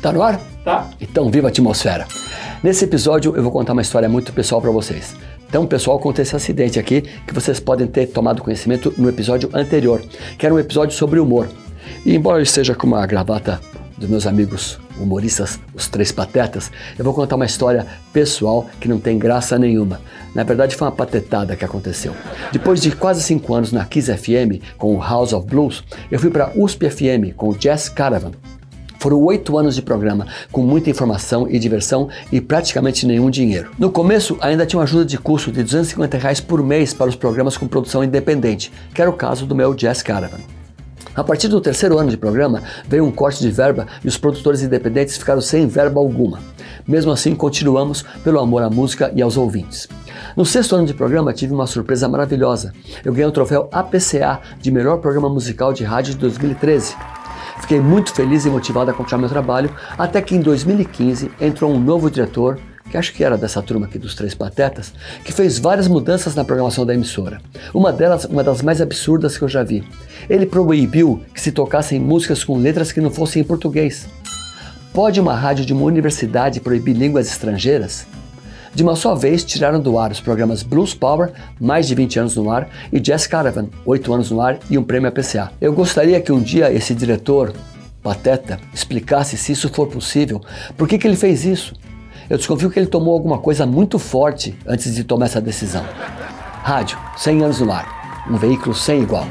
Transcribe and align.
Tá 0.00 0.12
no 0.12 0.22
ar? 0.22 0.40
Tá. 0.64 0.88
Então, 1.00 1.30
viva 1.30 1.48
a 1.48 1.50
atmosfera. 1.50 2.06
Nesse 2.62 2.84
episódio, 2.84 3.34
eu 3.36 3.42
vou 3.42 3.52
contar 3.52 3.74
uma 3.74 3.82
história 3.82 4.08
muito 4.08 4.32
pessoal 4.32 4.60
para 4.60 4.70
vocês. 4.70 5.14
Então, 5.46 5.66
pessoal, 5.66 5.98
contei 5.98 6.22
esse 6.22 6.34
acidente 6.34 6.78
aqui 6.78 7.02
que 7.02 7.34
vocês 7.34 7.60
podem 7.60 7.86
ter 7.86 8.06
tomado 8.06 8.42
conhecimento 8.42 8.94
no 8.96 9.08
episódio 9.08 9.50
anterior, 9.52 10.02
que 10.38 10.46
era 10.46 10.54
um 10.54 10.58
episódio 10.58 10.96
sobre 10.96 11.18
humor. 11.18 11.48
E 12.06 12.14
embora 12.14 12.38
eu 12.38 12.42
esteja 12.42 12.74
com 12.74 12.86
uma 12.86 13.04
gravata 13.06 13.60
dos 13.98 14.08
meus 14.08 14.26
amigos 14.26 14.78
humoristas, 14.98 15.60
os 15.74 15.86
Três 15.88 16.10
Patetas, 16.12 16.70
eu 16.98 17.04
vou 17.04 17.12
contar 17.12 17.36
uma 17.36 17.44
história 17.44 17.86
pessoal 18.12 18.66
que 18.80 18.88
não 18.88 18.98
tem 18.98 19.18
graça 19.18 19.58
nenhuma. 19.58 20.00
Na 20.34 20.44
verdade, 20.44 20.76
foi 20.76 20.86
uma 20.86 20.92
patetada 20.92 21.56
que 21.56 21.64
aconteceu. 21.64 22.14
Depois 22.52 22.80
de 22.80 22.92
quase 22.92 23.22
cinco 23.22 23.54
anos 23.54 23.72
na 23.72 23.84
Kiss 23.84 24.10
FM 24.16 24.62
com 24.78 24.94
o 24.94 25.00
House 25.00 25.34
of 25.34 25.46
Blues, 25.46 25.84
eu 26.10 26.18
fui 26.18 26.30
para 26.30 26.52
USP 26.56 26.88
FM 26.88 27.34
com 27.36 27.50
o 27.50 27.54
Jazz 27.54 27.88
Caravan. 27.90 28.32
Foram 29.00 29.18
oito 29.22 29.56
anos 29.56 29.74
de 29.74 29.80
programa, 29.80 30.26
com 30.52 30.62
muita 30.62 30.90
informação 30.90 31.48
e 31.48 31.58
diversão 31.58 32.10
e 32.30 32.38
praticamente 32.38 33.06
nenhum 33.06 33.30
dinheiro. 33.30 33.70
No 33.78 33.90
começo, 33.90 34.36
ainda 34.42 34.66
tinha 34.66 34.78
uma 34.78 34.84
ajuda 34.84 35.06
de 35.06 35.16
custo 35.16 35.50
de 35.50 35.62
250 35.62 36.18
reais 36.18 36.38
por 36.38 36.62
mês 36.62 36.92
para 36.92 37.08
os 37.08 37.16
programas 37.16 37.56
com 37.56 37.66
produção 37.66 38.04
independente, 38.04 38.70
que 38.94 39.00
era 39.00 39.10
o 39.10 39.14
caso 39.14 39.46
do 39.46 39.54
meu 39.54 39.72
Jazz 39.72 40.02
Caravan. 40.02 40.40
A 41.16 41.24
partir 41.24 41.48
do 41.48 41.62
terceiro 41.62 41.96
ano 41.96 42.10
de 42.10 42.18
programa, 42.18 42.62
veio 42.86 43.02
um 43.02 43.10
corte 43.10 43.40
de 43.40 43.50
verba 43.50 43.86
e 44.04 44.08
os 44.08 44.18
produtores 44.18 44.60
independentes 44.62 45.16
ficaram 45.16 45.40
sem 45.40 45.66
verba 45.66 45.98
alguma. 45.98 46.38
Mesmo 46.86 47.10
assim, 47.10 47.34
continuamos 47.34 48.04
pelo 48.22 48.38
amor 48.38 48.62
à 48.62 48.68
música 48.68 49.10
e 49.16 49.22
aos 49.22 49.38
ouvintes. 49.38 49.88
No 50.36 50.44
sexto 50.44 50.76
ano 50.76 50.86
de 50.86 50.92
programa, 50.92 51.32
tive 51.32 51.54
uma 51.54 51.66
surpresa 51.66 52.06
maravilhosa. 52.06 52.74
Eu 53.02 53.14
ganhei 53.14 53.26
o 53.26 53.32
troféu 53.32 53.66
APCA 53.72 54.40
de 54.60 54.70
melhor 54.70 54.98
programa 54.98 55.30
musical 55.30 55.72
de 55.72 55.84
rádio 55.84 56.12
de 56.12 56.20
2013. 56.20 56.94
Fiquei 57.60 57.80
muito 57.80 58.12
feliz 58.12 58.44
e 58.44 58.50
motivado 58.50 58.90
a 58.90 58.94
continuar 58.94 59.20
meu 59.20 59.28
trabalho, 59.28 59.70
até 59.96 60.20
que 60.20 60.34
em 60.34 60.40
2015 60.40 61.30
entrou 61.40 61.72
um 61.72 61.78
novo 61.78 62.10
diretor, 62.10 62.58
que 62.90 62.96
acho 62.96 63.12
que 63.12 63.22
era 63.22 63.36
dessa 63.36 63.62
turma 63.62 63.86
aqui 63.86 63.98
dos 63.98 64.14
Três 64.14 64.34
Patetas, 64.34 64.92
que 65.24 65.32
fez 65.32 65.58
várias 65.58 65.86
mudanças 65.86 66.34
na 66.34 66.44
programação 66.44 66.84
da 66.84 66.94
emissora. 66.94 67.40
Uma 67.72 67.92
delas, 67.92 68.24
uma 68.24 68.42
das 68.42 68.62
mais 68.62 68.80
absurdas 68.80 69.38
que 69.38 69.44
eu 69.44 69.48
já 69.48 69.62
vi. 69.62 69.84
Ele 70.28 70.46
proibiu 70.46 71.22
que 71.32 71.40
se 71.40 71.52
tocassem 71.52 72.00
músicas 72.00 72.42
com 72.42 72.58
letras 72.58 72.90
que 72.90 73.00
não 73.00 73.10
fossem 73.10 73.42
em 73.42 73.44
português. 73.44 74.08
Pode 74.92 75.20
uma 75.20 75.34
rádio 75.34 75.64
de 75.64 75.72
uma 75.72 75.84
universidade 75.84 76.60
proibir 76.60 76.96
línguas 76.96 77.28
estrangeiras? 77.28 78.06
De 78.72 78.82
uma 78.84 78.94
só 78.94 79.14
vez, 79.14 79.44
tiraram 79.44 79.80
do 79.80 79.98
ar 79.98 80.12
os 80.12 80.20
programas 80.20 80.62
Blues 80.62 80.94
Power, 80.94 81.32
mais 81.60 81.88
de 81.88 81.94
20 81.94 82.20
anos 82.20 82.36
no 82.36 82.50
ar, 82.50 82.68
e 82.92 83.00
Jazz 83.00 83.26
Caravan, 83.26 83.66
8 83.84 84.12
anos 84.12 84.30
no 84.30 84.40
ar 84.40 84.58
e 84.70 84.78
um 84.78 84.84
prêmio 84.84 85.08
APCA. 85.08 85.52
Eu 85.60 85.72
gostaria 85.72 86.20
que 86.20 86.30
um 86.30 86.40
dia 86.40 86.72
esse 86.72 86.94
diretor, 86.94 87.52
Pateta, 88.00 88.60
explicasse 88.72 89.36
se 89.36 89.52
isso 89.52 89.68
for 89.68 89.88
possível, 89.88 90.40
por 90.76 90.86
que, 90.86 90.98
que 90.98 91.06
ele 91.06 91.16
fez 91.16 91.44
isso. 91.44 91.74
Eu 92.28 92.36
desconfio 92.36 92.70
que 92.70 92.78
ele 92.78 92.86
tomou 92.86 93.12
alguma 93.12 93.38
coisa 93.38 93.66
muito 93.66 93.98
forte 93.98 94.56
antes 94.64 94.94
de 94.94 95.02
tomar 95.02 95.26
essa 95.26 95.40
decisão. 95.40 95.84
Rádio, 96.62 96.96
100 97.16 97.42
anos 97.42 97.60
no 97.60 97.72
ar, 97.72 98.24
um 98.30 98.36
veículo 98.36 98.72
sem 98.72 99.02
igual. 99.02 99.26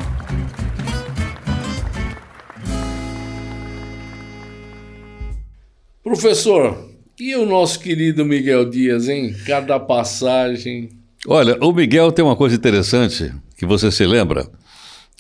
Professor, 6.04 6.89
e 7.20 7.36
o 7.36 7.46
nosso 7.46 7.80
querido 7.80 8.24
Miguel 8.24 8.70
Dias, 8.70 9.10
hein? 9.10 9.36
Cada 9.46 9.78
passagem. 9.80 10.90
Olha, 11.28 11.58
o 11.62 11.74
Miguel 11.74 12.12
tem 12.14 12.24
uma 12.24 12.36
coisa 12.36 12.56
interessante 12.56 13.34
que 13.58 13.66
você 13.66 13.92
se 13.92 14.06
lembra. 14.06 14.48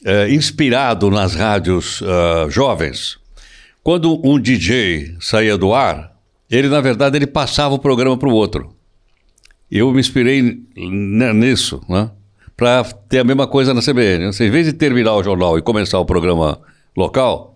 É, 0.06 0.34
inspirado 0.34 1.12
nas 1.12 1.36
rádios 1.36 2.00
uh, 2.00 2.50
jovens, 2.50 3.18
quando 3.84 4.26
um 4.26 4.40
DJ 4.40 5.18
saía 5.20 5.58
do 5.58 5.74
ar, 5.74 6.16
ele 6.50 6.70
na 6.70 6.80
verdade 6.80 7.18
ele 7.18 7.28
passava 7.28 7.76
o 7.76 7.80
programa 7.80 8.18
para 8.18 8.30
o 8.30 8.34
outro. 8.34 8.74
Eu 9.70 9.92
me 9.92 10.00
inspirei 10.00 10.64
nisso, 10.78 11.82
né? 11.90 12.10
Para 12.56 12.84
ter 12.84 13.20
a 13.20 13.24
mesma 13.26 13.46
coisa 13.46 13.74
na 13.74 13.82
CBN. 13.82 14.32
Em 14.40 14.50
vez 14.50 14.66
de 14.66 14.74
terminar 14.74 15.16
o 15.16 15.24
jornal 15.24 15.58
e 15.58 15.62
começar 15.62 16.00
o 16.00 16.06
programa 16.06 16.60
local, 16.96 17.49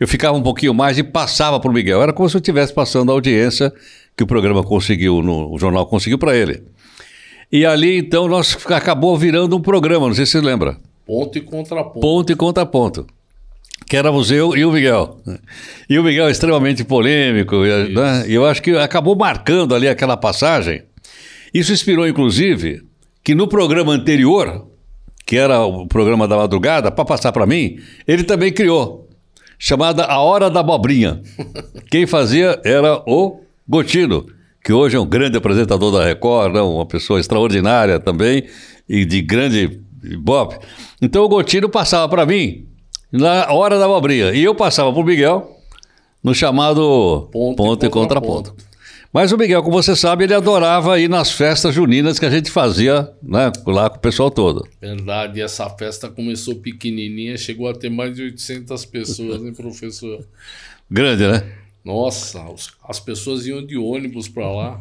eu 0.00 0.06
ficava 0.06 0.36
um 0.36 0.42
pouquinho 0.42 0.72
mais 0.72 0.98
e 0.98 1.02
passava 1.02 1.58
para 1.58 1.70
o 1.70 1.74
Miguel. 1.74 2.02
Era 2.02 2.12
como 2.12 2.28
se 2.28 2.36
eu 2.36 2.40
estivesse 2.40 2.72
passando 2.72 3.10
a 3.10 3.14
audiência 3.14 3.72
que 4.16 4.22
o 4.22 4.26
programa 4.26 4.62
conseguiu, 4.62 5.22
no, 5.22 5.52
o 5.52 5.58
jornal 5.58 5.86
conseguiu 5.86 6.18
para 6.18 6.36
ele. 6.36 6.62
E 7.50 7.64
ali, 7.64 7.98
então, 7.98 8.28
nós 8.28 8.56
acabou 8.66 9.16
virando 9.16 9.56
um 9.56 9.60
programa, 9.60 10.06
não 10.06 10.14
sei 10.14 10.26
se 10.26 10.32
você 10.32 10.40
lembra. 10.40 10.76
Ponto 11.06 11.38
e 11.38 11.40
contraponto. 11.40 12.00
Ponto 12.00 12.32
e 12.32 12.36
contraponto. 12.36 13.06
Que 13.88 13.96
éramos 13.96 14.30
eu 14.30 14.54
e 14.54 14.64
o 14.64 14.72
Miguel. 14.72 15.18
E 15.88 15.98
o 15.98 16.02
Miguel 16.02 16.28
é 16.28 16.30
extremamente 16.30 16.84
polêmico. 16.84 17.56
Né? 17.56 18.24
E 18.28 18.34
eu 18.34 18.44
acho 18.44 18.62
que 18.62 18.76
acabou 18.76 19.16
marcando 19.16 19.74
ali 19.74 19.88
aquela 19.88 20.16
passagem. 20.16 20.82
Isso 21.54 21.72
inspirou, 21.72 22.06
inclusive, 22.06 22.82
que 23.24 23.34
no 23.34 23.48
programa 23.48 23.92
anterior, 23.92 24.66
que 25.24 25.36
era 25.36 25.64
o 25.64 25.86
programa 25.86 26.28
da 26.28 26.36
madrugada, 26.36 26.90
para 26.90 27.04
passar 27.06 27.32
para 27.32 27.46
mim, 27.46 27.78
ele 28.06 28.24
também 28.24 28.52
criou 28.52 29.07
chamada 29.58 30.04
A 30.04 30.20
Hora 30.20 30.48
da 30.48 30.60
Abobrinha. 30.60 31.20
Quem 31.90 32.06
fazia 32.06 32.60
era 32.64 33.02
o 33.06 33.40
Gotino, 33.68 34.26
que 34.62 34.72
hoje 34.72 34.96
é 34.96 35.00
um 35.00 35.06
grande 35.06 35.36
apresentador 35.36 35.92
da 35.92 36.04
Record, 36.04 36.54
né? 36.54 36.60
uma 36.60 36.86
pessoa 36.86 37.18
extraordinária 37.18 37.98
também 37.98 38.44
e 38.88 39.04
de 39.04 39.20
grande 39.20 39.80
bop. 40.20 40.56
Então 41.02 41.24
o 41.24 41.28
Gotino 41.28 41.68
passava 41.68 42.08
para 42.08 42.24
mim 42.24 42.66
na 43.10 43.50
Hora 43.52 43.78
da 43.78 43.86
Abobrinha 43.86 44.32
e 44.32 44.44
eu 44.44 44.54
passava 44.54 44.92
para 44.92 45.00
o 45.00 45.04
Miguel 45.04 45.56
no 46.22 46.34
chamado 46.34 47.28
Ponto, 47.32 47.56
ponto 47.56 47.86
e, 47.86 47.90
Contraponto. 47.90 48.50
Ponto. 48.50 48.67
Mas 49.18 49.32
o 49.32 49.36
Miguel, 49.36 49.64
como 49.64 49.82
você 49.82 49.96
sabe, 49.96 50.22
ele 50.22 50.32
adorava 50.32 50.96
ir 51.00 51.10
nas 51.10 51.32
festas 51.32 51.74
juninas 51.74 52.20
que 52.20 52.24
a 52.24 52.30
gente 52.30 52.52
fazia 52.52 53.10
né, 53.20 53.50
lá 53.66 53.90
com 53.90 53.96
o 53.96 53.98
pessoal 53.98 54.30
todo. 54.30 54.64
Verdade, 54.80 55.40
essa 55.40 55.68
festa 55.70 56.08
começou 56.08 56.54
pequenininha, 56.54 57.36
chegou 57.36 57.68
a 57.68 57.74
ter 57.74 57.90
mais 57.90 58.14
de 58.14 58.22
800 58.22 58.84
pessoas, 58.84 59.42
hein, 59.42 59.52
professor? 59.52 60.24
Grande, 60.88 61.26
né? 61.26 61.42
Nossa, 61.84 62.44
as 62.88 63.00
pessoas 63.00 63.44
iam 63.44 63.66
de 63.66 63.76
ônibus 63.76 64.28
para 64.28 64.48
lá. 64.52 64.80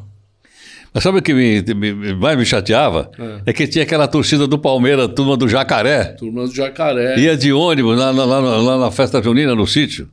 Mas 0.93 1.01
sabe 1.01 1.17
o 1.17 1.21
que 1.23 1.33
me, 1.33 1.63
me, 1.73 2.13
mais 2.13 2.37
me 2.37 2.45
chateava? 2.45 3.09
É. 3.17 3.49
é. 3.49 3.53
que 3.53 3.65
tinha 3.65 3.83
aquela 3.83 4.07
torcida 4.07 4.45
do 4.45 4.59
Palmeiras, 4.59 5.09
turma 5.15 5.35
do 5.35 5.49
Jacaré. 5.49 6.13
Turma 6.13 6.45
do 6.45 6.53
Jacaré. 6.53 7.17
Ia 7.17 7.35
de 7.35 7.51
ônibus 7.51 7.97
lá, 7.97 8.11
lá, 8.11 8.23
lá, 8.23 8.39
lá 8.39 8.77
na 8.77 8.91
festa 8.91 9.19
junina, 9.19 9.55
no 9.55 9.65
sítio. 9.65 10.07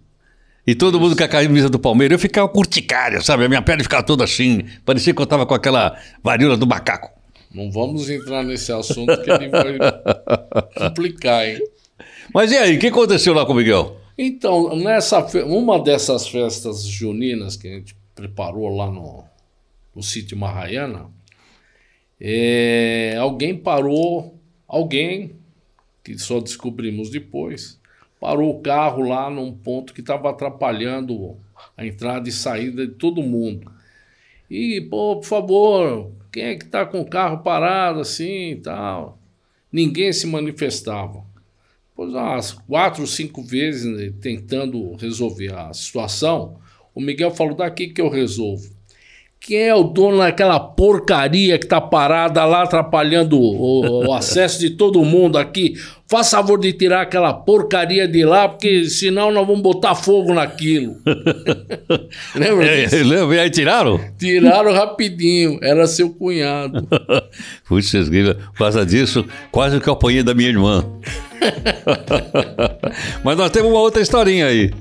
E 0.67 0.75
todo 0.75 0.99
mundo 0.99 1.15
com 1.15 1.25
a 1.25 1.29
camisa 1.29 1.69
do 1.69 1.79
Palmeiras. 1.79 2.17
Eu 2.17 2.19
ficava 2.19 2.49
curticária, 2.49 3.21
sabe? 3.21 3.45
A 3.45 3.49
minha 3.49 3.63
pele 3.63 3.83
ficava 3.83 4.03
toda 4.03 4.25
assim. 4.25 4.65
Parecia 4.85 5.15
que 5.15 5.21
eu 5.21 5.27
tava 5.27 5.45
com 5.45 5.55
aquela 5.55 5.99
varíola 6.23 6.57
do 6.57 6.67
macaco. 6.67 7.11
Não 7.55 7.71
vamos 7.71 8.09
entrar 8.09 8.43
nesse 8.43 8.73
assunto 8.73 9.21
que 9.23 9.31
ele 9.31 9.49
vai 9.49 9.79
complicar, 10.89 11.47
hein? 11.47 11.61
Mas 12.33 12.51
e 12.51 12.57
aí, 12.57 12.77
o 12.77 12.81
que 12.81 12.89
aconteceu 12.89 13.35
lá 13.35 13.45
com 13.45 13.53
o 13.53 13.57
Miguel? 13.57 14.01
Então, 14.17 14.75
nessa 14.77 15.21
uma 15.45 15.79
dessas 15.79 16.27
festas 16.27 16.85
juninas 16.85 17.57
que 17.57 17.69
a 17.69 17.73
gente 17.73 17.97
preparou 18.15 18.69
lá 18.75 18.91
no, 18.91 19.25
no 19.95 20.03
sítio 20.03 20.37
Marraiana, 20.37 21.11
é, 22.21 23.17
alguém 23.21 23.57
parou, 23.57 24.41
alguém, 24.67 25.37
que 26.03 26.19
só 26.19 26.41
descobrimos 26.41 27.11
depois, 27.11 27.79
parou 28.25 28.57
o 28.57 28.63
carro 28.63 29.03
lá 29.03 29.29
num 29.29 29.53
ponto 29.53 29.93
que 29.93 30.01
estava 30.01 30.31
atrapalhando 30.31 31.37
a 31.77 31.85
entrada 31.85 32.27
e 32.27 32.33
saída 32.33 32.87
de 32.87 32.95
todo 32.95 33.23
mundo. 33.23 33.71
E, 34.49 34.81
pô, 34.81 35.17
por 35.17 35.27
favor, 35.27 36.11
quem 36.33 36.45
é 36.45 36.57
que 36.57 36.65
está 36.65 36.87
com 36.87 37.03
o 37.03 37.07
carro 37.07 37.43
parado 37.43 38.01
assim 38.01 38.53
e 38.53 38.57
tal? 38.57 39.19
Ninguém 39.71 40.11
se 40.11 40.27
manifestava. 40.27 41.23
Pois 41.95 42.15
umas 42.15 42.53
quatro, 42.53 43.07
cinco 43.07 43.43
vezes 43.43 43.85
né, 43.85 44.11
tentando 44.23 44.97
resolver 44.97 45.55
a 45.55 45.75
situação, 45.75 46.59
o 46.95 47.03
Miguel 47.03 47.31
falou: 47.31 47.55
daqui 47.55 47.89
que 47.89 48.01
eu 48.01 48.09
resolvo. 48.09 48.74
Quem 49.47 49.59
é 49.59 49.75
o 49.75 49.83
dono 49.83 50.19
daquela 50.19 50.59
porcaria 50.59 51.59
que 51.59 51.67
tá 51.67 51.79
parada 51.79 52.43
lá 52.47 52.63
atrapalhando 52.63 53.39
o, 53.39 54.07
o, 54.07 54.15
acesso 54.15 54.59
de 54.59 54.71
todo 54.71 55.05
mundo 55.05 55.37
aqui? 55.37 55.75
Faz 56.09 56.31
favor 56.31 56.59
de 56.59 56.73
tirar 56.73 57.03
aquela 57.03 57.31
porcaria 57.35 58.09
de 58.09 58.25
lá, 58.25 58.49
porque 58.49 58.87
senão 58.87 59.31
nós 59.31 59.47
vamos 59.47 59.61
botar 59.61 59.95
fogo 59.95 60.33
naquilo. 60.33 60.97
Lembra 62.35 62.65
é, 62.65 62.85
disso? 62.85 63.05
Lembra? 63.05 63.37
E 63.37 63.39
aí 63.41 63.51
tiraram? 63.51 64.01
Tiraram 64.19 64.73
rapidinho. 64.73 65.59
Era 65.63 65.87
seu 65.87 66.09
cunhado. 66.09 66.89
Puxa, 67.69 67.99
por 68.03 68.59
causa 68.59 68.87
disso, 68.87 69.27
quase 69.53 69.79
que 69.79 69.87
eu 69.87 69.93
apanhei 69.93 70.23
da 70.23 70.33
minha 70.33 70.49
irmã. 70.49 70.83
Mas 73.23 73.37
nós 73.37 73.51
temos 73.51 73.71
uma 73.71 73.81
outra 73.81 74.01
historinha 74.01 74.47
aí. 74.47 74.73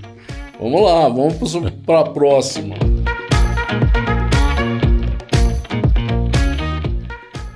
Vamos 0.58 0.82
lá, 0.82 1.10
vamos 1.10 1.74
para 1.86 2.00
a 2.00 2.06
próxima. 2.06 2.78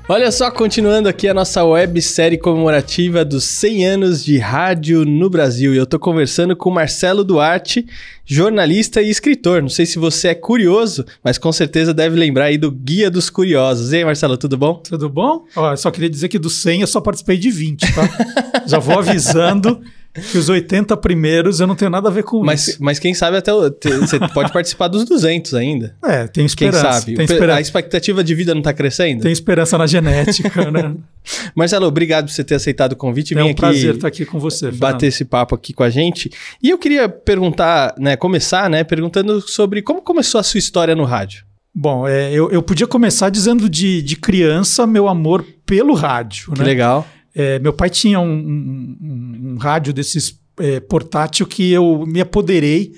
Olha 0.09 0.31
só, 0.31 0.50
continuando 0.50 1.09
aqui 1.09 1.27
a 1.27 1.33
nossa 1.33 1.65
websérie 1.65 2.38
comemorativa 2.38 3.25
dos 3.25 3.44
100 3.44 3.86
anos 3.86 4.24
de 4.24 4.38
rádio 4.38 5.04
no 5.04 5.30
Brasil. 5.30 5.74
E 5.74 5.77
eu 5.77 5.86
tô 5.86 6.00
conversando 6.00 6.56
com 6.56 6.71
Marcelo 6.71 7.25
Duarte, 7.25 7.86
jornalista 8.25 9.01
e 9.01 9.09
escritor. 9.09 9.62
Não 9.62 9.68
sei 9.68 9.86
se 9.86 10.00
você 10.00 10.30
é 10.30 10.33
curioso, 10.33 11.06
mas 11.21 11.38
com 11.38 11.51
certeza 11.51 11.94
deve 11.94 12.15
lembrar 12.15 12.45
aí 12.45 12.57
do 12.57 12.71
Guia 12.71 13.12
dos 13.12 13.30
Curiosos. 13.30 13.92
E 13.92 13.98
aí, 13.98 14.06
Marcelo, 14.06 14.38
tudo 14.38 14.57
bom? 14.57 14.75
Tudo 14.75 15.09
bom? 15.09 15.44
Ó, 15.54 15.75
só 15.75 15.92
queria 15.92 16.10
dizer 16.10 16.30
que 16.30 16.39
do 16.39 16.50
100 16.50 16.81
eu 16.81 16.88
só 16.88 17.01
participei 17.01 17.38
de 17.38 17.51
20, 17.51 17.94
tá? 17.94 18.63
Já 18.65 18.80
vou 18.80 19.00
avisando 19.00 19.81
que 20.31 20.37
os 20.37 20.49
80 20.49 20.95
primeiros 20.97 21.59
eu 21.59 21.67
não 21.67 21.75
tenho 21.75 21.91
nada 21.91 22.09
a 22.09 22.11
ver 22.11 22.23
com 22.23 22.43
mas, 22.43 22.67
isso. 22.67 22.77
Mas 22.79 22.99
quem 22.99 23.13
sabe 23.13 23.37
até 23.37 23.53
o, 23.53 23.69
te, 23.69 23.89
você 23.89 24.19
pode 24.33 24.51
participar 24.51 24.87
dos 24.87 25.05
200 25.05 25.53
ainda. 25.53 25.95
É, 26.03 26.27
tem 26.27 26.45
esperança. 26.45 26.83
Quem 26.83 26.93
sabe? 26.93 27.15
Tem 27.15 27.25
esperança. 27.25 27.57
A 27.57 27.61
expectativa 27.61 28.23
de 28.23 28.35
vida 28.35 28.53
não 28.53 28.61
está 28.61 28.73
crescendo? 28.73 29.21
Tem 29.21 29.31
esperança 29.31 29.77
na 29.77 29.87
genética, 29.87 30.71
né? 30.71 30.95
Marcelo, 31.55 31.85
obrigado 31.85 32.25
por 32.25 32.31
você 32.31 32.43
ter 32.43 32.55
aceitado 32.55 32.93
o 32.93 32.95
convite. 32.95 33.37
É 33.37 33.43
um 33.43 33.53
prazer 33.53 33.95
estar 33.95 34.07
aqui 34.07 34.25
com 34.25 34.39
você, 34.39 34.67
Bater 34.67 34.77
Fernando. 34.77 35.03
esse 35.03 35.25
papo 35.25 35.55
aqui 35.55 35.73
com 35.73 35.83
a 35.83 35.89
gente. 35.89 36.29
E 36.61 36.69
eu 36.69 36.77
queria 36.77 37.07
perguntar, 37.09 37.93
né, 37.97 38.15
começar, 38.15 38.69
né, 38.69 38.83
perguntando 38.83 39.41
sobre 39.41 39.81
como 39.81 40.01
começou 40.01 40.39
a 40.39 40.43
sua 40.43 40.57
história 40.57 40.95
no 40.95 41.03
rádio. 41.03 41.45
Bom, 41.79 42.07
é, 42.07 42.31
eu, 42.33 42.49
eu 42.49 42.63
podia 42.63 42.87
começar 42.87 43.29
dizendo 43.29 43.69
de, 43.69 44.01
de 44.01 44.15
criança 44.15 44.87
meu 44.87 45.07
amor 45.07 45.45
pelo 45.63 45.93
rádio. 45.93 46.51
Que 46.53 46.59
né? 46.59 46.65
legal. 46.65 47.07
É, 47.39 47.60
meu 47.60 47.72
pai 47.72 47.88
tinha 47.88 48.19
um, 48.19 48.34
um, 48.34 49.51
um, 49.51 49.57
rádio 49.57 49.94
desses 49.94 50.39
é, 50.60 50.80
portátil 50.80 51.45
que 51.45 51.72
eu 51.72 52.04
me 52.07 52.19
apoderei 52.19 52.94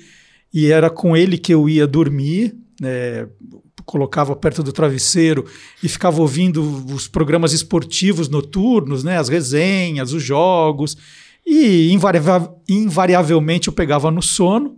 e 0.50 0.72
era 0.72 0.88
com 0.88 1.14
ele 1.14 1.36
que 1.36 1.52
eu 1.52 1.68
ia 1.68 1.86
dormir. 1.86 2.56
É, 2.82 3.28
colocava 3.84 4.34
perto 4.34 4.62
do 4.62 4.72
travesseiro 4.72 5.44
e 5.82 5.88
ficava 5.90 6.22
ouvindo 6.22 6.62
os 6.94 7.06
programas 7.06 7.52
esportivos 7.52 8.30
noturnos, 8.30 9.04
né, 9.04 9.18
as 9.18 9.28
resenhas, 9.28 10.12
os 10.14 10.22
jogos, 10.22 10.96
e 11.44 11.92
invariavelmente 12.68 13.68
eu 13.68 13.74
pegava 13.74 14.10
no 14.10 14.22
sono 14.22 14.76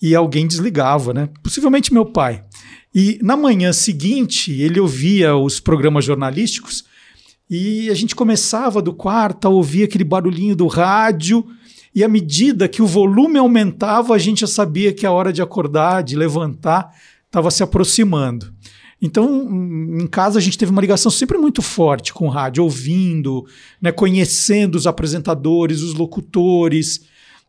e 0.00 0.14
alguém 0.14 0.46
desligava, 0.46 1.12
né? 1.12 1.28
Possivelmente 1.42 1.92
meu 1.92 2.06
pai. 2.06 2.44
E 2.94 3.18
na 3.20 3.36
manhã 3.36 3.72
seguinte 3.72 4.52
ele 4.52 4.78
ouvia 4.78 5.34
os 5.34 5.58
programas 5.58 6.04
jornalísticos 6.04 6.84
e 7.48 7.88
a 7.90 7.94
gente 7.94 8.14
começava 8.14 8.82
do 8.82 8.92
quarto 8.92 9.46
a 9.46 9.50
ouvir 9.50 9.84
aquele 9.84 10.04
barulhinho 10.04 10.56
do 10.56 10.66
rádio. 10.66 11.46
E 11.94 12.02
à 12.02 12.08
medida 12.08 12.68
que 12.68 12.82
o 12.82 12.86
volume 12.86 13.38
aumentava, 13.38 14.14
a 14.14 14.18
gente 14.18 14.40
já 14.40 14.46
sabia 14.46 14.92
que 14.92 15.06
a 15.06 15.12
hora 15.12 15.32
de 15.32 15.40
acordar, 15.40 16.02
de 16.02 16.16
levantar, 16.16 16.92
estava 17.26 17.50
se 17.50 17.62
aproximando. 17.62 18.52
Então, 19.00 19.48
em 20.00 20.06
casa, 20.06 20.38
a 20.38 20.42
gente 20.42 20.58
teve 20.58 20.72
uma 20.72 20.80
ligação 20.80 21.10
sempre 21.10 21.38
muito 21.38 21.62
forte 21.62 22.12
com 22.12 22.26
o 22.26 22.30
rádio, 22.30 22.64
ouvindo, 22.64 23.46
né, 23.80 23.92
conhecendo 23.92 24.74
os 24.74 24.86
apresentadores, 24.86 25.82
os 25.82 25.94
locutores. 25.94 27.02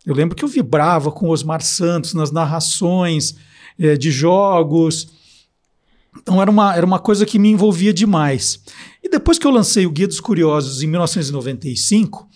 Eu 0.06 0.14
lembro 0.14 0.36
que 0.36 0.44
eu 0.44 0.50
vibrava 0.50 1.12
com 1.12 1.30
Osmar 1.30 1.62
Santos 1.62 2.14
nas 2.14 2.32
narrações 2.32 3.36
é, 3.80 3.96
de 3.96 4.12
jogos. 4.12 5.10
Então, 6.19 6.42
era 6.42 6.50
uma, 6.50 6.75
era 6.75 6.86
uma 6.86 7.00
coisa 7.00 7.25
que 7.25 7.40
me 7.40 7.50
envolvia 7.50 7.94
demais. 7.94 8.60
E 9.04 9.10
depois 9.10 9.40
que 9.40 9.48
eu 9.48 9.52
lancei 9.52 9.86
o 9.86 9.92
Guia 9.92 10.08
dos 10.08 10.19
Curiosos 10.19 10.81
em 10.81 10.88
1995, 10.88 12.28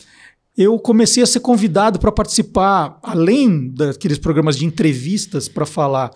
eu 0.57 0.78
comecei 0.80 1.24
a 1.24 1.28
ser 1.28 1.39
convidado 1.39 2.00
para 2.00 2.12
participar, 2.12 3.00
além 3.04 3.69
daqueles 3.69 4.18
programas 4.18 4.57
de 4.57 4.66
entrevistas 4.66 5.48
para 5.48 5.66
falar 5.66 6.12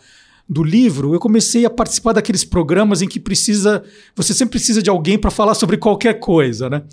do 0.48 0.64
livro, 0.64 1.14
eu 1.14 1.20
comecei 1.20 1.66
a 1.66 1.70
participar 1.70 2.14
daqueles 2.14 2.44
programas 2.44 3.02
em 3.02 3.08
que 3.08 3.20
precisa, 3.20 3.84
você 4.16 4.34
sempre 4.34 4.52
precisa 4.60 4.82
de 4.82 4.90
alguém 4.90 5.18
para 5.18 5.32
falar 5.32 5.56
sobre 5.56 5.78
qualquer 5.78 6.20
coisa, 6.20 6.70
né? 6.70 6.84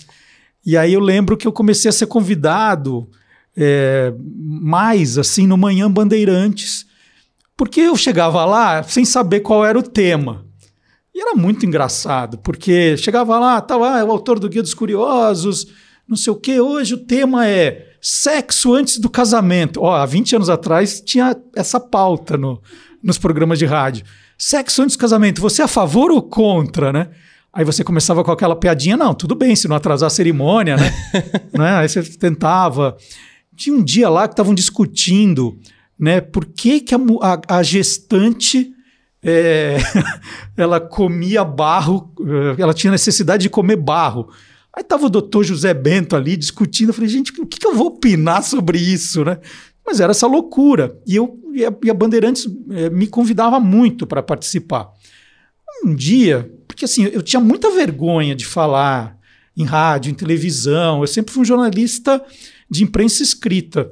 E 0.64 0.76
aí 0.76 0.92
eu 0.92 1.00
lembro 1.00 1.36
que 1.36 1.46
eu 1.46 1.52
comecei 1.52 1.88
a 1.88 1.92
ser 1.92 2.06
convidado 2.06 3.08
é, 3.56 4.14
mais 4.18 5.18
assim 5.18 5.46
no 5.46 5.58
Manhã 5.58 5.90
Bandeirantes, 5.90 6.86
porque 7.56 7.80
eu 7.80 7.96
chegava 7.96 8.44
lá 8.44 8.82
sem 8.82 9.04
saber 9.04 9.40
qual 9.40 9.64
era 9.64 9.78
o 9.78 9.82
tema. 9.82 10.46
E 11.14 11.20
era 11.20 11.34
muito 11.34 11.66
engraçado, 11.66 12.38
porque 12.38 12.96
chegava 12.96 13.38
lá, 13.38 13.58
estava 13.58 14.00
ah, 14.00 14.04
o 14.04 14.10
autor 14.10 14.38
do 14.38 14.48
Guia 14.48 14.62
dos 14.62 14.72
Curiosos, 14.72 15.66
não 16.08 16.16
sei 16.16 16.32
o 16.32 16.36
que, 16.36 16.58
hoje 16.58 16.94
o 16.94 17.04
tema 17.04 17.46
é 17.46 17.92
sexo 18.00 18.74
antes 18.74 18.98
do 18.98 19.10
casamento. 19.10 19.80
Ó, 19.82 19.94
há 19.94 20.06
20 20.06 20.36
anos 20.36 20.48
atrás 20.48 21.00
tinha 21.00 21.36
essa 21.54 21.78
pauta 21.78 22.36
no, 22.36 22.60
nos 23.02 23.18
programas 23.18 23.58
de 23.58 23.66
rádio. 23.66 24.04
Sexo 24.38 24.82
antes 24.82 24.96
do 24.96 25.00
casamento, 25.00 25.40
você 25.40 25.62
é 25.62 25.64
a 25.66 25.68
favor 25.68 26.10
ou 26.10 26.22
contra, 26.22 26.92
né? 26.92 27.10
Aí 27.52 27.64
você 27.64 27.84
começava 27.84 28.24
com 28.24 28.32
aquela 28.32 28.56
piadinha, 28.56 28.96
não, 28.96 29.12
tudo 29.12 29.34
bem, 29.34 29.54
se 29.54 29.68
não 29.68 29.76
atrasar 29.76 30.06
a 30.06 30.10
cerimônia, 30.10 30.76
né? 30.76 30.92
né? 31.52 31.76
Aí 31.76 31.88
você 31.88 32.02
tentava. 32.02 32.96
Tinha 33.54 33.76
um 33.76 33.84
dia 33.84 34.08
lá 34.08 34.26
que 34.26 34.32
estavam 34.32 34.54
discutindo, 34.54 35.58
né? 35.98 36.22
Por 36.22 36.46
que, 36.46 36.80
que 36.80 36.94
a, 36.94 36.98
a, 37.20 37.58
a 37.58 37.62
gestante 37.62 38.72
é, 39.22 39.76
ela 40.56 40.80
comia 40.80 41.44
barro, 41.44 42.12
ela 42.58 42.74
tinha 42.74 42.90
necessidade 42.90 43.44
de 43.44 43.50
comer 43.50 43.76
barro. 43.76 44.28
Aí 44.74 44.82
tava 44.82 45.06
o 45.06 45.10
doutor 45.10 45.44
José 45.44 45.74
Bento 45.74 46.16
ali 46.16 46.36
discutindo. 46.36 46.88
Eu 46.88 46.94
falei, 46.94 47.08
gente, 47.08 47.30
o 47.40 47.46
que, 47.46 47.60
que 47.60 47.66
eu 47.66 47.74
vou 47.74 47.88
opinar 47.88 48.42
sobre 48.42 48.78
isso, 48.78 49.24
né? 49.24 49.38
Mas 49.86 50.00
era 50.00 50.12
essa 50.12 50.26
loucura. 50.26 50.98
E, 51.06 51.16
eu, 51.16 51.38
e, 51.52 51.64
a, 51.64 51.72
e 51.84 51.90
a 51.90 51.94
Bandeirantes 51.94 52.48
é, 52.70 52.88
me 52.88 53.06
convidava 53.06 53.60
muito 53.60 54.06
para 54.06 54.22
participar. 54.22 54.90
Um 55.84 55.94
dia, 55.94 56.50
porque 56.66 56.84
assim, 56.84 57.04
eu 57.04 57.22
tinha 57.22 57.40
muita 57.40 57.70
vergonha 57.70 58.34
de 58.34 58.46
falar 58.46 59.18
em 59.56 59.64
rádio, 59.64 60.10
em 60.10 60.14
televisão. 60.14 61.02
Eu 61.02 61.06
sempre 61.06 61.34
fui 61.34 61.42
um 61.42 61.46
jornalista 61.46 62.24
de 62.70 62.82
imprensa 62.82 63.22
escrita. 63.22 63.90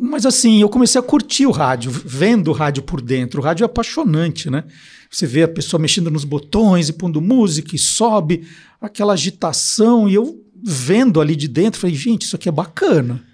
Mas 0.00 0.24
assim, 0.24 0.60
eu 0.60 0.68
comecei 0.68 0.98
a 0.98 1.02
curtir 1.02 1.46
o 1.46 1.50
rádio, 1.50 1.90
vendo 1.90 2.48
o 2.48 2.54
rádio 2.54 2.82
por 2.82 3.00
dentro. 3.00 3.40
O 3.40 3.44
rádio 3.44 3.64
é 3.64 3.66
apaixonante, 3.66 4.50
né? 4.50 4.64
Você 5.10 5.26
vê 5.26 5.42
a 5.42 5.48
pessoa 5.48 5.80
mexendo 5.80 6.10
nos 6.10 6.24
botões 6.24 6.88
e 6.88 6.92
pondo 6.92 7.20
música 7.20 7.76
e 7.76 7.78
sobe, 7.78 8.46
aquela 8.80 9.12
agitação. 9.12 10.08
E 10.08 10.14
eu 10.14 10.42
vendo 10.62 11.20
ali 11.20 11.36
de 11.36 11.48
dentro, 11.48 11.80
falei, 11.80 11.94
gente, 11.94 12.22
isso 12.22 12.36
aqui 12.36 12.48
é 12.48 12.52
bacana. 12.52 13.24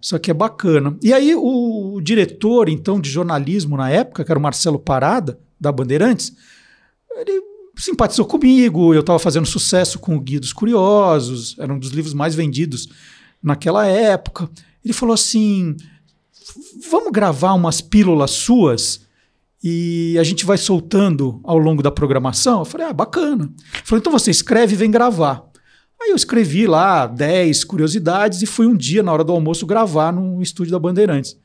Isso 0.00 0.16
aqui 0.16 0.30
é 0.30 0.34
bacana. 0.34 0.96
E 1.02 1.12
aí 1.12 1.34
o, 1.34 1.94
o 1.94 2.00
diretor, 2.00 2.68
então, 2.68 3.00
de 3.00 3.10
jornalismo 3.10 3.76
na 3.76 3.90
época, 3.90 4.24
que 4.24 4.32
era 4.32 4.38
o 4.38 4.42
Marcelo 4.42 4.78
Parada, 4.78 5.38
da 5.60 5.70
Bandeirantes, 5.70 6.32
ele 7.16 7.42
simpatizou 7.76 8.24
comigo. 8.24 8.94
Eu 8.94 9.00
estava 9.00 9.18
fazendo 9.18 9.46
sucesso 9.46 9.98
com 9.98 10.16
o 10.16 10.20
Guia 10.20 10.40
dos 10.40 10.52
Curiosos, 10.52 11.54
era 11.58 11.72
um 11.72 11.78
dos 11.78 11.90
livros 11.90 12.14
mais 12.14 12.34
vendidos 12.34 12.88
naquela 13.42 13.86
época. 13.86 14.48
Ele 14.84 14.94
falou 14.94 15.14
assim: 15.14 15.76
vamos 16.90 17.12
gravar 17.12 17.54
umas 17.54 17.80
pílulas 17.80 18.30
suas 18.30 19.06
e 19.62 20.16
a 20.18 20.24
gente 20.24 20.46
vai 20.46 20.56
soltando 20.56 21.40
ao 21.44 21.58
longo 21.58 21.82
da 21.82 21.90
programação. 21.90 22.60
Eu 22.60 22.64
falei: 22.64 22.86
ah, 22.86 22.92
bacana. 22.92 23.44
Ele 23.44 23.82
falou: 23.84 24.00
então 24.00 24.12
você 24.12 24.30
escreve 24.30 24.74
e 24.74 24.76
vem 24.76 24.90
gravar. 24.90 25.48
Aí 26.02 26.10
eu 26.10 26.16
escrevi 26.16 26.66
lá 26.66 27.06
10 27.06 27.64
curiosidades 27.64 28.40
e 28.40 28.46
fui 28.46 28.66
um 28.66 28.74
dia, 28.74 29.02
na 29.02 29.12
hora 29.12 29.22
do 29.22 29.32
almoço, 29.32 29.66
gravar 29.66 30.10
no 30.10 30.40
estúdio 30.40 30.72
da 30.72 30.78
Bandeirantes. 30.78 31.36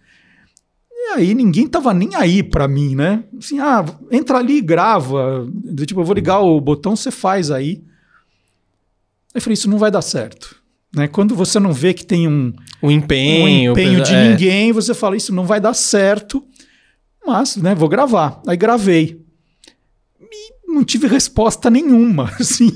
E 0.89 1.07
aí 1.09 1.35
ninguém 1.35 1.67
tava 1.67 1.93
nem 1.93 2.15
aí 2.15 2.41
para 2.41 2.67
mim, 2.67 2.95
né? 2.95 3.25
Assim, 3.37 3.59
ah, 3.59 3.83
entra 4.09 4.37
ali 4.37 4.57
e 4.57 4.61
grava. 4.61 5.45
Tipo, 5.85 5.99
eu 5.99 6.05
vou 6.05 6.15
ligar 6.15 6.39
o 6.39 6.59
botão, 6.61 6.95
você 6.95 7.11
faz 7.11 7.51
aí. 7.51 7.83
Aí 9.33 9.39
eu 9.39 9.41
falei, 9.41 9.55
isso 9.55 9.69
não 9.69 9.77
vai 9.77 9.91
dar 9.91 10.01
certo. 10.01 10.55
Né? 10.95 11.07
Quando 11.07 11.35
você 11.35 11.59
não 11.59 11.73
vê 11.73 11.93
que 11.93 12.05
tem 12.05 12.27
um, 12.27 12.53
um 12.81 12.89
empenho, 12.89 13.71
um 13.71 13.73
empenho 13.73 14.01
de 14.01 14.13
é. 14.13 14.29
ninguém, 14.29 14.71
você 14.71 14.93
fala, 14.93 15.17
isso 15.17 15.33
não 15.33 15.45
vai 15.45 15.59
dar 15.59 15.73
certo, 15.73 16.43
mas 17.25 17.57
né, 17.57 17.75
vou 17.75 17.89
gravar. 17.89 18.41
Aí 18.47 18.55
gravei. 18.55 19.21
E 20.21 20.71
não 20.71 20.83
tive 20.83 21.07
resposta 21.07 21.69
nenhuma. 21.69 22.31
Assim, 22.39 22.71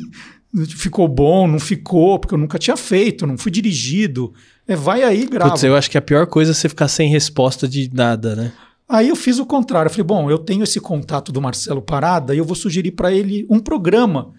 ficou 0.67 1.07
bom, 1.07 1.47
não 1.47 1.59
ficou, 1.59 2.19
porque 2.19 2.33
eu 2.33 2.37
nunca 2.37 2.59
tinha 2.59 2.75
feito, 2.75 3.25
não 3.25 3.37
fui 3.37 3.51
dirigido. 3.51 4.33
É, 4.67 4.75
vai 4.75 5.01
aí, 5.01 5.25
grava. 5.25 5.51
Putz, 5.51 5.63
eu 5.63 5.75
acho 5.75 5.89
que 5.89 5.97
a 5.97 6.01
pior 6.01 6.27
coisa 6.27 6.51
é 6.51 6.53
você 6.53 6.67
ficar 6.67 6.87
sem 6.87 7.09
resposta 7.09 7.67
de 7.67 7.89
nada, 7.93 8.35
né? 8.35 8.51
Aí 8.87 9.07
eu 9.07 9.15
fiz 9.15 9.39
o 9.39 9.45
contrário. 9.45 9.87
Eu 9.87 9.91
falei, 9.91 10.03
bom, 10.03 10.29
eu 10.29 10.37
tenho 10.37 10.63
esse 10.63 10.79
contato 10.79 11.31
do 11.31 11.41
Marcelo 11.41 11.81
Parada 11.81 12.35
e 12.35 12.39
eu 12.39 12.45
vou 12.45 12.55
sugerir 12.55 12.91
para 12.91 13.11
ele 13.11 13.45
um 13.49 13.59
programa 13.59 14.33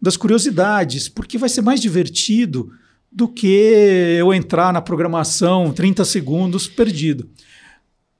das 0.00 0.16
curiosidades, 0.16 1.08
porque 1.08 1.38
vai 1.38 1.48
ser 1.48 1.62
mais 1.62 1.80
divertido 1.80 2.72
do 3.12 3.28
que 3.28 4.16
eu 4.18 4.32
entrar 4.32 4.72
na 4.72 4.80
programação 4.80 5.72
30 5.72 6.04
segundos 6.04 6.66
perdido. 6.66 7.28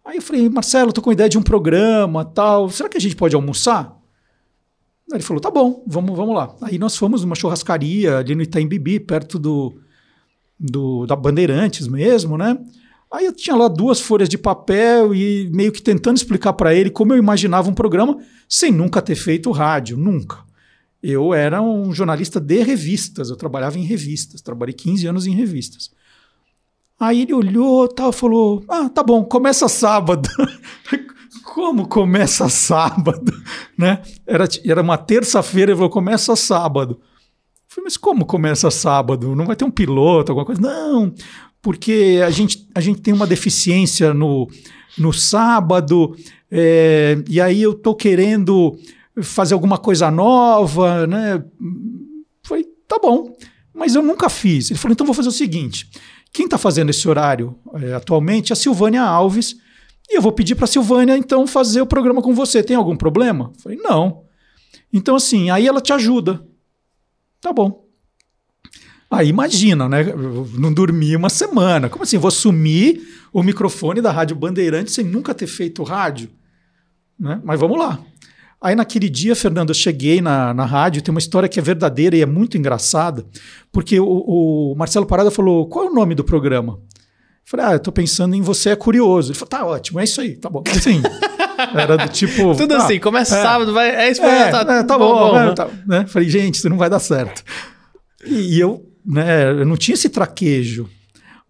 Aí 0.05 0.17
eu 0.17 0.23
falei, 0.23 0.49
Marcelo, 0.49 0.93
tô 0.93 1.01
com 1.01 1.13
ideia 1.13 1.29
de 1.29 1.39
um 1.39 1.43
programa, 1.43 2.25
tal. 2.25 2.69
Será 2.69 2.89
que 2.89 2.99
a 2.99 3.01
gente 3.01 3.17
pode 3.17 3.35
almoçar? 3.35 3.97
Aí 5.11 5.17
ele 5.17 5.23
falou, 5.23 5.41
tá 5.41 5.51
bom, 5.51 5.83
vamos, 5.87 6.17
vamos 6.17 6.35
lá. 6.35 6.55
Aí 6.63 6.79
nós 6.79 6.97
fomos 6.97 7.23
numa 7.23 7.35
churrascaria 7.35 8.19
ali 8.19 8.35
no 8.35 8.43
Itaim 8.43 8.67
Bibi, 8.67 9.01
perto 9.01 9.39
do, 9.39 9.81
do 10.59 11.07
da 11.07 11.17
Bandeirantes 11.17 11.89
mesmo, 11.89 12.37
né? 12.37 12.59
Aí 13.11 13.27
eu 13.27 13.33
tinha 13.33 13.55
lá 13.55 13.69
duas 13.69 14.01
folhas 14.01 14.29
de 14.29 14.39
papel 14.39 15.15
e 15.15 15.51
meio 15.53 15.71
que 15.71 15.83
tentando 15.83 16.17
explicar 16.17 16.55
para 16.55 16.75
ele 16.75 16.91
como 16.91 17.13
eu 17.13 17.19
imaginava 17.19 17.69
um 17.69 17.75
programa 17.75 18.19
sem 18.49 18.73
nunca 18.73 19.03
ter 19.03 19.15
feito 19.15 19.51
rádio, 19.51 19.97
nunca. 19.97 20.39
Eu 21.03 21.35
era 21.35 21.61
um 21.61 21.93
jornalista 21.93 22.39
de 22.39 22.63
revistas, 22.63 23.29
eu 23.29 23.37
trabalhava 23.37 23.79
em 23.79 23.83
revistas, 23.83 24.41
trabalhei 24.41 24.73
15 24.73 25.07
anos 25.07 25.27
em 25.27 25.35
revistas. 25.35 25.91
Aí 26.99 27.23
ele 27.23 27.35
olhou 27.35 27.89
tal, 27.89 28.13
falou: 28.13 28.63
Ah, 28.69 28.89
tá 28.89 29.03
bom, 29.03 29.25
começa 29.25 29.69
sábado. 29.69 30.29
Como 31.43 31.89
começa 31.89 32.49
sábado? 32.49 33.33
Né? 33.77 34.01
Era, 34.25 34.45
era 34.65 34.81
uma 34.81 34.97
terça-feira, 34.97 35.73
ele 35.73 35.77
falou: 35.77 35.91
começa 35.91 36.37
sábado. 36.37 37.01
Eu 37.01 37.01
falei, 37.67 37.85
mas 37.85 37.97
como 37.97 38.25
começa 38.25 38.71
sábado? 38.71 39.35
Não 39.35 39.47
vai 39.47 39.57
ter 39.57 39.65
um 39.65 39.71
piloto, 39.71 40.31
alguma 40.31 40.45
coisa? 40.45 40.61
Não, 40.61 41.13
porque 41.61 42.21
a 42.25 42.31
gente, 42.31 42.69
a 42.75 42.81
gente 42.81 43.01
tem 43.01 43.13
uma 43.13 43.27
deficiência 43.27 44.13
no, 44.15 44.49
no 44.97 45.13
sábado, 45.13 46.15
é, 46.51 47.17
e 47.29 47.41
aí 47.41 47.63
eu 47.63 47.75
tô 47.75 47.95
querendo 47.95 48.79
fazer 49.21 49.55
alguma 49.55 49.77
coisa 49.77 50.11
nova, 50.11 51.07
né? 51.07 51.45
Falei, 52.43 52.65
tá 52.89 52.99
bom, 52.99 53.37
mas 53.75 53.95
eu 53.95 54.03
nunca 54.03 54.29
fiz. 54.29 54.71
Ele 54.71 54.79
falou, 54.79 54.93
então 54.93 55.07
vou 55.07 55.15
fazer 55.15 55.29
o 55.29 55.33
seguinte: 55.33 55.91
quem 56.33 56.47
está 56.47 56.57
fazendo 56.57 56.91
esse 56.91 57.09
horário 57.09 57.59
é, 57.75 57.95
atualmente 57.95 58.53
é 58.53 58.55
a 58.55 58.57
Silvânia 58.57 59.03
Alves, 59.03 59.57
e 60.09 60.17
eu 60.17 60.23
vou 60.23 60.33
pedir 60.33 60.55
para 60.55 60.65
a 60.65 60.69
Silvânia 60.69 61.17
então 61.17 61.47
fazer 61.47 61.81
o 61.81 61.87
programa 61.87 62.23
com 62.23 62.35
você. 62.35 62.63
Tem 62.63 62.77
algum 62.77 62.97
problema? 62.97 63.53
Falei, 63.63 63.79
não. 63.79 64.25
Então, 64.93 65.17
assim, 65.17 65.51
aí 65.51 65.67
ela 65.67 65.81
te 65.81 65.93
ajuda. 65.93 66.47
Tá 67.41 67.53
bom. 67.53 67.83
Aí 69.11 69.29
imagina, 69.29 69.89
né? 69.89 70.03
Eu 70.03 70.49
não 70.59 70.73
dormi 70.73 71.15
uma 71.15 71.29
semana. 71.29 71.89
Como 71.89 72.03
assim? 72.03 72.19
Vou 72.19 72.31
sumir 72.31 73.03
o 73.33 73.43
microfone 73.43 74.01
da 74.01 74.11
Rádio 74.11 74.37
Bandeirante 74.37 74.91
sem 74.91 75.05
nunca 75.05 75.35
ter 75.35 75.47
feito 75.47 75.83
rádio? 75.83 76.31
Né? 77.19 77.41
Mas 77.45 77.61
vamos 77.61 77.79
lá. 77.79 77.99
Aí 78.63 78.77
naquele 78.77 79.11
dia, 79.11 79.35
Fernando, 79.35 79.71
eu 79.71 79.75
cheguei 79.75 80.21
na, 80.21 80.55
na 80.55 80.65
rádio, 80.65 81.03
tem 81.03 81.13
uma 81.13 81.19
história 81.19 81.49
que 81.49 81.59
é 81.59 81.63
verdadeira 81.63 82.17
e 82.17 82.23
é 82.23 82.27
muito 82.27 82.57
engraçada, 82.57 83.27
porque 83.73 83.99
o, 83.99 84.07
o 84.07 84.75
Marcelo 84.77 85.05
Parada 85.05 85.33
falou: 85.33 85.67
qual 85.67 85.87
é 85.87 85.91
o 85.91 85.95
nome 85.95 86.15
do 86.15 86.23
programa? 86.23 86.75
Eu 86.75 86.79
falei, 87.45 87.67
ah, 87.67 87.73
eu 87.73 87.81
tô 87.81 87.91
pensando 87.91 88.37
em 88.37 88.41
Você 88.41 88.71
é 88.71 88.77
Curioso. 88.77 89.33
Ele 89.33 89.39
falou, 89.39 89.49
tá 89.49 89.67
ótimo, 89.67 89.99
é 89.99 90.05
isso 90.05 90.21
aí, 90.21 90.37
tá 90.37 90.49
bom. 90.49 90.63
Assim, 90.71 91.03
era 91.75 91.97
do 91.97 92.09
tipo. 92.09 92.55
Tudo 92.55 92.69
tá, 92.69 92.85
assim, 92.85 93.01
começa 93.01 93.37
é, 93.37 93.43
sábado, 93.43 93.75
vai. 93.75 93.91
É 93.91 94.11
isso, 94.13 94.23
é, 94.23 94.51
tá, 94.51 94.61
é, 94.61 94.83
tá 94.85 94.97
bom. 94.97 95.13
bom, 95.13 95.47
bom 95.49 95.55
tá, 95.55 95.69
né? 95.85 96.07
Falei, 96.07 96.29
gente, 96.29 96.55
isso 96.55 96.69
não 96.69 96.79
vai 96.79 96.89
dar 96.89 97.01
certo. 97.01 97.43
E, 98.25 98.55
e 98.57 98.61
eu, 98.61 98.89
né, 99.05 99.51
eu 99.51 99.67
não 99.67 99.77
tinha 99.77 99.95
esse 99.95 100.09
traquejo. 100.09 100.89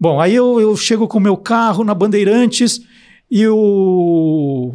Bom, 0.01 0.19
aí 0.19 0.35
eu, 0.35 0.59
eu 0.59 0.75
chego 0.79 1.07
com 1.07 1.19
o 1.19 1.21
meu 1.21 1.37
carro 1.37 1.85
na 1.85 1.95
Bandeirantes 1.95 2.81
e 3.31 3.47
o 3.47 4.75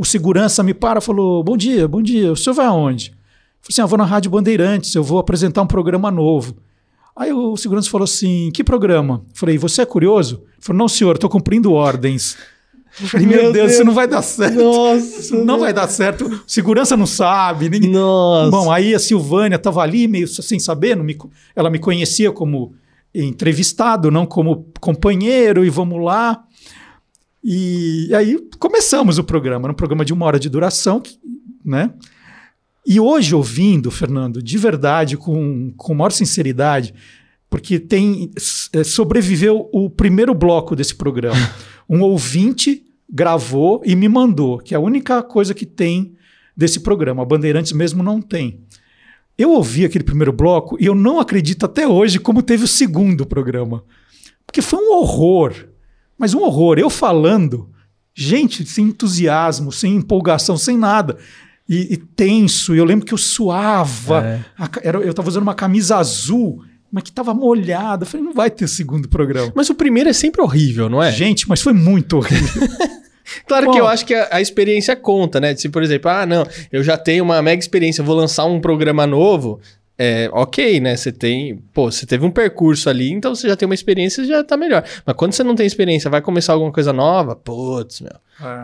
o 0.00 0.04
segurança 0.04 0.62
me 0.62 0.72
para 0.72 0.98
e 0.98 1.02
falou: 1.02 1.44
Bom 1.44 1.58
dia, 1.58 1.86
bom 1.86 2.00
dia, 2.00 2.32
o 2.32 2.36
senhor 2.36 2.54
vai 2.54 2.64
aonde? 2.64 3.10
Eu 3.10 3.14
falei 3.60 3.68
assim: 3.68 3.82
ah, 3.82 3.86
vou 3.86 3.98
na 3.98 4.06
Rádio 4.06 4.30
Bandeirantes, 4.30 4.94
eu 4.94 5.04
vou 5.04 5.18
apresentar 5.18 5.60
um 5.60 5.66
programa 5.66 6.10
novo. 6.10 6.56
Aí 7.14 7.30
o 7.34 7.54
segurança 7.54 7.90
falou 7.90 8.04
assim: 8.04 8.50
Que 8.54 8.64
programa? 8.64 9.22
Eu 9.28 9.34
falei: 9.34 9.58
Você 9.58 9.82
é 9.82 9.84
curioso? 9.84 10.36
Ele 10.54 10.62
falou: 10.62 10.78
Não, 10.78 10.88
senhor, 10.88 11.16
estou 11.16 11.28
cumprindo 11.28 11.74
ordens. 11.74 12.38
Eu 12.98 13.08
falei, 13.08 13.26
meu, 13.26 13.42
meu 13.42 13.52
Deus, 13.52 13.66
Deus, 13.66 13.72
isso 13.74 13.84
não 13.84 13.92
vai 13.92 14.08
dar 14.08 14.22
certo. 14.22 14.56
Nossa, 14.56 15.44
não 15.44 15.60
vai 15.60 15.72
dar 15.72 15.86
certo. 15.86 16.42
Segurança 16.46 16.96
não 16.96 17.06
sabe. 17.06 17.68
Ninguém... 17.68 17.90
Nossa. 17.90 18.50
Bom, 18.50 18.72
aí 18.72 18.94
a 18.94 18.98
Silvânia 18.98 19.56
estava 19.56 19.82
ali, 19.82 20.08
meio 20.08 20.26
sem 20.26 20.58
saber. 20.58 20.96
Me... 20.96 21.16
Ela 21.54 21.70
me 21.70 21.78
conhecia 21.78 22.32
como 22.32 22.74
entrevistado, 23.14 24.10
não 24.10 24.26
como 24.26 24.66
companheiro, 24.80 25.64
e 25.64 25.70
vamos 25.70 26.02
lá. 26.02 26.42
E, 27.42 28.14
aí 28.14 28.38
começamos 28.58 29.18
o 29.18 29.24
programa, 29.24 29.66
era 29.66 29.72
um 29.72 29.76
programa 29.76 30.04
de 30.04 30.12
uma 30.12 30.26
hora 30.26 30.38
de 30.38 30.48
duração, 30.48 31.02
né? 31.64 31.92
E 32.86 32.98
hoje, 32.98 33.34
ouvindo, 33.34 33.90
Fernando, 33.90 34.42
de 34.42 34.58
verdade, 34.58 35.16
com, 35.16 35.72
com 35.76 35.94
maior 35.94 36.10
sinceridade, 36.10 36.94
porque 37.48 37.78
tem 37.78 38.30
é, 38.72 38.84
sobreviveu 38.84 39.68
o 39.72 39.90
primeiro 39.90 40.34
bloco 40.34 40.76
desse 40.76 40.94
programa. 40.94 41.36
Um 41.92 42.02
ouvinte 42.02 42.84
gravou 43.12 43.82
e 43.84 43.96
me 43.96 44.08
mandou, 44.08 44.58
que 44.58 44.74
é 44.74 44.76
a 44.76 44.80
única 44.80 45.24
coisa 45.24 45.52
que 45.52 45.66
tem 45.66 46.14
desse 46.56 46.78
programa. 46.78 47.22
A 47.22 47.26
Bandeirantes 47.26 47.72
mesmo 47.72 48.00
não 48.00 48.22
tem. 48.22 48.60
Eu 49.36 49.50
ouvi 49.50 49.84
aquele 49.84 50.04
primeiro 50.04 50.32
bloco 50.32 50.76
e 50.78 50.86
eu 50.86 50.94
não 50.94 51.18
acredito 51.18 51.66
até 51.66 51.88
hoje 51.88 52.20
como 52.20 52.44
teve 52.44 52.62
o 52.62 52.68
segundo 52.68 53.26
programa. 53.26 53.82
Porque 54.46 54.62
foi 54.62 54.78
um 54.78 54.92
horror. 54.98 55.52
Mas 56.20 56.34
um 56.34 56.42
horror. 56.42 56.78
Eu 56.78 56.90
falando, 56.90 57.70
gente, 58.14 58.66
sem 58.66 58.84
entusiasmo, 58.88 59.72
sem 59.72 59.96
empolgação, 59.96 60.58
sem 60.58 60.76
nada. 60.76 61.16
E, 61.66 61.94
e 61.94 61.96
tenso. 61.96 62.74
E 62.74 62.78
eu 62.78 62.84
lembro 62.84 63.06
que 63.06 63.14
eu 63.14 63.18
suava. 63.18 64.22
É. 64.22 64.44
A, 64.58 64.70
era, 64.82 64.98
eu 64.98 65.10
estava 65.10 65.28
usando 65.30 65.44
uma 65.44 65.54
camisa 65.54 65.96
azul 65.96 66.62
mas 66.92 67.04
que 67.04 67.10
estava 67.10 67.32
molhada. 67.32 68.02
Eu 68.02 68.06
falei, 68.06 68.26
não 68.26 68.34
vai 68.34 68.50
ter 68.50 68.66
segundo 68.68 69.08
programa. 69.08 69.52
Mas 69.54 69.70
o 69.70 69.74
primeiro 69.76 70.10
é 70.10 70.12
sempre 70.12 70.42
horrível, 70.42 70.88
não 70.88 71.00
é? 71.00 71.12
Gente, 71.12 71.48
mas 71.48 71.62
foi 71.62 71.72
muito 71.72 72.16
horrível. 72.16 72.68
claro 73.46 73.66
Bom, 73.66 73.72
que 73.72 73.78
eu 73.78 73.86
acho 73.86 74.04
que 74.04 74.12
a, 74.12 74.28
a, 74.32 74.40
experiência 74.40 74.96
conta, 74.96 75.40
né? 75.40 75.54
Se, 75.54 75.68
por 75.68 75.84
exemplo, 75.84 76.10
ah, 76.10 76.26
não, 76.26 76.44
eu 76.72 76.82
já 76.82 76.98
tenho 76.98 77.22
uma 77.22 77.40
mega 77.40 77.62
experiência, 77.62 78.02
vou 78.02 78.16
lançar 78.16 78.44
um 78.44 78.60
programa 78.60 79.06
novo 79.06 79.60
é, 80.02 80.30
ok, 80.32 80.80
né? 80.80 80.96
Você 80.96 81.12
tem, 81.12 81.56
pô, 81.74 81.92
você 81.92 82.06
teve 82.06 82.24
um 82.24 82.30
percurso 82.30 82.88
ali, 82.88 83.10
então 83.10 83.34
você 83.34 83.46
já 83.46 83.54
tem 83.54 83.66
uma 83.66 83.74
experiência, 83.74 84.24
já 84.24 84.42
tá 84.42 84.56
melhor. 84.56 84.82
Mas 85.04 85.14
quando 85.14 85.34
você 85.34 85.44
não 85.44 85.54
tem 85.54 85.66
experiência, 85.66 86.08
vai 86.08 86.22
começar 86.22 86.54
alguma 86.54 86.72
coisa 86.72 86.90
nova, 86.90 87.36
putz, 87.36 88.00
meu. 88.00 88.14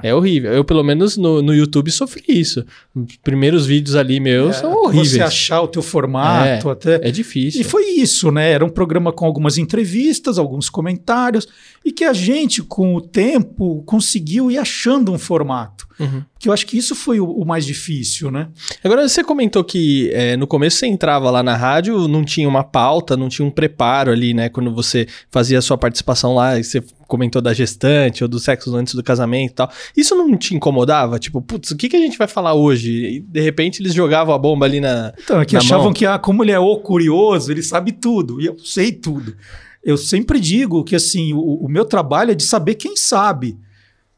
É. 0.02 0.08
é 0.08 0.14
horrível. 0.14 0.52
Eu, 0.52 0.64
pelo 0.64 0.82
menos 0.82 1.16
no, 1.16 1.42
no 1.42 1.54
YouTube, 1.54 1.90
sofri 1.90 2.24
isso. 2.28 2.64
Os 2.94 3.16
primeiros 3.18 3.66
vídeos 3.66 3.96
ali 3.96 4.18
meus 4.18 4.56
é, 4.56 4.60
são 4.60 4.72
horríveis. 4.72 5.10
Você 5.10 5.22
achar 5.22 5.62
o 5.62 5.68
teu 5.68 5.82
formato 5.82 6.68
é, 6.68 6.72
até. 6.72 7.08
É 7.08 7.10
difícil. 7.10 7.60
E 7.60 7.64
foi 7.64 7.84
isso, 7.90 8.30
né? 8.30 8.50
Era 8.50 8.64
um 8.64 8.70
programa 8.70 9.12
com 9.12 9.26
algumas 9.26 9.58
entrevistas, 9.58 10.38
alguns 10.38 10.70
comentários, 10.70 11.46
e 11.84 11.92
que 11.92 12.04
a 12.04 12.12
gente, 12.12 12.62
com 12.62 12.94
o 12.94 13.00
tempo, 13.00 13.82
conseguiu 13.84 14.50
ir 14.50 14.58
achando 14.58 15.12
um 15.12 15.18
formato. 15.18 15.86
Uhum. 15.98 16.22
Que 16.38 16.48
eu 16.48 16.52
acho 16.52 16.66
que 16.66 16.76
isso 16.76 16.94
foi 16.94 17.18
o, 17.20 17.26
o 17.26 17.44
mais 17.46 17.64
difícil, 17.64 18.30
né? 18.30 18.48
Agora, 18.84 19.08
você 19.08 19.24
comentou 19.24 19.64
que 19.64 20.10
é, 20.12 20.36
no 20.36 20.46
começo 20.46 20.78
você 20.78 20.86
entrava 20.86 21.30
lá 21.30 21.42
na 21.42 21.56
rádio, 21.56 22.06
não 22.06 22.24
tinha 22.24 22.48
uma 22.48 22.62
pauta, 22.62 23.16
não 23.16 23.28
tinha 23.28 23.46
um 23.46 23.50
preparo 23.50 24.12
ali, 24.12 24.34
né? 24.34 24.48
Quando 24.48 24.74
você 24.74 25.06
fazia 25.30 25.58
a 25.58 25.62
sua 25.62 25.78
participação 25.78 26.34
lá, 26.34 26.62
você 26.62 26.82
comentou 27.06 27.40
da 27.40 27.52
gestante 27.52 28.22
ou 28.22 28.28
do 28.28 28.38
sexo 28.38 28.74
antes 28.76 28.94
do 28.94 29.02
casamento 29.02 29.50
e 29.50 29.54
tal. 29.54 29.70
Isso 29.96 30.14
não 30.14 30.36
te 30.36 30.54
incomodava? 30.54 31.18
Tipo, 31.18 31.40
putz, 31.40 31.70
o 31.70 31.76
que, 31.76 31.88
que 31.88 31.96
a 31.96 32.00
gente 32.00 32.18
vai 32.18 32.28
falar 32.28 32.54
hoje? 32.54 32.90
E 32.90 33.20
de 33.20 33.40
repente 33.40 33.80
eles 33.80 33.94
jogavam 33.94 34.34
a 34.34 34.38
bomba 34.38 34.66
ali 34.66 34.80
na. 34.80 35.12
Então, 35.22 35.40
é 35.40 35.44
que 35.44 35.56
achavam 35.56 35.86
mão. 35.86 35.92
que, 35.92 36.04
ah, 36.06 36.18
como 36.18 36.42
ele 36.42 36.52
é 36.52 36.58
o 36.58 36.76
curioso, 36.78 37.50
ele 37.50 37.62
sabe 37.62 37.92
tudo. 37.92 38.40
E 38.40 38.46
eu 38.46 38.58
sei 38.58 38.92
tudo. 38.92 39.36
Eu 39.82 39.96
sempre 39.96 40.40
digo 40.40 40.82
que, 40.82 40.96
assim, 40.96 41.32
o, 41.32 41.38
o 41.38 41.68
meu 41.68 41.84
trabalho 41.84 42.32
é 42.32 42.34
de 42.34 42.42
saber 42.42 42.74
quem 42.74 42.96
sabe. 42.96 43.56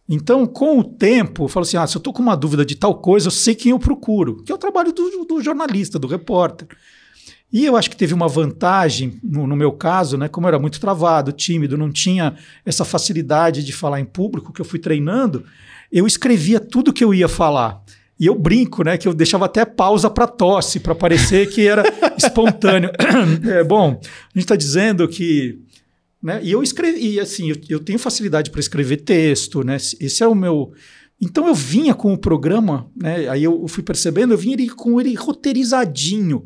Então, 0.09 0.47
com 0.47 0.79
o 0.79 0.85
tempo, 0.85 1.45
eu 1.45 1.49
falo 1.49 1.65
assim: 1.65 1.77
ah, 1.77 1.87
se 1.87 1.97
eu 1.97 2.01
estou 2.01 2.13
com 2.13 2.23
uma 2.23 2.37
dúvida 2.37 2.65
de 2.65 2.75
tal 2.75 2.95
coisa, 2.95 3.27
eu 3.27 3.31
sei 3.31 3.55
quem 3.55 3.73
eu 3.73 3.79
procuro, 3.79 4.43
que 4.43 4.51
é 4.51 4.55
o 4.55 4.59
trabalho 4.59 4.93
do, 4.93 5.25
do 5.25 5.43
jornalista, 5.43 5.99
do 5.99 6.07
repórter. 6.07 6.67
E 7.53 7.65
eu 7.65 7.77
acho 7.77 7.89
que 7.89 7.97
teve 7.97 8.13
uma 8.13 8.29
vantagem, 8.29 9.19
no, 9.23 9.47
no, 9.47 9.57
meu 9.57 9.73
caso, 9.73 10.19
né, 10.19 10.29
como 10.29 10.47
eu 10.47 10.49
era 10.49 10.59
muito 10.59 10.79
travado, 10.79 11.33
tímido, 11.33 11.79
não 11.79 11.91
tinha 11.91 12.37
essa 12.65 12.85
facilidade 12.85 13.65
de 13.65 13.73
falar 13.73 14.01
em 14.01 14.05
público 14.05 14.53
que 14.53 14.61
eu 14.61 14.67
fui 14.67 14.79
treinando, 14.79 15.45
eu 15.91 16.07
escrevia 16.07 16.61
tudo 16.61 16.93
que 16.93 17.03
eu 17.03 17.15
ia 17.15 17.29
falar. 17.29 17.83
E 18.21 18.27
eu 18.27 18.35
brinco, 18.35 18.83
né, 18.83 18.99
que 18.99 19.09
eu 19.09 19.15
deixava 19.15 19.47
até 19.47 19.65
pausa 19.65 20.11
para 20.11 20.27
tosse, 20.27 20.81
para 20.81 20.95
parecer 20.95 21.49
que 21.49 21.67
era 21.67 21.85
espontâneo. 22.19 22.91
é, 23.49 23.65
bom, 23.65 23.93
a 23.93 24.39
gente 24.39 24.45
está 24.45 24.57
dizendo 24.57 25.07
que. 25.09 25.59
Né, 26.21 26.41
e 26.43 26.51
eu 26.51 26.63
escrevi, 26.63 27.21
assim, 27.21 27.51
eu, 27.51 27.57
eu 27.69 27.81
tenho 27.81 27.99
facilidade 27.99 28.51
para 28.51 28.61
escrever 28.61 28.99
texto, 28.99 29.63
né? 29.63 29.77
Esse 29.77 30.23
é 30.23 30.27
o 30.27 30.35
meu. 30.35 30.73
Então 31.21 31.47
eu 31.47 31.55
vinha 31.55 31.95
com 31.95 32.13
o 32.13 32.19
programa, 32.19 32.91
né? 32.97 33.29
Aí 33.29 33.45
eu 33.45 33.67
fui 33.69 33.85
percebendo, 33.85 34.35
eu 34.35 34.39
vinha 34.39 34.55
ele, 34.55 34.69
com 34.69 35.01
ele 35.01 35.15
roteirizadinho. 35.15 36.45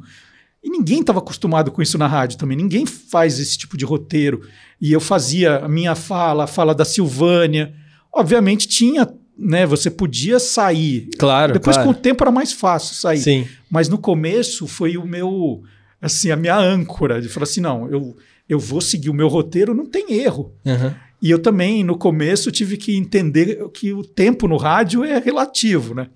E 0.63 0.71
ninguém 0.71 1.01
estava 1.01 1.19
acostumado 1.19 1.71
com 1.73 1.83
isso 1.83 1.99
na 1.99 2.07
rádio 2.07 2.39
também, 2.39 2.57
ninguém 2.57 2.87
faz 2.87 3.39
esse 3.41 3.59
tipo 3.59 3.77
de 3.77 3.85
roteiro. 3.85 4.43
E 4.81 4.93
eu 4.93 5.01
fazia 5.01 5.57
a 5.57 5.69
minha 5.69 5.95
fala, 5.95 6.45
a 6.45 6.47
fala 6.47 6.75
da 6.75 6.85
Silvânia. 6.85 7.75
Obviamente 8.13 8.69
tinha, 8.69 9.09
né? 9.37 9.67
Você 9.67 9.91
podia 9.91 10.39
sair. 10.39 11.09
Claro. 11.19 11.53
Depois, 11.53 11.77
claro. 11.77 11.93
com 11.93 11.99
o 11.99 12.01
tempo, 12.01 12.23
era 12.23 12.31
mais 12.31 12.53
fácil 12.53 12.95
sair. 12.95 13.19
Sim. 13.19 13.49
Mas 13.71 13.89
no 13.89 13.99
começo 13.99 14.67
foi 14.67 14.97
o 14.97 15.07
meu, 15.07 15.63
assim, 16.01 16.31
a 16.31 16.37
minha 16.37 16.57
âncora. 16.57 17.21
De 17.21 17.29
falar 17.29 17.45
assim: 17.45 17.61
não, 17.61 17.91
eu, 17.91 18.17
eu 18.49 18.59
vou 18.59 18.81
seguir 18.81 19.11
o 19.11 19.15
meu 19.15 19.29
roteiro, 19.29 19.75
não 19.75 19.87
tem 19.87 20.13
erro. 20.13 20.53
Uhum. 20.65 20.95
E 21.21 21.31
eu 21.31 21.39
também, 21.39 21.85
no 21.85 21.97
começo, 21.97 22.51
tive 22.51 22.77
que 22.77 22.97
entender 22.97 23.69
que 23.73 23.93
o 23.93 24.03
tempo 24.05 24.49
no 24.49 24.57
rádio 24.57 25.05
é 25.05 25.19
relativo, 25.19 25.95
né? 25.95 26.09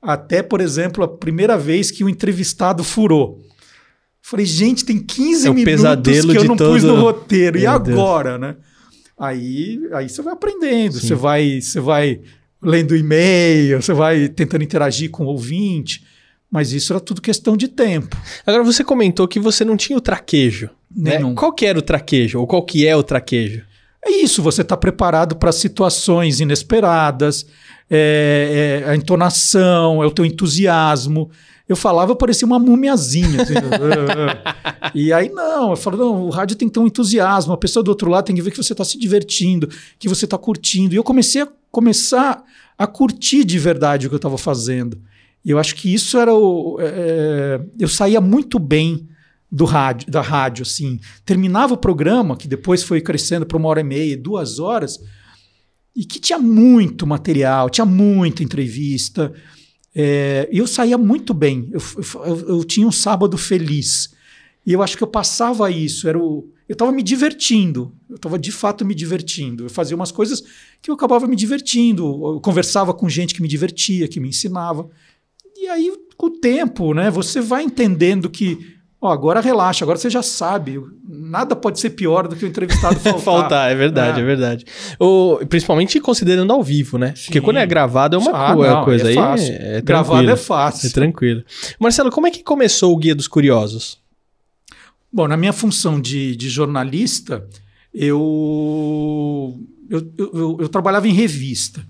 Até, 0.00 0.40
por 0.40 0.60
exemplo, 0.60 1.02
a 1.02 1.08
primeira 1.08 1.58
vez 1.58 1.90
que 1.90 2.04
o 2.04 2.08
entrevistado 2.08 2.84
furou. 2.84 3.44
Falei, 4.28 4.44
gente, 4.44 4.84
tem 4.84 4.98
15 4.98 5.46
é 5.46 5.52
minutos 5.52 6.24
que 6.24 6.36
eu 6.36 6.42
não 6.42 6.56
todo... 6.56 6.72
pus 6.72 6.82
no 6.82 6.96
roteiro. 6.96 7.60
Meu 7.60 7.62
e 7.62 7.66
agora, 7.68 8.30
Deus. 8.30 8.40
né? 8.40 8.56
Aí, 9.16 9.80
aí 9.92 10.08
você 10.08 10.20
vai 10.20 10.32
aprendendo, 10.32 10.98
você 10.98 11.14
vai, 11.14 11.60
você 11.60 11.78
vai 11.78 12.20
lendo 12.60 12.96
e-mail, 12.96 13.80
você 13.80 13.92
vai 13.92 14.28
tentando 14.28 14.64
interagir 14.64 15.12
com 15.12 15.26
o 15.26 15.28
ouvinte. 15.28 16.02
Mas 16.50 16.72
isso 16.72 16.92
era 16.92 16.98
tudo 16.98 17.22
questão 17.22 17.56
de 17.56 17.68
tempo. 17.68 18.16
Agora 18.44 18.64
você 18.64 18.82
comentou 18.82 19.28
que 19.28 19.38
você 19.38 19.64
não 19.64 19.76
tinha 19.76 19.96
o 19.96 20.00
traquejo. 20.00 20.70
Né? 20.92 21.18
Nenhum. 21.18 21.32
Qual 21.32 21.52
que 21.52 21.64
era 21.64 21.78
o 21.78 21.82
traquejo? 21.82 22.40
Ou 22.40 22.48
qual 22.48 22.64
que 22.64 22.84
é 22.84 22.96
o 22.96 23.04
traquejo? 23.04 23.62
É 24.04 24.10
isso, 24.10 24.42
você 24.42 24.62
está 24.62 24.76
preparado 24.76 25.36
para 25.36 25.52
situações 25.52 26.40
inesperadas, 26.40 27.46
é, 27.88 28.82
é 28.84 28.90
a 28.90 28.96
entonação, 28.96 30.02
é 30.02 30.06
o 30.06 30.10
teu 30.10 30.24
entusiasmo. 30.24 31.30
Eu 31.68 31.74
falava, 31.74 32.12
eu 32.12 32.16
parecia 32.16 32.46
uma 32.46 32.58
múmiazinha. 32.58 33.42
assim. 33.42 33.54
e 34.94 35.12
aí, 35.12 35.28
não, 35.28 35.70
eu 35.70 35.76
falo, 35.76 35.96
não, 35.96 36.22
o 36.26 36.30
rádio 36.30 36.56
tem 36.56 36.68
que 36.68 36.74
ter 36.74 36.80
um 36.80 36.86
entusiasmo, 36.86 37.52
a 37.52 37.56
pessoa 37.56 37.82
do 37.82 37.88
outro 37.88 38.08
lado 38.08 38.26
tem 38.26 38.36
que 38.36 38.42
ver 38.42 38.52
que 38.52 38.56
você 38.56 38.72
está 38.72 38.84
se 38.84 38.98
divertindo, 38.98 39.68
que 39.98 40.08
você 40.08 40.26
está 40.26 40.38
curtindo. 40.38 40.94
E 40.94 40.96
eu 40.96 41.02
comecei 41.02 41.42
a 41.42 41.48
começar 41.70 42.44
a 42.78 42.86
curtir 42.86 43.44
de 43.44 43.58
verdade 43.58 44.06
o 44.06 44.10
que 44.10 44.14
eu 44.14 44.18
estava 44.18 44.38
fazendo. 44.38 44.98
E 45.44 45.50
eu 45.50 45.58
acho 45.58 45.74
que 45.74 45.92
isso 45.92 46.18
era 46.18 46.34
o. 46.34 46.78
é, 46.80 47.60
eu 47.78 47.88
saía 47.88 48.20
muito 48.20 48.58
bem 48.58 49.08
do 49.50 49.64
rádio, 49.64 50.10
da 50.10 50.20
rádio, 50.20 50.62
assim. 50.62 51.00
Terminava 51.24 51.74
o 51.74 51.78
programa, 51.78 52.36
que 52.36 52.48
depois 52.48 52.82
foi 52.82 53.00
crescendo 53.00 53.46
para 53.46 53.56
uma 53.56 53.68
hora 53.68 53.80
e 53.80 53.84
meia, 53.84 54.16
duas 54.16 54.58
horas, 54.58 54.98
e 55.94 56.04
que 56.04 56.18
tinha 56.18 56.38
muito 56.38 57.06
material, 57.06 57.70
tinha 57.70 57.84
muita 57.84 58.42
entrevista. 58.42 59.32
É, 59.98 60.46
eu 60.52 60.66
saía 60.66 60.98
muito 60.98 61.32
bem. 61.32 61.70
Eu, 61.72 61.80
eu, 62.26 62.48
eu 62.48 62.64
tinha 62.64 62.86
um 62.86 62.92
sábado 62.92 63.38
feliz. 63.38 64.14
E 64.66 64.74
eu 64.74 64.82
acho 64.82 64.94
que 64.94 65.02
eu 65.02 65.06
passava 65.06 65.70
isso. 65.70 66.06
Era 66.06 66.18
o, 66.18 66.50
eu 66.68 66.74
estava 66.74 66.92
me 66.92 67.02
divertindo. 67.02 67.94
Eu 68.06 68.16
estava 68.16 68.38
de 68.38 68.52
fato 68.52 68.84
me 68.84 68.94
divertindo. 68.94 69.64
Eu 69.64 69.70
fazia 69.70 69.96
umas 69.96 70.12
coisas 70.12 70.42
que 70.82 70.90
eu 70.90 70.94
acabava 70.94 71.26
me 71.26 71.34
divertindo. 71.34 72.04
Eu 72.04 72.40
conversava 72.40 72.92
com 72.92 73.08
gente 73.08 73.32
que 73.32 73.40
me 73.40 73.48
divertia, 73.48 74.06
que 74.06 74.20
me 74.20 74.28
ensinava. 74.28 74.86
E 75.56 75.66
aí, 75.66 75.90
com 76.14 76.26
o 76.26 76.30
tempo, 76.30 76.92
né, 76.92 77.10
você 77.10 77.40
vai 77.40 77.62
entendendo 77.62 78.28
que 78.28 78.75
Ó, 79.00 79.10
agora 79.12 79.40
relaxa, 79.40 79.84
agora 79.84 79.98
você 79.98 80.08
já 80.08 80.22
sabe. 80.22 80.80
Nada 81.06 81.54
pode 81.54 81.78
ser 81.78 81.90
pior 81.90 82.26
do 82.26 82.34
que 82.34 82.44
o 82.44 82.48
entrevistado 82.48 82.98
faltar. 83.00 83.20
Faltar, 83.20 83.70
é 83.70 83.74
verdade, 83.74 84.20
é, 84.20 84.22
É. 84.22 84.26
verdade. 84.26 84.64
O, 84.98 85.38
principalmente 85.48 86.00
considerando 86.00 86.50
ao 86.52 86.62
vivo, 86.62 86.96
né? 86.96 87.08
Porque 87.24 87.38
Sim. 87.38 87.44
quando 87.44 87.58
é 87.58 87.66
gravado 87.66 88.16
é 88.16 88.18
uma 88.18 88.30
Ah, 88.30 88.54
co- 88.54 88.66
não, 88.66 88.84
coisa 88.84 89.04
é 89.04 89.08
aí. 89.10 89.14
fácil. 89.14 89.52
É, 89.52 89.76
é 89.76 89.80
Gravado 89.82 90.30
é 90.30 90.36
fácil. 90.36 90.86
É 90.88 90.90
tranquilo. 90.90 91.44
Marcelo, 91.78 92.10
como 92.10 92.26
é 92.26 92.30
que 92.30 92.42
começou 92.42 92.92
o 92.92 92.96
Guia 92.96 93.14
dos 93.14 93.28
Curiosos? 93.28 93.98
Bom, 95.12 95.28
na 95.28 95.36
minha 95.36 95.52
função 95.52 96.00
de, 96.00 96.34
de 96.34 96.48
jornalista, 96.48 97.46
eu, 97.94 99.54
eu, 99.88 100.12
eu, 100.18 100.30
eu- 100.34 100.56
eu 100.60 100.68
trabalhava 100.68 101.06
em 101.08 101.12
revista. 101.12 101.84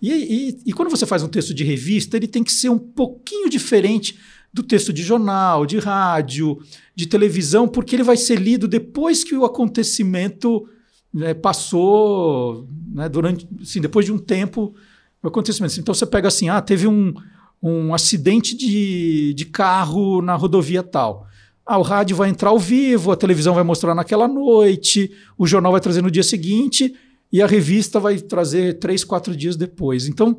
E, 0.00 0.10
e- 0.12 0.58
e 0.66 0.72
quando 0.72 0.90
você 0.90 1.06
faz 1.06 1.22
um 1.22 1.28
texto 1.28 1.54
de 1.54 1.64
revista, 1.64 2.16
ele 2.16 2.26
tem 2.26 2.42
que 2.42 2.52
ser 2.52 2.68
um 2.70 2.78
pouquinho 2.78 3.48
diferente 3.48 4.18
do 4.52 4.62
texto 4.62 4.92
de 4.92 5.02
jornal, 5.02 5.64
de 5.64 5.78
rádio, 5.78 6.58
de 6.94 7.06
televisão, 7.06 7.66
porque 7.66 7.96
ele 7.96 8.02
vai 8.02 8.16
ser 8.16 8.38
lido 8.38 8.68
depois 8.68 9.24
que 9.24 9.34
o 9.34 9.44
acontecimento 9.44 10.68
né, 11.12 11.32
passou, 11.32 12.68
né, 12.94 13.08
durante, 13.08 13.48
assim, 13.60 13.80
depois 13.80 14.04
de 14.04 14.12
um 14.12 14.18
tempo, 14.18 14.74
o 15.22 15.28
acontecimento. 15.28 15.78
Então 15.80 15.94
você 15.94 16.04
pega 16.04 16.28
assim, 16.28 16.48
ah, 16.48 16.60
teve 16.60 16.86
um, 16.86 17.14
um 17.62 17.94
acidente 17.94 18.56
de, 18.56 19.32
de 19.34 19.46
carro 19.46 20.20
na 20.20 20.34
rodovia 20.34 20.82
tal. 20.82 21.26
Ah, 21.64 21.78
o 21.78 21.82
rádio 21.82 22.16
vai 22.16 22.28
entrar 22.28 22.50
ao 22.50 22.58
vivo, 22.58 23.12
a 23.12 23.16
televisão 23.16 23.54
vai 23.54 23.64
mostrar 23.64 23.94
naquela 23.94 24.28
noite, 24.28 25.12
o 25.38 25.46
jornal 25.46 25.72
vai 25.72 25.80
trazer 25.80 26.02
no 26.02 26.10
dia 26.10 26.24
seguinte 26.24 26.94
e 27.32 27.40
a 27.40 27.46
revista 27.46 27.98
vai 27.98 28.18
trazer 28.18 28.78
três, 28.78 29.04
quatro 29.04 29.34
dias 29.34 29.56
depois. 29.56 30.06
Então, 30.06 30.36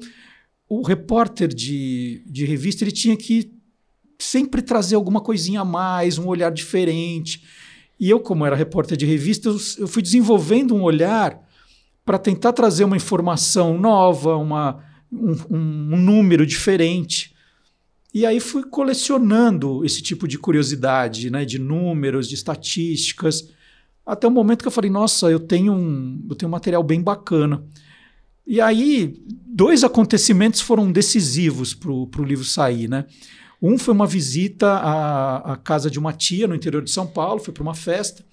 o 0.70 0.82
repórter 0.82 1.48
de, 1.48 2.24
de 2.28 2.46
revista 2.46 2.84
ele 2.84 2.92
tinha 2.92 3.16
que 3.16 3.52
sempre 4.24 4.62
trazer 4.62 4.96
alguma 4.96 5.22
coisinha 5.22 5.62
a 5.62 5.66
mais, 5.66 6.18
um 6.18 6.28
olhar 6.28 6.52
diferente. 6.52 7.44
E 8.00 8.10
eu, 8.10 8.20
como 8.20 8.46
era 8.46 8.56
repórter 8.56 8.98
de 8.98 9.06
revista, 9.06 9.50
eu, 9.50 9.58
eu 9.80 9.88
fui 9.88 10.02
desenvolvendo 10.02 10.76
um 10.76 10.82
olhar 10.84 11.40
para 12.06 12.18
tentar 12.18 12.54
trazer 12.54 12.84
uma 12.84 12.98
informação 12.98 13.78
nova, 13.78 14.36
uma, 14.36 14.84
um, 15.12 15.36
um- 15.50 15.98
número 15.98 16.46
diferente. 16.46 17.34
E 18.14 18.26
aí 18.26 18.40
fui 18.40 18.64
colecionando 18.64 19.84
esse 19.86 20.02
tipo 20.02 20.28
de 20.28 20.38
curiosidade, 20.38 21.30
né, 21.30 21.46
de 21.46 21.58
números, 21.58 22.28
de 22.28 22.36
estatísticas, 22.36 23.50
até 24.06 24.28
o 24.28 24.32
momento 24.32 24.62
que 24.62 24.68
eu 24.68 24.72
falei, 24.72 24.92
nossa, 24.92 25.32
eu 25.32 25.40
tenho 25.40 25.74
um, 25.74 26.26
eu 26.30 26.36
tenho 26.36 26.50
um 26.50 26.52
material 26.52 26.84
bem 26.84 27.02
bacana. 27.02 27.64
E 28.46 28.60
aí, 28.60 29.24
dois 29.48 29.84
acontecimentos 29.84 30.60
foram 30.60 30.92
decisivos 30.92 31.74
para 31.74 31.90
o 31.92 32.24
livro 32.26 32.44
sair, 32.44 32.90
né? 32.90 33.06
Um 33.64 33.78
foi 33.78 33.94
uma 33.94 34.06
visita 34.06 34.68
à, 34.68 35.54
à 35.54 35.56
casa 35.56 35.90
de 35.90 35.98
uma 35.98 36.12
tia 36.12 36.46
no 36.46 36.54
interior 36.54 36.84
de 36.84 36.92
São 36.92 37.08
Paulo, 37.08 37.40
fui 37.40 37.54
para 37.54 37.64
uma 37.64 37.74
festa, 37.74 38.26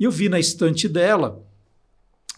e 0.00 0.04
eu 0.04 0.10
vi 0.10 0.30
na 0.30 0.40
estante 0.40 0.88
dela 0.88 1.44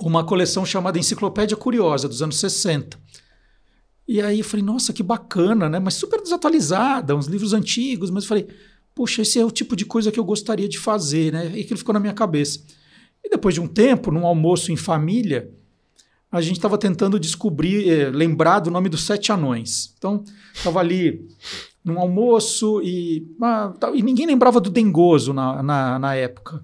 uma 0.00 0.24
coleção 0.24 0.66
chamada 0.66 0.98
Enciclopédia 0.98 1.56
Curiosa, 1.56 2.08
dos 2.08 2.22
anos 2.22 2.40
60. 2.40 2.98
E 4.08 4.20
aí 4.20 4.40
eu 4.40 4.44
falei, 4.44 4.66
nossa, 4.66 4.92
que 4.92 5.02
bacana, 5.02 5.68
né? 5.68 5.78
Mas 5.78 5.94
super 5.94 6.20
desatualizada, 6.20 7.14
uns 7.14 7.26
livros 7.26 7.52
antigos, 7.52 8.10
mas 8.10 8.24
eu 8.24 8.28
falei, 8.28 8.48
poxa, 8.96 9.22
esse 9.22 9.38
é 9.38 9.44
o 9.44 9.50
tipo 9.52 9.76
de 9.76 9.84
coisa 9.84 10.10
que 10.10 10.18
eu 10.18 10.24
gostaria 10.24 10.68
de 10.68 10.78
fazer, 10.78 11.32
né? 11.32 11.52
E 11.54 11.60
aquilo 11.60 11.78
ficou 11.78 11.92
na 11.92 12.00
minha 12.00 12.12
cabeça. 12.12 12.64
E 13.24 13.30
depois 13.30 13.54
de 13.54 13.60
um 13.60 13.68
tempo, 13.68 14.10
num 14.10 14.26
almoço 14.26 14.72
em 14.72 14.76
família, 14.76 15.54
a 16.30 16.40
gente 16.40 16.56
estava 16.56 16.78
tentando 16.78 17.18
descobrir, 17.18 17.88
eh, 17.88 18.10
lembrar 18.10 18.60
do 18.60 18.70
nome 18.70 18.88
dos 18.88 19.04
sete 19.04 19.32
anões. 19.32 19.94
Então, 19.98 20.22
estava 20.54 20.78
ali 20.78 21.26
num 21.84 21.98
almoço 21.98 22.80
e, 22.82 23.26
ah, 23.42 23.72
e 23.94 24.02
ninguém 24.02 24.26
lembrava 24.26 24.60
do 24.60 24.70
Dengoso 24.70 25.32
na, 25.32 25.62
na, 25.62 25.98
na 25.98 26.14
época. 26.14 26.62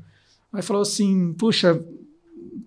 Aí 0.52 0.62
falou 0.62 0.82
assim, 0.82 1.32
puxa, 1.34 1.82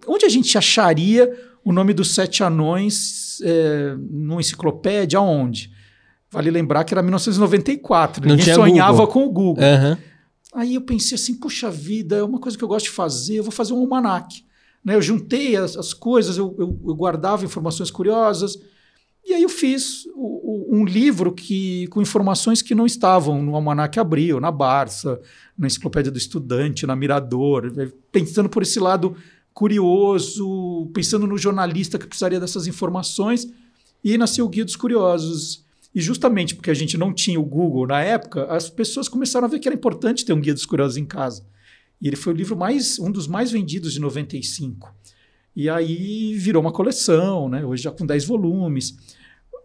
onde 0.07 0.25
a 0.25 0.29
gente 0.29 0.57
acharia 0.57 1.31
o 1.63 1.71
nome 1.71 1.93
dos 1.93 2.13
sete 2.13 2.43
anões 2.43 3.39
é, 3.41 3.95
numa 4.09 4.41
enciclopédia? 4.41 5.19
Aonde? 5.19 5.71
Vale 6.31 6.51
lembrar 6.51 6.83
que 6.83 6.93
era 6.93 7.01
1994, 7.01 8.27
Não 8.27 8.35
ninguém 8.35 8.53
sonhava 8.53 9.05
Google. 9.05 9.07
com 9.07 9.25
o 9.25 9.29
Google. 9.31 9.63
Aham. 9.63 9.97
Aí 10.53 10.75
eu 10.75 10.81
pensei 10.81 11.15
assim, 11.15 11.35
puxa 11.35 11.69
vida, 11.69 12.17
é 12.17 12.23
uma 12.23 12.39
coisa 12.39 12.57
que 12.57 12.63
eu 12.63 12.67
gosto 12.67 12.85
de 12.85 12.91
fazer, 12.91 13.35
eu 13.35 13.43
vou 13.43 13.51
fazer 13.51 13.73
um 13.73 13.79
almanac. 13.79 14.43
Né? 14.83 14.95
Eu 14.95 15.01
juntei 15.01 15.55
as, 15.55 15.75
as 15.77 15.93
coisas, 15.93 16.37
eu, 16.37 16.55
eu- 16.57 16.79
eu 16.87 16.95
guardava 16.95 17.43
informações 17.45 17.91
curiosas, 17.91 18.57
e 19.27 19.33
aí 19.33 19.43
eu 19.43 19.49
fiz 19.49 20.05
o- 20.15 20.71
o- 20.71 20.77
um 20.77 20.85
livro 20.85 21.31
que, 21.33 21.87
com 21.87 22.01
informações 22.01 22.61
que 22.61 22.73
não 22.73 22.85
estavam 22.85 23.41
no 23.43 23.53
Almanac 23.55 23.99
Abril, 23.99 24.39
na 24.39 24.51
Barça, 24.51 25.19
na 25.57 25.67
Enciclopédia 25.67 26.11
do 26.11 26.17
Estudante, 26.17 26.87
na 26.87 26.95
Mirador, 26.95 27.71
eh, 27.77 27.91
pensando 28.11 28.49
por 28.49 28.63
esse 28.63 28.79
lado 28.79 29.15
curioso, 29.53 30.89
pensando 30.93 31.27
no 31.27 31.37
jornalista 31.37 31.99
que 31.99 32.07
precisaria 32.07 32.39
dessas 32.39 32.65
informações, 32.67 33.47
e 34.03 34.17
nasceu 34.17 34.45
o 34.45 34.49
Guia 34.49 34.63
dos 34.65 34.75
Curiosos. 34.75 35.63
E 35.93 35.99
justamente 36.01 36.55
porque 36.55 36.69
a 36.71 36.73
gente 36.73 36.97
não 36.97 37.13
tinha 37.13 37.39
o 37.39 37.43
Google 37.43 37.85
na 37.87 38.01
época, 38.01 38.45
as 38.45 38.69
pessoas 38.69 39.09
começaram 39.09 39.45
a 39.45 39.49
ver 39.49 39.59
que 39.59 39.67
era 39.67 39.75
importante 39.75 40.23
ter 40.23 40.33
um 40.33 40.39
Guia 40.39 40.53
dos 40.53 40.65
Curiosos 40.65 40.97
em 40.97 41.05
casa. 41.05 41.43
E 42.01 42.07
ele 42.07 42.15
foi 42.15 42.33
o 42.33 42.35
livro 42.35 42.55
mais, 42.55 42.97
um 42.99 43.11
dos 43.11 43.27
mais 43.27 43.51
vendidos 43.51 43.93
de 43.93 43.99
95. 43.99 44.93
E 45.55 45.69
aí 45.69 46.35
virou 46.35 46.61
uma 46.61 46.71
coleção, 46.71 47.49
né? 47.49 47.65
hoje 47.65 47.83
já 47.83 47.91
com 47.91 48.05
10 48.05 48.25
volumes. 48.25 48.95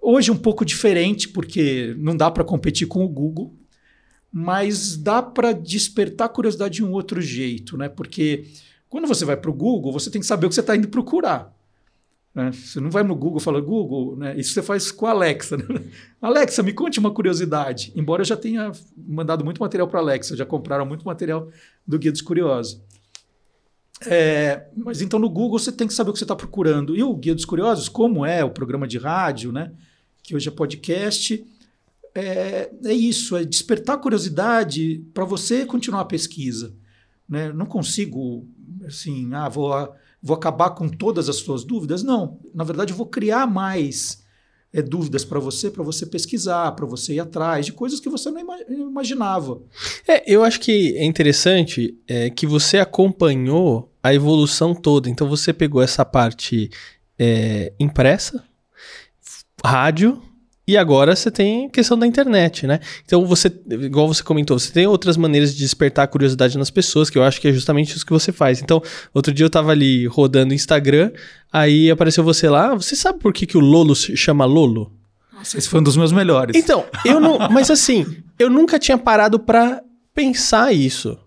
Hoje 0.03 0.31
um 0.31 0.37
pouco 0.37 0.65
diferente, 0.65 1.29
porque 1.29 1.95
não 1.99 2.17
dá 2.17 2.31
para 2.31 2.45
competir 2.45 2.89
com 2.89 3.05
o 3.05 3.09
Google, 3.09 3.55
mas 4.33 4.97
dá 4.97 5.23
para 5.23 5.53
despertar 5.53 6.29
curiosidade 6.29 6.75
de 6.75 6.85
um 6.85 6.91
outro 6.91 7.21
jeito, 7.23 7.77
né? 7.77 7.89
Porque 7.89 8.47
quando 8.89 9.07
você 9.07 9.25
vai 9.25 9.37
para 9.37 9.51
o 9.51 9.55
Google, 9.55 9.93
você 9.93 10.11
tem 10.11 10.21
que 10.21 10.27
saber 10.27 10.47
o 10.47 10.49
que 10.49 10.57
você 10.57 10.61
está 10.61 10.77
indo 10.77 10.89
procurar. 10.89 11.54
Né? 12.35 12.51
Você 12.53 12.81
não 12.81 12.91
vai 12.91 13.03
no 13.03 13.15
Google 13.15 13.39
e 13.39 13.43
fala, 13.43 13.61
Google, 13.61 14.17
né? 14.17 14.37
isso 14.37 14.53
você 14.53 14.63
faz 14.63 14.91
com 14.91 15.07
a 15.07 15.11
Alexa. 15.11 15.57
né? 15.57 15.65
Alexa, 16.21 16.63
me 16.63 16.73
conte 16.73 16.99
uma 16.99 17.13
curiosidade. 17.13 17.93
Embora 17.95 18.23
eu 18.23 18.27
já 18.27 18.37
tenha 18.37 18.73
mandado 18.97 19.45
muito 19.45 19.61
material 19.61 19.87
para 19.87 20.01
a 20.01 20.03
Alexa, 20.03 20.37
já 20.37 20.45
compraram 20.45 20.85
muito 20.85 21.05
material 21.05 21.49
do 21.87 21.99
Guia 21.99 22.11
dos 22.11 22.23
Curiosos. 22.23 22.81
É, 24.07 24.67
mas 24.77 25.01
então 25.01 25.19
no 25.19 25.31
Google 25.31 25.59
você 25.59 25.71
tem 25.71 25.87
que 25.87 25.95
saber 25.95 26.11
o 26.11 26.13
que 26.13 26.19
você 26.19 26.25
está 26.25 26.35
procurando. 26.35 26.97
E 26.97 27.03
o 27.03 27.15
Guia 27.15 27.35
dos 27.35 27.45
Curiosos, 27.45 27.89
como 27.89 28.27
é 28.27 28.45
o 28.45 28.51
programa 28.51 28.89
de 28.89 28.99
rádio, 28.99 29.53
né? 29.53 29.71
que 30.25 30.35
hoje 30.35 30.49
é 30.49 30.51
podcast, 30.51 31.47
é, 32.15 32.71
é 32.85 32.93
isso, 32.93 33.37
é 33.37 33.45
despertar 33.45 33.99
curiosidade 33.99 35.05
para 35.13 35.25
você 35.25 35.67
continuar 35.67 36.01
a 36.01 36.07
pesquisa. 36.07 36.75
Né? 37.29 37.53
Não 37.53 37.67
consigo, 37.67 38.49
assim, 38.87 39.33
ah, 39.35 39.49
vou, 39.51 39.95
vou 40.27 40.35
acabar 40.35 40.71
com 40.71 40.89
todas 40.89 41.29
as 41.29 41.37
suas 41.37 41.65
dúvidas. 41.65 42.03
Não, 42.03 42.41
na 42.55 42.65
verdade 42.65 42.95
eu 42.95 42.97
vou 42.97 43.05
criar 43.07 43.47
mais 43.47 44.25
é, 44.73 44.81
dúvidas 44.81 45.23
para 45.23 45.39
você, 45.39 45.71
para 45.71 45.85
você 45.85 46.07
pesquisar, 46.07 46.73
para 46.73 46.87
você 46.87 47.13
ir 47.15 47.21
atrás 47.21 47.67
de 47.67 47.73
coisas 47.75 48.01
que 48.01 48.09
você 48.09 48.31
não 48.31 48.41
ima- 48.41 48.63
imaginava. 48.71 49.61
É, 50.09 50.25
eu 50.27 50.43
acho 50.43 50.59
que 50.61 50.97
é 50.97 51.05
interessante 51.05 51.95
é, 52.09 52.31
que 52.31 52.47
você 52.47 52.79
acompanhou 52.79 53.93
a 54.03 54.15
evolução 54.15 54.75
toda. 54.75 55.11
Então 55.11 55.29
você 55.29 55.53
pegou 55.53 55.83
essa 55.83 56.07
parte 56.07 56.71
é, 57.19 57.75
impressa, 57.79 58.43
rádio 59.63 60.23
E 60.67 60.79
agora 60.79 61.15
você 61.15 61.31
tem 61.31 61.69
questão 61.69 61.99
da 61.99 62.07
internet, 62.07 62.67
né? 62.67 62.81
Então 63.05 63.27
você, 63.27 63.53
igual 63.69 64.09
você 64.09 64.23
comentou, 64.23 64.59
você 64.59 64.73
tem 64.73 64.87
outras 64.87 65.17
maneiras 65.17 65.53
de 65.53 65.59
despertar 65.59 66.05
a 66.05 66.09
curiosidade 66.09 66.57
nas 66.57 66.71
pessoas, 66.71 67.11
que 67.11 67.19
eu 67.19 67.23
acho 67.23 67.39
que 67.39 67.49
é 67.49 67.53
justamente 67.53 67.95
isso 67.95 68.07
que 68.07 68.13
você 68.13 68.33
faz. 68.33 68.63
Então, 68.63 68.83
outro 69.13 69.33
dia 69.33 69.45
eu 69.45 69.51
tava 69.51 69.73
ali 69.73 70.07
rodando 70.07 70.55
Instagram, 70.55 71.13
aí 71.53 71.91
apareceu 71.91 72.25
você 72.25 72.49
lá, 72.49 72.71
"Ah, 72.71 72.75
você 72.75 72.97
sabe 72.97 73.19
por 73.19 73.33
que, 73.33 73.45
que 73.47 73.59
o 73.59 73.61
Lolo 73.61 73.95
se 73.95 74.17
chama 74.17 74.47
Lolo? 74.47 74.91
Nossa, 75.35 75.59
esse 75.59 75.69
foi 75.69 75.81
um 75.81 75.83
dos 75.83 75.97
meus 75.99 76.13
melhores. 76.13 76.57
Então, 76.57 76.87
eu 77.05 77.21
não. 77.21 77.39
Mas 77.53 77.71
assim, 77.71 78.07
eu 78.39 78.49
nunca 78.49 78.79
tinha 78.79 78.97
parado 78.97 79.39
pra 79.39 79.83
pensar 80.15 80.73
isso. 80.73 81.19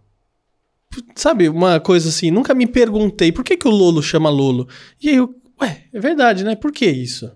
Sabe, 1.15 1.47
uma 1.47 1.80
coisa 1.80 2.10
assim, 2.10 2.32
nunca 2.32 2.56
me 2.56 2.65
perguntei 2.65 3.32
por 3.32 3.43
que, 3.43 3.56
que 3.56 3.67
o 3.67 3.71
Lolo 3.71 4.02
chama 4.02 4.30
Lolo. 4.30 4.67
E 5.00 5.10
aí 5.10 5.15
eu, 5.17 5.36
ué, 5.62 5.84
é 5.93 6.00
verdade, 6.00 6.43
né? 6.43 6.56
Por 6.56 6.71
que 6.71 6.88
isso? 6.88 7.32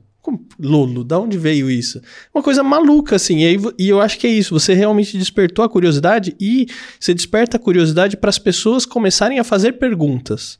Lolo, 0.59 1.03
da 1.03 1.19
onde 1.19 1.37
veio 1.37 1.69
isso? 1.69 2.01
Uma 2.33 2.43
coisa 2.43 2.61
maluca, 2.61 3.15
assim. 3.15 3.39
E, 3.39 3.45
aí 3.45 3.57
e 3.79 3.89
eu 3.89 3.99
acho 3.99 4.19
que 4.19 4.27
é 4.27 4.29
isso. 4.29 4.57
Você 4.57 4.73
realmente 4.73 5.17
despertou 5.17 5.65
a 5.65 5.69
curiosidade 5.69 6.35
e 6.39 6.67
você 6.99 7.13
desperta 7.13 7.57
a 7.57 7.59
curiosidade 7.59 8.15
para 8.15 8.29
as 8.29 8.37
pessoas 8.37 8.85
começarem 8.85 9.39
a 9.39 9.43
fazer 9.43 9.73
perguntas. 9.73 10.59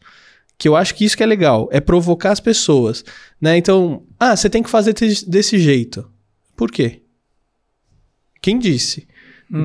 Que 0.57 0.67
eu 0.67 0.75
acho 0.75 0.95
que 0.95 1.05
isso 1.05 1.17
que 1.17 1.23
é 1.23 1.25
legal, 1.25 1.69
é 1.71 1.79
provocar 1.79 2.31
as 2.31 2.39
pessoas, 2.39 3.03
né? 3.39 3.57
Então, 3.57 4.03
ah, 4.19 4.35
você 4.35 4.49
tem 4.49 4.61
que 4.61 4.69
fazer 4.69 4.93
desse 5.27 5.57
jeito. 5.57 6.07
Por 6.55 6.71
quê? 6.71 7.01
Quem 8.41 8.57
disse? 8.59 9.07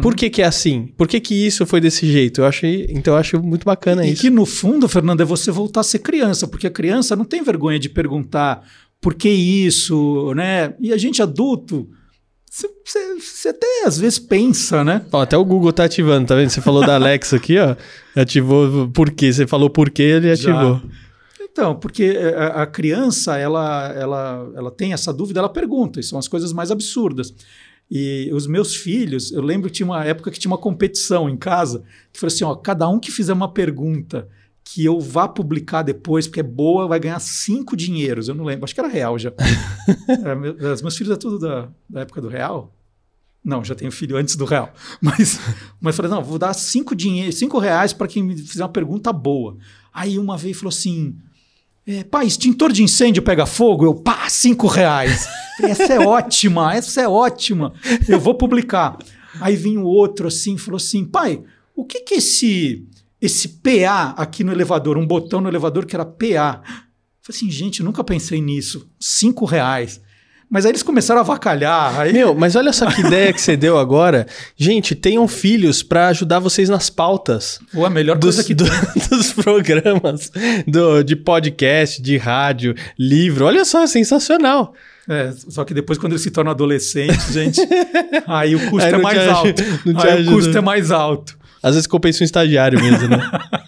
Por 0.02 0.16
que, 0.16 0.28
que 0.28 0.42
é 0.42 0.44
assim? 0.46 0.92
Por 0.96 1.06
que, 1.06 1.20
que 1.20 1.46
isso 1.46 1.64
foi 1.64 1.80
desse 1.80 2.10
jeito? 2.10 2.40
Eu 2.40 2.46
achei, 2.46 2.86
então 2.90 3.14
eu 3.14 3.18
acho 3.18 3.40
muito 3.40 3.64
bacana 3.64 4.04
E 4.04 4.12
isso. 4.12 4.22
que 4.22 4.30
no 4.30 4.44
fundo, 4.44 4.88
Fernando, 4.88 5.20
é 5.20 5.24
você 5.24 5.52
voltar 5.52 5.80
a 5.80 5.84
ser 5.84 6.00
criança, 6.00 6.48
porque 6.48 6.66
a 6.66 6.70
criança 6.70 7.14
não 7.14 7.24
tem 7.24 7.40
vergonha 7.40 7.78
de 7.78 7.88
perguntar 7.88 8.66
por 9.06 9.14
que 9.14 9.28
isso, 9.28 10.34
né? 10.34 10.74
E 10.80 10.92
a 10.92 10.96
gente 10.96 11.22
adulto, 11.22 11.88
você- 12.50 13.48
até 13.48 13.84
às 13.84 13.96
vezes 14.00 14.18
pensa, 14.18 14.82
né? 14.82 15.06
Ó, 15.12 15.20
até 15.20 15.36
o 15.36 15.44
Google 15.44 15.72
tá 15.72 15.84
ativando, 15.84 16.26
tá 16.26 16.34
vendo? 16.34 16.50
Você 16.50 16.60
falou 16.60 16.84
da 16.84 16.96
Alexa 16.96 17.36
aqui, 17.36 17.56
ó. 17.56 17.76
Ativou 18.20 18.88
por 18.88 19.12
quê? 19.12 19.32
Você 19.32 19.46
falou 19.46 19.70
por 19.70 19.90
quê, 19.90 20.02
ele 20.02 20.34
Já. 20.34 20.50
ativou. 20.52 20.82
Então, 21.40 21.76
porque 21.76 22.18
a, 22.36 22.62
a 22.62 22.66
criança, 22.66 23.38
ela, 23.38 23.92
ela, 23.92 24.50
ela 24.56 24.70
tem 24.72 24.92
essa 24.92 25.12
dúvida, 25.12 25.38
ela 25.38 25.48
pergunta, 25.48 26.00
e 26.00 26.02
são 26.02 26.18
as 26.18 26.26
coisas 26.26 26.52
mais 26.52 26.72
absurdas. 26.72 27.32
E 27.88 28.28
os 28.32 28.48
meus 28.48 28.74
filhos, 28.74 29.30
eu 29.30 29.40
lembro 29.40 29.70
que 29.70 29.76
tinha 29.76 29.86
uma 29.86 30.04
época 30.04 30.32
que 30.32 30.38
tinha 30.40 30.50
uma 30.50 30.58
competição 30.58 31.30
em 31.30 31.36
casa, 31.36 31.84
que 32.12 32.18
falou 32.18 32.34
assim: 32.34 32.42
ó, 32.42 32.56
cada 32.56 32.88
um 32.88 32.98
que 32.98 33.12
fizer 33.12 33.32
uma 33.32 33.52
pergunta 33.52 34.26
que 34.68 34.84
eu 34.84 35.00
vá 35.00 35.28
publicar 35.28 35.82
depois, 35.82 36.26
porque 36.26 36.40
é 36.40 36.42
boa, 36.42 36.88
vai 36.88 36.98
ganhar 36.98 37.20
cinco 37.20 37.76
dinheiros. 37.76 38.26
Eu 38.28 38.34
não 38.34 38.44
lembro, 38.44 38.64
acho 38.64 38.74
que 38.74 38.80
era 38.80 38.88
real 38.88 39.16
já. 39.16 39.32
É, 40.08 40.34
meu- 40.34 40.56
os 40.72 40.82
meus 40.82 40.96
filhos 40.96 41.12
é 41.12 41.16
tudo 41.16 41.38
da, 41.38 41.68
da 41.88 42.00
época 42.00 42.20
do 42.20 42.28
real. 42.28 42.74
Não, 43.44 43.62
já 43.62 43.76
tenho 43.76 43.92
filho 43.92 44.16
antes 44.16 44.34
do 44.34 44.44
real. 44.44 44.72
Mas, 45.00 45.38
mas 45.80 45.94
falei, 45.94 46.10
não, 46.10 46.22
vou 46.24 46.36
dar 46.36 46.52
cinco, 46.52 46.96
dinheiro, 46.96 47.32
cinco 47.32 47.60
reais 47.60 47.92
para 47.92 48.08
quem 48.08 48.24
me 48.24 48.36
fizer 48.36 48.64
uma 48.64 48.68
pergunta 48.68 49.12
boa. 49.12 49.56
Aí 49.94 50.18
uma 50.18 50.36
vez 50.36 50.56
falou 50.56 50.70
assim: 50.70 51.14
é, 51.86 52.02
pai, 52.02 52.26
extintor 52.26 52.72
de 52.72 52.82
incêndio 52.82 53.22
pega 53.22 53.46
fogo? 53.46 53.84
Eu, 53.84 53.94
pá, 53.94 54.28
cinco 54.28 54.66
reais. 54.66 55.28
Essa 55.62 55.92
é 55.94 56.00
ótima, 56.00 56.74
essa 56.74 57.00
é 57.02 57.08
ótima. 57.08 57.72
Eu 58.08 58.18
vou 58.18 58.34
publicar. 58.34 58.98
Aí 59.40 59.54
vinha 59.54 59.78
o 59.80 59.84
outro 59.86 60.26
assim, 60.26 60.58
falou 60.58 60.78
assim, 60.78 61.04
pai, 61.04 61.40
o 61.74 61.84
que 61.84 62.00
que 62.00 62.14
esse, 62.16 62.84
esse 63.20 63.48
PA 63.48 64.14
aqui 64.16 64.44
no 64.44 64.52
elevador, 64.52 64.96
um 64.98 65.06
botão 65.06 65.40
no 65.40 65.48
elevador 65.48 65.86
que 65.86 65.96
era 65.96 66.04
PA? 66.04 66.22
Eu 66.28 66.32
falei 67.22 67.30
assim, 67.30 67.50
gente, 67.50 67.82
nunca 67.82 68.04
pensei 68.04 68.40
nisso. 68.40 68.88
Cinco 69.00 69.44
reais. 69.44 70.00
Mas 70.48 70.64
aí 70.64 70.70
eles 70.70 70.82
começaram 70.84 71.18
a 71.20 71.24
avacalhar. 71.24 71.98
Aí, 71.98 72.12
Meu, 72.12 72.32
mas 72.32 72.54
olha 72.54 72.72
só 72.72 72.86
que 72.86 73.00
ideia 73.00 73.32
que 73.32 73.40
você 73.40 73.56
deu 73.56 73.76
agora. 73.78 74.28
Gente, 74.56 74.94
tenham 74.94 75.26
filhos 75.26 75.82
pra 75.82 76.06
ajudar 76.08 76.38
vocês 76.38 76.68
nas 76.68 76.88
pautas. 76.88 77.58
Pô, 77.72 77.84
a 77.84 77.90
melhor 77.90 78.16
Dos, 78.16 78.36
coisa 78.36 78.46
que 78.46 78.54
do- 78.54 78.64
dos 79.10 79.32
programas, 79.32 80.30
do, 80.64 81.02
de 81.02 81.16
podcast, 81.16 82.00
de 82.00 82.16
rádio, 82.16 82.76
livro. 82.96 83.44
Olha 83.44 83.64
só, 83.64 83.82
é 83.82 83.86
sensacional. 83.88 84.72
É, 85.08 85.32
só 85.48 85.64
que 85.64 85.74
depois, 85.74 85.98
quando 85.98 86.12
eles 86.12 86.22
se 86.22 86.30
tornam 86.30 86.52
adolescentes, 86.52 87.32
gente, 87.32 87.60
aí 88.28 88.54
o 88.54 88.70
custo 88.70 88.86
Aí 88.86 88.94
é 88.94 88.98
mais 88.98 89.18
te 89.20 89.28
alto. 89.28 89.62
Aí 90.04 90.26
o 90.28 90.30
custo 90.32 90.56
é 90.56 90.60
mais 90.60 90.90
alto. 90.92 91.36
Às 91.66 91.74
vezes 91.74 91.86
compensa 91.86 92.22
um 92.22 92.24
estagiário 92.24 92.80
mesmo, 92.80 93.08
né? 93.08 93.18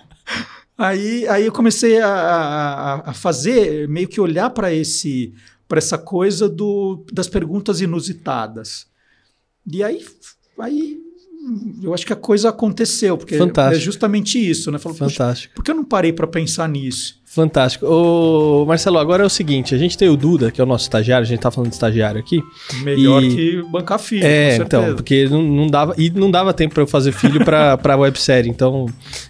Aí, 0.81 1.27
aí 1.27 1.45
eu 1.45 1.51
comecei 1.51 1.99
a, 2.01 2.09
a- 2.09 3.11
a 3.11 3.13
fazer, 3.13 3.89
meio 3.89 4.07
que 4.07 4.21
olhar 4.21 4.49
para 4.51 4.73
esse 4.73 5.35
para 5.67 5.79
essa 5.79 5.99
coisa 5.99 6.49
do, 6.49 7.05
das 7.13 7.27
perguntas 7.29 7.81
inusitadas. 7.81 8.87
E 9.71 9.83
aí, 9.83 10.07
aí 10.61 10.97
eu 11.83 11.93
acho 11.93 12.07
que 12.07 12.13
a 12.13 12.17
coisa 12.17 12.51
aconteceu, 12.51 13.19
porque 13.19 13.37
Fantástico. 13.37 13.77
é 13.77 13.85
justamente 13.85 14.39
isso, 14.39 14.71
né? 14.71 14.79
"Poxa, 14.79 14.99
Fantástico. 15.11 15.55
por 15.57 15.65
que 15.65 15.71
eu 15.73 15.75
não 15.75 15.85
parei 15.85 16.13
para 16.13 16.27
pensar 16.29 16.69
nisso? 16.69 17.18
Fantástico. 17.31 17.87
Ô, 17.87 18.65
Marcelo, 18.67 18.99
agora 18.99 19.23
é 19.23 19.27
o 19.27 19.29
seguinte: 19.29 19.75
a 19.75 19.79
gente 19.79 19.97
tem 19.99 20.09
o 20.09 20.17
Duda, 20.17 20.51
que 20.51 20.61
é 20.61 20.65
o 20.65 20.67
nosso 20.67 20.85
estagiário, 20.85 21.25
a 21.25 21.29
gente 21.29 21.41
tá 21.41 21.51
falando 21.51 21.69
de 21.71 21.75
estagiário 21.77 22.19
aqui. 22.19 22.43
Melhor 22.83 23.23
E- 23.23 23.29
que 23.35 23.63
bancar 23.71 23.99
filho, 23.99 24.25
É, 24.27 24.57
com 24.57 24.63
então, 24.65 24.95
porque 24.97 25.29
não, 25.29 25.43
não 25.43 25.67
dava. 25.67 25.95
E 25.99 26.11
não 26.11 26.31
dava 26.31 26.53
tempo 26.55 26.75
pra 26.75 26.83
eu 26.83 26.87
fazer 26.87 27.13
filho 27.13 27.45
pra, 27.45 27.77
pra 27.79 27.97
websérie, 27.97 28.51
então 28.51 28.87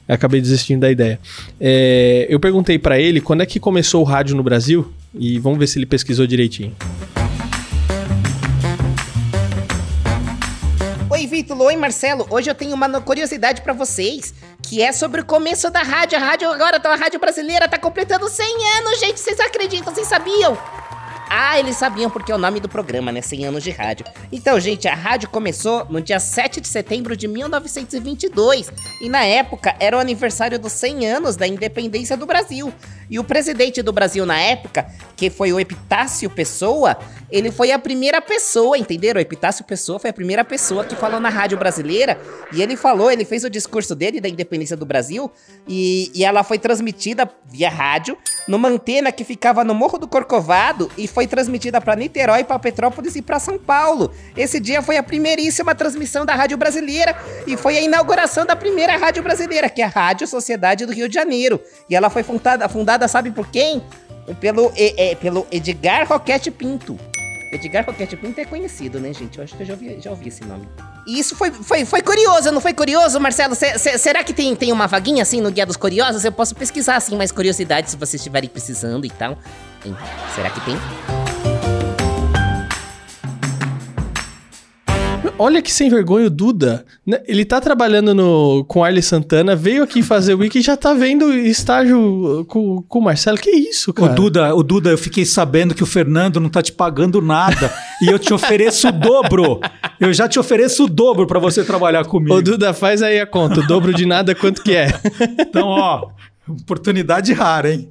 acabei 0.06 0.40
desistindo 0.40 0.80
da 0.80 0.90
ideia. 0.90 1.18
É, 1.61 2.26
eu 2.30 2.38
perguntei 2.38 2.78
pra 2.78 2.98
ele 3.00 3.20
quando 3.20 3.42
é 3.42 3.46
que 3.46 3.58
começou 3.61 4.00
o 4.00 4.04
rádio 4.04 4.37
no 4.37 4.42
Brasil, 4.42 4.90
e 5.14 5.38
vamos 5.38 5.58
ver 5.58 5.66
se 5.66 5.78
ele 5.78 5.87
pesquisou 5.87 6.26
direitinho. 6.26 6.72
Oi, 11.50 11.76
Marcelo. 11.76 12.26
Hoje 12.30 12.50
eu 12.50 12.54
tenho 12.54 12.74
uma 12.74 13.00
curiosidade 13.00 13.62
pra 13.62 13.72
vocês, 13.72 14.34
que 14.62 14.82
é 14.82 14.92
sobre 14.92 15.20
o 15.22 15.24
começo 15.24 15.70
da 15.70 15.82
rádio. 15.82 16.18
A 16.18 16.20
rádio 16.20 16.50
agora, 16.50 16.78
tá- 16.78 16.92
a 16.92 16.96
rádio 16.96 17.18
brasileira 17.18 17.66
tá 17.68 17.78
completando 17.78 18.28
100 18.28 18.44
anos, 18.78 19.00
gente. 19.00 19.18
Vocês 19.18 19.40
acreditam? 19.40 19.92
Vocês 19.92 20.06
sabiam? 20.06 20.56
Ah, 21.30 21.58
eles 21.58 21.76
sabiam 21.76 22.10
porque 22.10 22.32
é 22.32 22.34
o 22.34 22.38
nome 22.38 22.58
do 22.58 22.68
programa, 22.68 23.12
né? 23.12 23.20
100 23.20 23.46
anos 23.46 23.62
de 23.62 23.70
rádio. 23.70 24.06
Então, 24.32 24.58
gente, 24.58 24.88
a 24.88 24.94
rádio 24.94 25.28
começou 25.28 25.84
no 25.90 26.00
dia 26.00 26.18
7 26.18 26.60
de 26.60 26.68
setembro 26.68 27.16
de 27.16 27.28
1922. 27.28 28.72
E 29.00 29.08
na 29.08 29.24
época 29.24 29.76
era 29.78 29.96
o 29.96 30.00
aniversário 30.00 30.58
dos 30.58 30.72
100 30.72 31.06
anos 31.06 31.36
da 31.36 31.46
independência 31.46 32.16
do 32.16 32.26
Brasil. 32.26 32.72
E 33.10 33.18
o 33.18 33.24
presidente 33.24 33.82
do 33.82 33.92
Brasil 33.92 34.26
na 34.26 34.38
época, 34.38 34.86
que 35.16 35.30
foi 35.30 35.52
o 35.52 35.58
Epitácio 35.58 36.28
Pessoa, 36.28 36.98
ele 37.30 37.50
foi 37.50 37.72
a 37.72 37.78
primeira 37.78 38.20
pessoa, 38.20 38.76
entenderam? 38.76 39.18
O 39.18 39.22
Epitácio 39.22 39.64
Pessoa 39.64 39.98
foi 39.98 40.10
a 40.10 40.12
primeira 40.12 40.44
pessoa 40.44 40.84
que 40.84 40.94
falou 40.94 41.18
na 41.18 41.28
rádio 41.28 41.58
brasileira. 41.58 42.18
E 42.52 42.62
ele 42.62 42.76
falou, 42.76 43.10
ele 43.10 43.24
fez 43.24 43.44
o 43.44 43.50
discurso 43.50 43.94
dele 43.94 44.20
da 44.20 44.28
independência 44.28 44.76
do 44.76 44.84
Brasil. 44.84 45.30
E, 45.66 46.10
e 46.14 46.24
ela 46.24 46.42
foi 46.42 46.58
transmitida 46.58 47.30
via 47.46 47.70
rádio 47.70 48.16
numa 48.46 48.68
antena 48.68 49.12
que 49.12 49.24
ficava 49.24 49.64
no 49.64 49.74
Morro 49.74 49.98
do 49.98 50.08
Corcovado 50.08 50.90
e 50.96 51.06
foi 51.18 51.26
transmitida 51.26 51.81
para 51.81 51.96
Niterói, 51.96 52.44
para 52.44 52.57
Petrópolis 52.61 53.16
e 53.16 53.22
para 53.22 53.40
São 53.40 53.59
Paulo. 53.59 54.12
Esse 54.37 54.61
dia 54.61 54.81
foi 54.81 54.96
a 54.96 55.02
primeiríssima 55.02 55.74
transmissão 55.74 56.24
da 56.24 56.33
rádio 56.33 56.57
brasileira 56.57 57.16
e 57.44 57.57
foi 57.57 57.76
a 57.76 57.81
inauguração 57.81 58.46
da 58.46 58.54
primeira 58.54 58.96
rádio 58.96 59.20
brasileira, 59.20 59.68
que 59.68 59.83
é 59.83 59.85
a 59.85 59.88
Rádio 59.88 60.28
Sociedade 60.28 60.87
do 60.87 60.92
Rio 60.92 61.09
de 61.09 61.14
Janeiro. 61.16 61.61
E 61.90 61.96
ela 61.96 62.09
foi 62.09 62.22
fundada, 62.22 62.68
fundada 62.68 63.09
sabe 63.09 63.33
por 63.33 63.48
quem? 63.48 63.83
Pelo, 64.40 64.70
é, 64.76 65.11
é, 65.11 65.14
pelo 65.16 65.44
Edgar 65.50 66.07
Roquete 66.07 66.52
Pinto. 66.52 66.96
Edgar 67.52 67.85
Roquete 67.85 68.16
Pinto 68.16 68.40
é 68.40 68.44
conhecido, 68.44 69.00
né, 69.00 69.12
gente? 69.12 69.38
Eu 69.38 69.42
acho 69.44 69.57
que 69.57 69.62
eu 69.64 69.66
já 69.66 69.72
ouvi, 69.72 69.98
já 70.00 70.11
ouvi 70.11 70.28
esse 70.28 70.44
nome. 70.44 70.68
E 71.04 71.18
isso 71.18 71.35
foi, 71.35 71.50
foi, 71.50 71.85
foi 71.85 72.00
curioso, 72.00 72.52
não 72.52 72.61
foi 72.61 72.74
curioso, 72.74 73.18
Marcelo? 73.18 73.57
Cê- 73.57 73.76
será 73.98 74.22
que 74.22 74.33
tem, 74.33 74.54
tem 74.54 74.70
uma 74.70 74.87
vaguinha 74.87 75.22
assim 75.24 75.40
no 75.40 75.50
Guia 75.50 75.66
dos 75.66 75.76
Curiosos? 75.76 76.24
Eu 76.24 76.31
posso 76.31 76.54
pesquisar 76.54 76.94
assim 76.94 77.16
mais 77.16 77.33
curiosidades 77.33 77.90
se 77.90 77.96
vocês 77.96 78.20
estiverem 78.20 78.48
precisando 78.48 79.04
e 79.04 79.11
tal. 79.11 79.37
Hein, 79.88 79.96
Será 80.35 80.51
que 80.51 80.61
tem? 80.61 80.77
Olha 85.40 85.62
que 85.62 85.72
sem 85.72 85.88
vergonha 85.88 86.27
o 86.27 86.31
Duda. 86.31 86.85
né? 87.07 87.20
Ele 87.27 87.44
tá 87.44 87.61
trabalhando 87.61 88.12
no, 88.12 88.64
com 88.64 88.83
Arley 88.83 89.03
Santana, 89.03 89.55
veio 89.55 89.85
aqui 89.85 90.03
fazer 90.03 90.35
o 90.35 90.38
wiki 90.38 90.59
e 90.59 90.62
já 90.62 90.77
tá 90.77 90.92
vendo 90.94 91.33
estágio 91.33 92.44
com, 92.48 92.83
com 92.83 92.98
o 92.98 93.03
Marcelo. 93.03 93.38
Que 93.38 93.51
isso, 93.51 93.92
O 93.92 93.94
cara? 93.94 94.12
Duda, 94.14 94.53
o 94.55 94.64
Duda, 94.64 94.90
eu 94.90 94.98
fiquei 94.98 95.24
sabendo 95.24 95.77
que 95.77 95.83
o 95.83 95.87
Fernando 95.87 96.40
não 96.40 96.48
tá 96.48 96.61
te 96.61 96.72
pagando 96.72 97.22
nada 97.22 97.72
e 98.03 98.09
eu 98.09 98.18
te 98.18 98.35
ofereço 98.35 98.88
o 98.88 98.92
dobro. 98.92 99.61
Eu 100.01 100.12
já 100.12 100.29
te 100.29 100.40
ofereço 100.40 100.85
o 100.85 100.88
dobro 100.88 101.24
para 101.24 101.38
você 101.38 101.62
trabalhar 101.64 102.05
comigo. 102.05 102.35
Ô, 102.35 102.42
Duda, 102.42 102.74
faz 102.74 103.01
aí 103.01 103.20
a 103.20 103.27
conta. 103.27 103.61
O 103.61 103.66
dobro 103.66 103.94
de 103.94 104.07
nada, 104.07 104.35
quanto 104.35 104.61
que 104.61 104.74
é? 104.74 104.88
Então, 105.38 105.68
ó, 105.68 106.09
oportunidade 106.48 107.32
rara, 107.32 107.72
hein? 107.72 107.88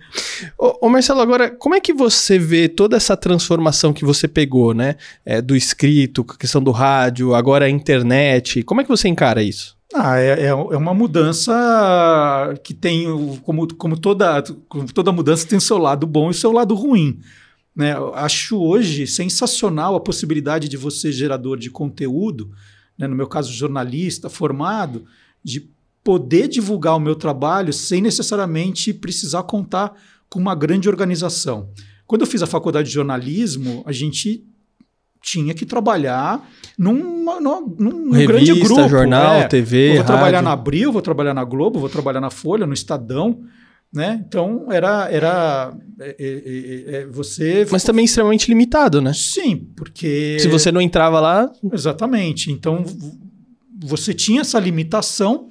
Ô, 0.58 0.88
ô, 0.88 0.90
Marcelo, 0.90 1.22
agora, 1.22 1.50
como 1.50 1.76
é 1.76 1.80
que 1.80 1.94
você 1.94 2.38
vê 2.40 2.68
toda 2.68 2.98
essa 2.98 3.16
transformação 3.16 3.94
que 3.94 4.06
você 4.06 4.28
pegou, 4.28 4.74
né? 4.74 4.96
É, 5.26 5.42
do 5.42 5.56
escrito, 5.56 6.24
questão 6.24 6.62
do 6.62 6.72
rádio, 6.72 7.34
agora 7.34 7.66
a 7.66 7.70
internet. 7.70 8.64
Como 8.64 8.82
é 8.82 8.84
que 8.84 8.90
você 8.90 9.08
encara 9.08 9.42
isso? 9.42 9.78
Ah, 9.94 10.20
é, 10.20 10.42
é, 10.42 10.48
é 10.48 10.54
uma 10.54 10.94
mudança 10.94 11.54
que 12.64 12.74
tem, 12.74 13.06
como, 13.44 13.74
como, 13.76 13.98
toda, 13.98 14.44
como 14.68 14.92
toda 14.92 15.12
mudança, 15.12 15.48
tem 15.48 15.58
o 15.58 15.62
seu 15.62 15.78
lado 15.78 16.06
bom 16.06 16.28
e 16.28 16.32
o 16.32 16.34
seu 16.34 16.52
lado 16.52 16.76
ruim. 16.76 17.20
Né? 17.76 17.94
Eu 17.94 18.14
acho 18.14 18.60
hoje 18.60 19.08
sensacional 19.08 19.96
a 19.96 20.00
possibilidade 20.00 20.68
de 20.68 20.76
você, 20.76 21.12
gerador 21.12 21.58
de 21.58 21.70
conteúdo, 21.70 22.52
né? 22.98 23.08
no 23.08 23.16
meu 23.16 23.28
caso, 23.28 23.54
jornalista 23.54 24.30
formado, 24.30 25.06
de 25.44 25.70
poder 26.08 26.48
divulgar 26.48 26.96
o 26.96 27.02
meu 27.02 27.16
trabalho 27.16 27.74
sem 27.74 28.02
necessariamente 28.02 28.94
precisar 28.94 29.44
contar 29.44 29.94
com 30.30 30.40
uma 30.40 30.56
grande 30.56 30.88
organização. 30.88 31.68
Quando 32.06 32.22
eu 32.22 32.26
fiz 32.26 32.42
a 32.42 32.48
faculdade 32.48 32.88
de 32.88 32.94
jornalismo, 32.94 33.84
a 33.86 33.92
gente 33.92 34.42
tinha 35.22 35.54
que 35.54 35.66
trabalhar 35.66 36.50
numa, 36.80 37.42
numa, 37.42 37.60
num 37.78 38.12
Revista, 38.12 38.26
grande 38.26 38.60
grupo. 38.62 38.88
jornal, 38.88 39.34
é. 39.34 39.48
TV, 39.50 39.90
Eu 39.92 39.96
vou 39.96 40.06
trabalhar 40.06 40.38
rádio. 40.38 40.46
na 40.46 40.52
Abril, 40.54 40.94
vou 40.94 41.02
trabalhar 41.02 41.34
na 41.34 41.44
Globo, 41.44 41.78
vou 41.78 41.90
trabalhar 41.90 42.22
na 42.22 42.30
Folha, 42.30 42.66
no 42.66 42.74
Estadão. 42.74 43.42
Né? 43.92 44.24
Então 44.26 44.68
era, 44.72 45.12
era 45.12 45.74
é, 46.00 46.16
é, 46.18 46.28
é, 46.28 47.02
é, 47.02 47.06
você. 47.08 47.68
Mas 47.70 47.84
também 47.84 48.06
extremamente 48.06 48.48
limitado, 48.48 49.02
né? 49.02 49.12
Sim, 49.14 49.68
porque. 49.76 50.38
Se 50.40 50.48
você 50.48 50.72
não 50.72 50.80
entrava 50.80 51.20
lá, 51.20 51.52
Exatamente. 51.74 52.50
Então 52.50 52.86
você 53.78 54.14
tinha 54.14 54.40
essa 54.40 54.58
limitação 54.58 55.50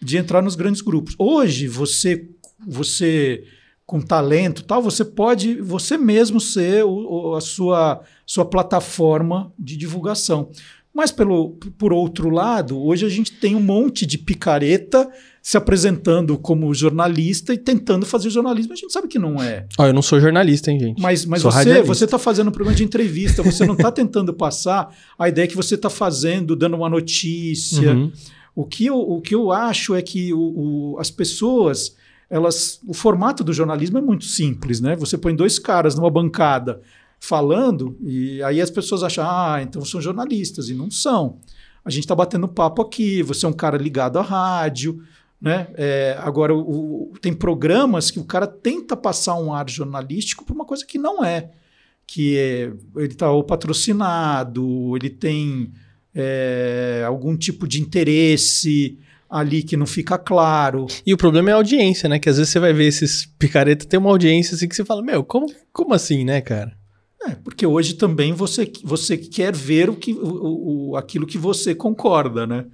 de 0.00 0.16
entrar 0.16 0.42
nos 0.42 0.54
grandes 0.54 0.80
grupos. 0.80 1.14
Hoje 1.18 1.66
você 1.68 2.28
você 2.66 3.44
com 3.86 4.00
talento 4.00 4.62
e 4.62 4.64
tal, 4.64 4.80
você 4.82 5.04
pode 5.04 5.60
você 5.60 5.98
mesmo 5.98 6.40
ser 6.40 6.84
o- 6.84 7.30
o- 7.32 7.34
a 7.34 7.40
sua 7.40 8.00
sua 8.26 8.44
plataforma 8.44 9.52
de 9.58 9.76
divulgação. 9.76 10.50
Mas 10.94 11.10
pelo 11.10 11.50
por 11.76 11.92
outro 11.92 12.30
lado, 12.30 12.80
hoje 12.80 13.04
a 13.04 13.08
gente 13.08 13.32
tem 13.32 13.54
um 13.56 13.60
monte 13.60 14.06
de 14.06 14.16
picareta 14.16 15.10
se 15.42 15.58
apresentando 15.58 16.38
como 16.38 16.72
jornalista 16.72 17.52
e 17.52 17.58
tentando 17.58 18.06
fazer 18.06 18.30
jornalismo. 18.30 18.72
A 18.72 18.76
gente 18.76 18.92
sabe 18.92 19.08
que 19.08 19.18
não 19.18 19.42
é. 19.42 19.66
ó, 19.76 19.86
eu 19.86 19.92
não 19.92 20.00
sou 20.00 20.18
jornalista, 20.20 20.70
hein, 20.70 20.78
gente. 20.80 21.02
Mas, 21.02 21.26
mas 21.26 21.42
Sou 21.42 21.50
você 21.50 21.82
você 21.82 22.04
está 22.06 22.18
fazendo 22.18 22.48
um 22.48 22.52
programa 22.52 22.76
de 22.76 22.84
entrevista, 22.84 23.42
você 23.42 23.66
não 23.66 23.74
está 23.74 23.90
tentando 23.92 24.32
passar 24.32 24.88
a 25.18 25.28
ideia 25.28 25.46
que 25.48 25.56
você 25.56 25.74
está 25.74 25.90
fazendo, 25.90 26.56
dando 26.56 26.76
uma 26.76 26.88
notícia. 26.88 27.92
Uhum. 27.92 28.10
O, 28.54 28.64
que 28.64 28.86
eu, 28.86 28.96
o 28.98 29.20
que 29.20 29.34
eu 29.34 29.50
acho 29.52 29.94
é 29.94 30.02
que 30.02 30.32
o, 30.32 30.38
o- 30.94 30.98
as 30.98 31.10
pessoas, 31.10 31.96
elas, 32.30 32.80
o 32.86 32.94
formato 32.94 33.42
do 33.42 33.52
jornalismo 33.52 33.98
é 33.98 34.00
muito 34.00 34.24
simples, 34.24 34.80
né? 34.80 34.94
Você 34.96 35.18
põe 35.18 35.34
dois 35.34 35.58
caras 35.58 35.94
numa 35.96 36.10
bancada 36.10 36.80
falando 37.18 37.96
e 38.02 38.42
aí 38.42 38.60
as 38.60 38.70
pessoas 38.70 39.02
acham, 39.02 39.24
ah, 39.26 39.60
então 39.62 39.84
são 39.84 40.00
jornalistas 40.00 40.68
e 40.68 40.74
não 40.74 40.90
são. 40.90 41.38
A 41.84 41.90
gente 41.90 42.04
está 42.04 42.14
batendo 42.14 42.46
papo 42.48 42.80
aqui. 42.82 43.22
Você 43.22 43.44
é 43.44 43.48
um 43.48 43.52
cara 43.52 43.76
ligado 43.76 44.18
à 44.18 44.22
rádio. 44.22 45.02
Né? 45.40 45.68
É, 45.74 46.16
agora, 46.20 46.54
o- 46.54 47.10
o- 47.12 47.18
tem 47.20 47.32
programas 47.34 48.10
que 48.10 48.18
o 48.18 48.24
cara 48.24 48.46
tenta 48.46 48.96
passar 48.96 49.34
um 49.36 49.52
ar 49.52 49.68
jornalístico 49.68 50.44
para 50.44 50.54
uma 50.54 50.64
coisa 50.64 50.86
que 50.86 50.96
não 50.96 51.22
é. 51.24 51.50
Que 52.06 52.38
é, 52.38 52.72
ele 52.96 53.12
está 53.12 53.26
patrocinado, 53.42 54.96
ele 54.96 55.10
tem 55.10 55.72
é, 56.14 57.02
algum 57.06 57.36
tipo 57.36 57.66
de 57.66 57.80
interesse 57.80 58.98
ali 59.28 59.62
que 59.62 59.76
não 59.76 59.86
fica 59.86 60.16
claro. 60.16 60.86
E 61.04 61.12
o 61.12 61.16
problema 61.16 61.50
é 61.50 61.52
a 61.52 61.56
audiência, 61.56 62.08
né? 62.08 62.18
Que 62.18 62.28
às 62.28 62.36
vezes 62.36 62.52
você 62.52 62.60
vai 62.60 62.72
ver 62.72 62.86
esses 62.86 63.26
picareta, 63.38 63.84
tem 63.84 63.98
uma 63.98 64.10
audiência 64.10 64.54
assim 64.54 64.68
que 64.68 64.76
você 64.76 64.84
fala, 64.84 65.02
meu, 65.02 65.24
como, 65.24 65.46
como 65.72 65.92
assim, 65.92 66.24
né, 66.24 66.40
cara? 66.40 66.76
É, 67.26 67.30
porque 67.36 67.66
hoje 67.66 67.94
também 67.94 68.32
você, 68.32 68.70
você 68.84 69.16
quer 69.16 69.54
ver 69.54 69.88
o 69.90 69.96
que, 69.96 70.12
o, 70.12 70.90
o- 70.90 70.96
aquilo 70.96 71.26
que 71.26 71.38
você 71.38 71.74
concorda, 71.74 72.46
né? 72.46 72.66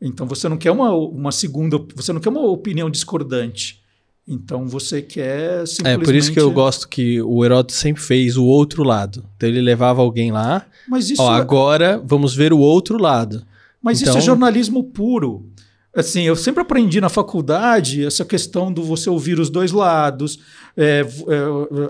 Então 0.00 0.26
você 0.26 0.48
não 0.48 0.58
quer 0.58 0.70
uma, 0.70 0.92
uma 0.94 1.32
segunda, 1.32 1.78
você 1.96 2.12
não 2.12 2.20
quer 2.20 2.28
uma 2.28 2.42
opinião 2.42 2.90
discordante. 2.90 3.82
Então 4.26 4.66
você 4.66 5.02
quer 5.02 5.66
simplesmente... 5.66 6.02
É, 6.02 6.04
por 6.04 6.14
isso 6.14 6.32
que 6.32 6.40
eu 6.40 6.50
gosto 6.50 6.88
que 6.88 7.20
o 7.20 7.44
Heródoto 7.44 7.72
sempre 7.74 8.02
fez 8.02 8.36
o 8.36 8.44
outro 8.44 8.82
lado. 8.82 9.24
Então 9.36 9.48
ele 9.48 9.60
levava 9.60 10.00
alguém 10.00 10.32
lá, 10.32 10.66
Mas 10.88 11.10
isso, 11.10 11.20
ó, 11.22 11.36
é- 11.36 11.40
agora 11.40 12.02
vamos 12.04 12.34
ver 12.34 12.52
o 12.52 12.58
outro 12.58 12.96
lado. 12.96 13.44
mas 13.82 13.98
isso 14.00 14.10
então- 14.10 14.18
é 14.18 14.24
jornalismo 14.24 14.82
puro. 14.84 15.50
Assim, 15.94 16.22
eu 16.22 16.34
sempre 16.34 16.62
aprendi 16.62 17.00
na 17.00 17.08
faculdade 17.08 18.04
essa 18.04 18.24
questão 18.24 18.72
do 18.72 18.82
você 18.82 19.08
ouvir 19.08 19.38
os 19.38 19.48
dois 19.50 19.70
lados, 19.70 20.40
é, 20.76 21.02
v- 21.04 21.24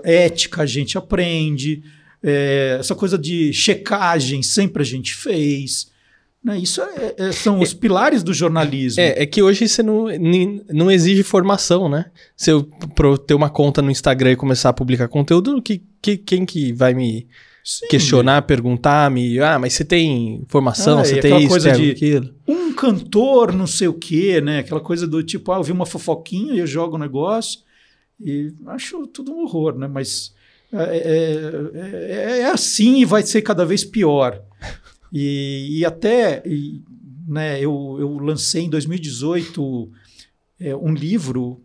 é, 0.03 0.25
ética 0.25 0.61
a 0.61 0.65
gente 0.65 0.95
aprende, 0.97 1.81
é, 2.21 2.77
essa 2.79 2.93
coisa 2.93 3.17
de 3.17 3.51
checagem 3.53 4.43
sempre 4.43 4.83
a 4.83 4.85
gente 4.85 5.15
fez. 5.15 5.87
Né? 6.45 6.59
Isso 6.59 6.79
é- 6.79 7.15
é- 7.17 7.31
são 7.31 7.59
os 7.59 7.73
pilares 7.73 8.21
do 8.21 8.31
jornalismo. 8.31 9.01
É, 9.01 9.23
é 9.23 9.25
que 9.25 9.41
hoje 9.41 9.67
você 9.67 9.81
não, 9.81 10.05
não 10.71 10.91
exige 10.91 11.23
formação, 11.23 11.89
né? 11.89 12.05
Se 12.37 12.51
eu 12.51 12.69
eu 12.99 13.17
ter 13.17 13.33
uma 13.33 13.49
conta 13.49 13.81
no 13.81 13.89
Instagram 13.89 14.33
e 14.33 14.35
começar 14.35 14.69
a 14.69 14.73
publicar 14.73 15.07
conteúdo, 15.07 15.59
que, 15.59 15.81
que- 15.99 16.17
quem 16.17 16.45
que 16.45 16.71
vai 16.71 16.93
me 16.93 17.27
Sim. 17.63 17.87
questionar, 17.89 18.43
perguntar, 18.43 19.09
me. 19.09 19.39
Ah, 19.39 19.57
mas 19.57 19.73
você 19.73 19.83
tem 19.83 20.43
formação, 20.47 20.99
Ah, 20.99 21.03
você 21.05 21.19
tem 21.19 21.39
isso, 21.39 21.47
coisa 21.49 21.71
de- 21.71 21.89
aquilo. 21.91 22.29
um 22.47 22.71
cantor, 22.73 23.51
não 23.51 23.65
sei 23.65 23.87
o 23.87 23.93
quê, 23.95 24.39
né? 24.39 24.59
Aquela 24.59 24.81
coisa 24.81 25.07
do 25.07 25.23
tipo, 25.23 25.51
ah, 25.51 25.57
eu 25.57 25.63
vi 25.63 25.71
uma 25.71 25.85
fofoquinha 25.87 26.53
e 26.53 26.59
eu 26.59 26.67
jogo 26.67 26.95
o 26.95 26.99
negócio. 26.99 27.61
E 28.23 28.53
acho 28.67 29.07
tudo 29.07 29.31
um 29.33 29.41
horror, 29.41 29.75
né? 29.79 29.87
Mas 29.87 30.31
é, 30.71 30.77
é- 30.77 31.71
é- 31.73 32.39
é 32.41 32.45
assim 32.51 32.99
e 32.99 33.05
vai 33.05 33.23
ser 33.23 33.41
cada 33.41 33.65
vez 33.65 33.83
pior. 33.83 34.39
E, 35.17 35.79
e 35.79 35.85
até 35.85 36.43
e, 36.45 36.83
né, 37.25 37.57
eu, 37.57 37.95
eu 37.97 38.17
lancei 38.17 38.63
em 38.63 38.69
2018 38.69 39.89
é, 40.59 40.75
um 40.75 40.93
livro 40.93 41.63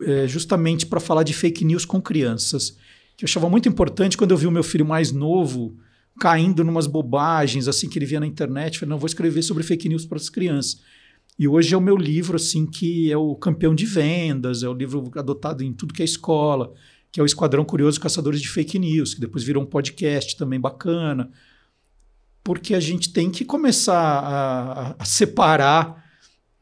é, 0.00 0.28
justamente 0.28 0.86
para 0.86 1.00
falar 1.00 1.24
de 1.24 1.34
fake 1.34 1.64
news 1.64 1.84
com 1.84 2.00
crianças, 2.00 2.78
que 3.16 3.24
eu 3.24 3.26
achava 3.26 3.50
muito 3.50 3.68
importante 3.68 4.16
quando 4.16 4.30
eu 4.30 4.36
vi 4.36 4.46
o 4.46 4.50
meu 4.52 4.62
filho 4.62 4.86
mais 4.86 5.10
novo 5.10 5.76
caindo 6.20 6.62
numas 6.62 6.86
bobagens 6.86 7.66
assim 7.66 7.88
que 7.88 7.98
ele 7.98 8.06
via 8.06 8.20
na 8.20 8.28
internet, 8.28 8.74
eu 8.74 8.80
falei, 8.80 8.90
não, 8.90 8.98
vou 8.98 9.08
escrever 9.08 9.42
sobre 9.42 9.64
fake 9.64 9.88
news 9.88 10.06
para 10.06 10.16
as 10.16 10.28
crianças. 10.28 10.80
E 11.36 11.48
hoje 11.48 11.74
é 11.74 11.76
o 11.76 11.80
meu 11.80 11.96
livro 11.96 12.36
assim 12.36 12.64
que 12.64 13.10
é 13.10 13.16
o 13.16 13.34
campeão 13.34 13.74
de 13.74 13.86
vendas, 13.86 14.62
é 14.62 14.68
o 14.68 14.72
livro 14.72 15.10
adotado 15.16 15.64
em 15.64 15.72
tudo 15.72 15.92
que 15.92 16.02
é 16.02 16.04
escola, 16.04 16.72
que 17.10 17.18
é 17.18 17.22
o 17.24 17.26
Esquadrão 17.26 17.64
Curioso 17.64 18.00
Caçadores 18.00 18.40
de 18.40 18.48
Fake 18.48 18.78
News, 18.78 19.14
que 19.14 19.20
depois 19.20 19.42
virou 19.42 19.64
um 19.64 19.66
podcast 19.66 20.36
também 20.36 20.60
bacana. 20.60 21.28
Porque 22.44 22.74
a 22.74 22.80
gente 22.80 23.12
tem 23.12 23.30
que 23.30 23.44
começar 23.44 23.98
a, 23.98 24.96
a 24.98 25.04
separar 25.04 26.04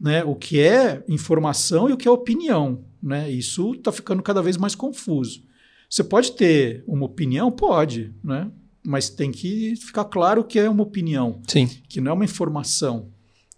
né, 0.00 0.24
o 0.24 0.34
que 0.34 0.60
é 0.60 1.04
informação 1.08 1.90
e 1.90 1.92
o 1.92 1.96
que 1.96 2.08
é 2.08 2.10
opinião. 2.10 2.84
Né? 3.02 3.30
Isso 3.30 3.74
está 3.74 3.92
ficando 3.92 4.22
cada 4.22 4.40
vez 4.40 4.56
mais 4.56 4.74
confuso. 4.74 5.42
Você 5.90 6.04
pode 6.04 6.32
ter 6.32 6.82
uma 6.86 7.04
opinião? 7.04 7.50
Pode, 7.50 8.14
né? 8.24 8.50
mas 8.84 9.08
tem 9.08 9.30
que 9.30 9.76
ficar 9.76 10.04
claro 10.04 10.44
que 10.44 10.58
é 10.58 10.68
uma 10.68 10.82
opinião, 10.82 11.40
Sim. 11.46 11.66
que 11.88 12.00
não 12.00 12.10
é 12.10 12.14
uma 12.14 12.24
informação. 12.24 13.08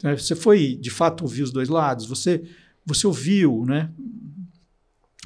né? 0.02 0.16
Você 0.16 0.34
foi, 0.34 0.76
de 0.76 0.90
fato, 0.90 1.22
ouvir 1.22 1.42
os 1.42 1.50
dois 1.50 1.68
lados? 1.68 2.06
Você, 2.06 2.42
você 2.84 3.06
ouviu, 3.06 3.64
né? 3.66 3.90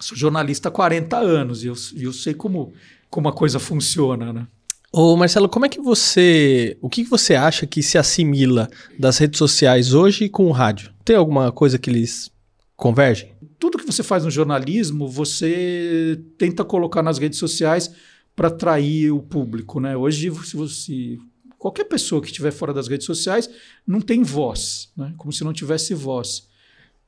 Sou 0.01 0.17
jornalista 0.17 0.69
há 0.69 0.73
40 0.73 1.17
anos 1.17 1.65
e 1.65 1.67
eu, 1.67 1.75
eu 1.97 2.13
sei 2.13 2.33
como, 2.33 2.73
como 3.11 3.29
a 3.29 3.33
coisa 3.33 3.59
funciona, 3.59 4.33
né? 4.33 4.47
Ô 4.93 5.17
Marcelo, 5.17 5.49
como 5.49 5.67
é 5.67 5.69
que 5.69 5.81
você. 5.81 6.77
O 6.81 6.89
que 6.89 7.05
você 7.05 7.35
acha 7.35 7.67
que 7.67 7.83
se 7.83 7.99
assimila 7.99 8.69
das 8.99 9.19
redes 9.19 9.39
sociais 9.39 9.93
hoje 9.93 10.29
com 10.29 10.47
o 10.47 10.53
rádio? 10.53 10.93
Tem 11.05 11.17
alguma 11.17 11.53
coisa 11.53 11.79
que 11.79 11.91
eles 11.91 12.31
convergem? 12.77 13.37
tudo 13.59 13.79
que 13.79 13.87
você 13.87 14.03
faz 14.03 14.25
no 14.25 14.31
jornalismo, 14.31 15.09
você 15.09 16.21
tenta 16.39 16.65
colocar 16.65 17.03
nas 17.03 17.19
redes 17.19 17.39
sociais 17.39 17.93
para 18.35 18.49
atrair 18.49 19.11
o 19.11 19.21
público, 19.21 19.81
né? 19.81 19.97
Hoje, 19.97 20.33
se 20.45 20.57
você 20.57 21.19
qualquer 21.59 21.85
pessoa 21.85 22.21
que 22.21 22.29
estiver 22.29 22.53
fora 22.53 22.73
das 22.73 22.87
redes 22.87 23.05
sociais 23.05 23.51
não 23.85 24.01
tem 24.01 24.23
voz, 24.23 24.93
né? 24.97 25.13
Como 25.17 25.33
se 25.33 25.43
não 25.43 25.53
tivesse 25.53 25.93
voz. 25.93 26.49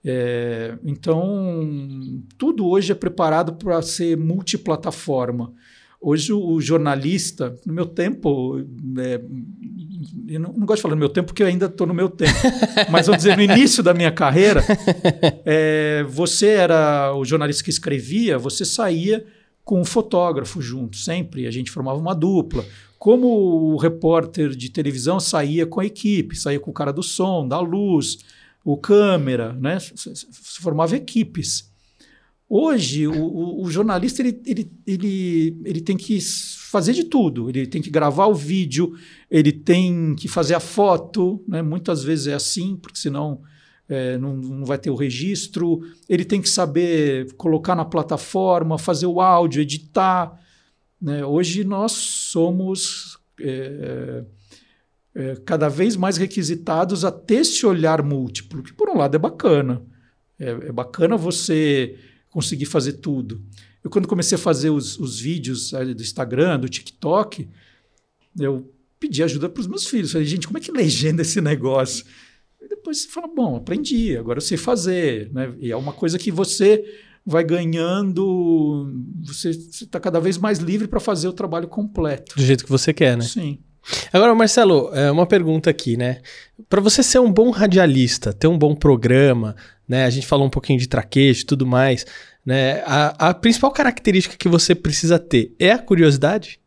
É, 0.05 0.77
então, 0.83 2.21
tudo 2.37 2.66
hoje 2.66 2.90
é 2.90 2.95
preparado 2.95 3.53
para 3.53 3.81
ser 3.81 4.16
multiplataforma. 4.16 5.53
Hoje, 6.00 6.32
o 6.32 6.60
jornalista, 6.60 7.54
no 7.66 7.74
meu 7.74 7.84
tempo, 7.84 8.58
é, 8.98 9.20
eu 10.28 10.40
não, 10.40 10.52
não 10.52 10.66
gosto 10.66 10.76
de 10.78 10.82
falar 10.82 10.94
no 10.94 11.00
meu 11.00 11.10
tempo 11.10 11.26
porque 11.26 11.42
eu 11.42 11.46
ainda 11.46 11.66
estou 11.66 11.86
no 11.86 11.92
meu 11.92 12.08
tempo, 12.08 12.38
mas 12.90 13.06
vou 13.06 13.16
dizer, 13.16 13.36
no 13.36 13.42
início 13.42 13.82
da 13.82 13.92
minha 13.92 14.10
carreira, 14.10 14.64
é, 15.44 16.02
você 16.08 16.48
era 16.48 17.14
o 17.14 17.24
jornalista 17.24 17.62
que 17.62 17.70
escrevia, 17.70 18.38
você 18.38 18.64
saía 18.64 19.26
com 19.62 19.80
o 19.80 19.84
fotógrafo 19.84 20.60
junto, 20.60 20.96
sempre. 20.96 21.46
A 21.46 21.50
gente 21.50 21.70
formava 21.70 21.98
uma 21.98 22.14
dupla. 22.14 22.64
Como 22.98 23.28
o 23.72 23.76
repórter 23.76 24.50
de 24.50 24.68
televisão 24.68 25.20
saía 25.20 25.66
com 25.66 25.80
a 25.80 25.86
equipe, 25.86 26.36
saía 26.36 26.58
com 26.58 26.70
o 26.70 26.74
cara 26.74 26.92
do 26.92 27.02
som, 27.02 27.46
da 27.46 27.60
luz, 27.60 28.18
o 28.64 28.76
câmera, 28.76 29.52
né? 29.52 29.78
Se 29.78 30.60
formava 30.60 30.96
equipes. 30.96 31.69
Hoje, 32.52 33.06
o, 33.06 33.14
o, 33.14 33.62
o 33.62 33.70
jornalista 33.70 34.20
ele, 34.20 34.42
ele, 34.44 34.72
ele, 34.84 35.62
ele 35.64 35.80
tem 35.80 35.96
que 35.96 36.20
fazer 36.20 36.92
de 36.92 37.04
tudo. 37.04 37.48
Ele 37.48 37.64
tem 37.64 37.80
que 37.80 37.90
gravar 37.90 38.26
o 38.26 38.34
vídeo, 38.34 38.92
ele 39.30 39.52
tem 39.52 40.16
que 40.16 40.26
fazer 40.26 40.56
a 40.56 40.60
foto. 40.60 41.44
Né? 41.46 41.62
Muitas 41.62 42.02
vezes 42.02 42.26
é 42.26 42.34
assim, 42.34 42.74
porque 42.74 42.98
senão 42.98 43.40
é, 43.88 44.18
não, 44.18 44.36
não 44.36 44.64
vai 44.64 44.78
ter 44.78 44.90
o 44.90 44.96
registro. 44.96 45.80
Ele 46.08 46.24
tem 46.24 46.42
que 46.42 46.48
saber 46.48 47.32
colocar 47.34 47.76
na 47.76 47.84
plataforma, 47.84 48.76
fazer 48.76 49.06
o 49.06 49.20
áudio, 49.20 49.62
editar. 49.62 50.36
Né? 51.00 51.24
Hoje 51.24 51.62
nós 51.62 51.92
somos 51.92 53.16
é, 53.40 54.24
é, 55.14 55.36
cada 55.44 55.68
vez 55.68 55.94
mais 55.94 56.16
requisitados 56.16 57.04
a 57.04 57.12
ter 57.12 57.42
esse 57.42 57.64
olhar 57.64 58.02
múltiplo, 58.02 58.60
que 58.60 58.72
por 58.72 58.90
um 58.90 58.98
lado 58.98 59.14
é 59.14 59.18
bacana. 59.20 59.80
É, 60.36 60.50
é 60.50 60.72
bacana 60.72 61.16
você 61.16 61.96
conseguir 62.31 62.66
fazer 62.66 62.95
tudo. 62.95 63.43
Eu, 63.83 63.90
quando 63.90 64.09
comecei 64.09 64.37
a 64.37 64.38
fazer 64.38 64.71
os, 64.71 64.99
os 64.99 65.19
vídeos 65.21 65.73
do 65.73 66.03
Instagram, 66.03 66.61
do 66.61 66.69
TikTok, 66.69 67.49
eu 68.38 68.73
pedi 68.99 69.23
ajuda 69.23 69.49
para 69.49 69.61
os 69.61 69.66
meus 69.66 69.87
filhos. 69.87 70.12
Falei, 70.12 70.27
gente, 70.27 70.47
como 70.47 70.59
é 70.59 70.61
que 70.61 70.71
legenda 70.71 71.23
esse 71.23 71.40
negócio? 71.40 72.05
E 72.61 72.69
depois 72.69 72.99
você 72.99 73.09
fala, 73.09 73.27
bom, 73.27 73.57
aprendi, 73.57 74.16
agora 74.16 74.38
eu 74.38 74.43
sei 74.43 74.57
fazer. 74.57 75.31
Né? 75.33 75.55
E 75.59 75.71
é 75.73 75.77
uma 75.77 75.93
coisa 75.93 76.19
que 76.19 76.31
você 76.31 76.85
vai 77.25 77.45
ganhando, 77.45 78.90
você 79.23 79.51
está 79.51 80.01
cada 80.01 80.21
vez 80.21 80.38
mais 80.38 80.59
livre 80.59 80.88
para 80.88 81.01
fazer 81.01 81.29
o 81.29 81.33
trabalho 81.33 81.69
completo. 81.69 82.37
Do 82.37 82.43
jeito 82.43 82.64
que 82.64 82.71
você 82.71 82.93
quer, 82.93 83.16
né? 83.16 83.25
Sim. 83.25 83.59
Agora, 84.12 84.35
Marcelo, 84.35 84.90
é 84.95 85.11
uma 85.11 85.27
pergunta 85.27 85.71
aqui, 85.71 85.97
né? 85.97 86.21
Para 86.69 86.81
você 86.81 87.03
ser 87.03 87.19
um 87.19 87.33
bom 87.33 87.51
radialista, 87.51 88.33
ter 88.33 88.47
um 88.47 88.59
bom 88.59 88.75
programa, 88.75 89.57
né? 89.88 90.05
A 90.05 90.11
gente 90.11 90.27
falou 90.27 90.47
um 90.47 90.51
pouquinho 90.51 90.79
de 90.79 90.88
traquejo 90.88 91.43
e 91.43 91.47
tudo 91.47 91.66
mais, 91.66 92.07
né? 92.45 92.83
A, 92.87 93.31
a 93.31 93.35
principal 93.35 93.71
característica 93.73 94.37
que 94.37 94.49
você 94.49 94.75
precisa 94.75 95.19
ter 95.19 95.55
é 95.59 95.73
a 95.73 95.79
curiosidade? 95.79 96.61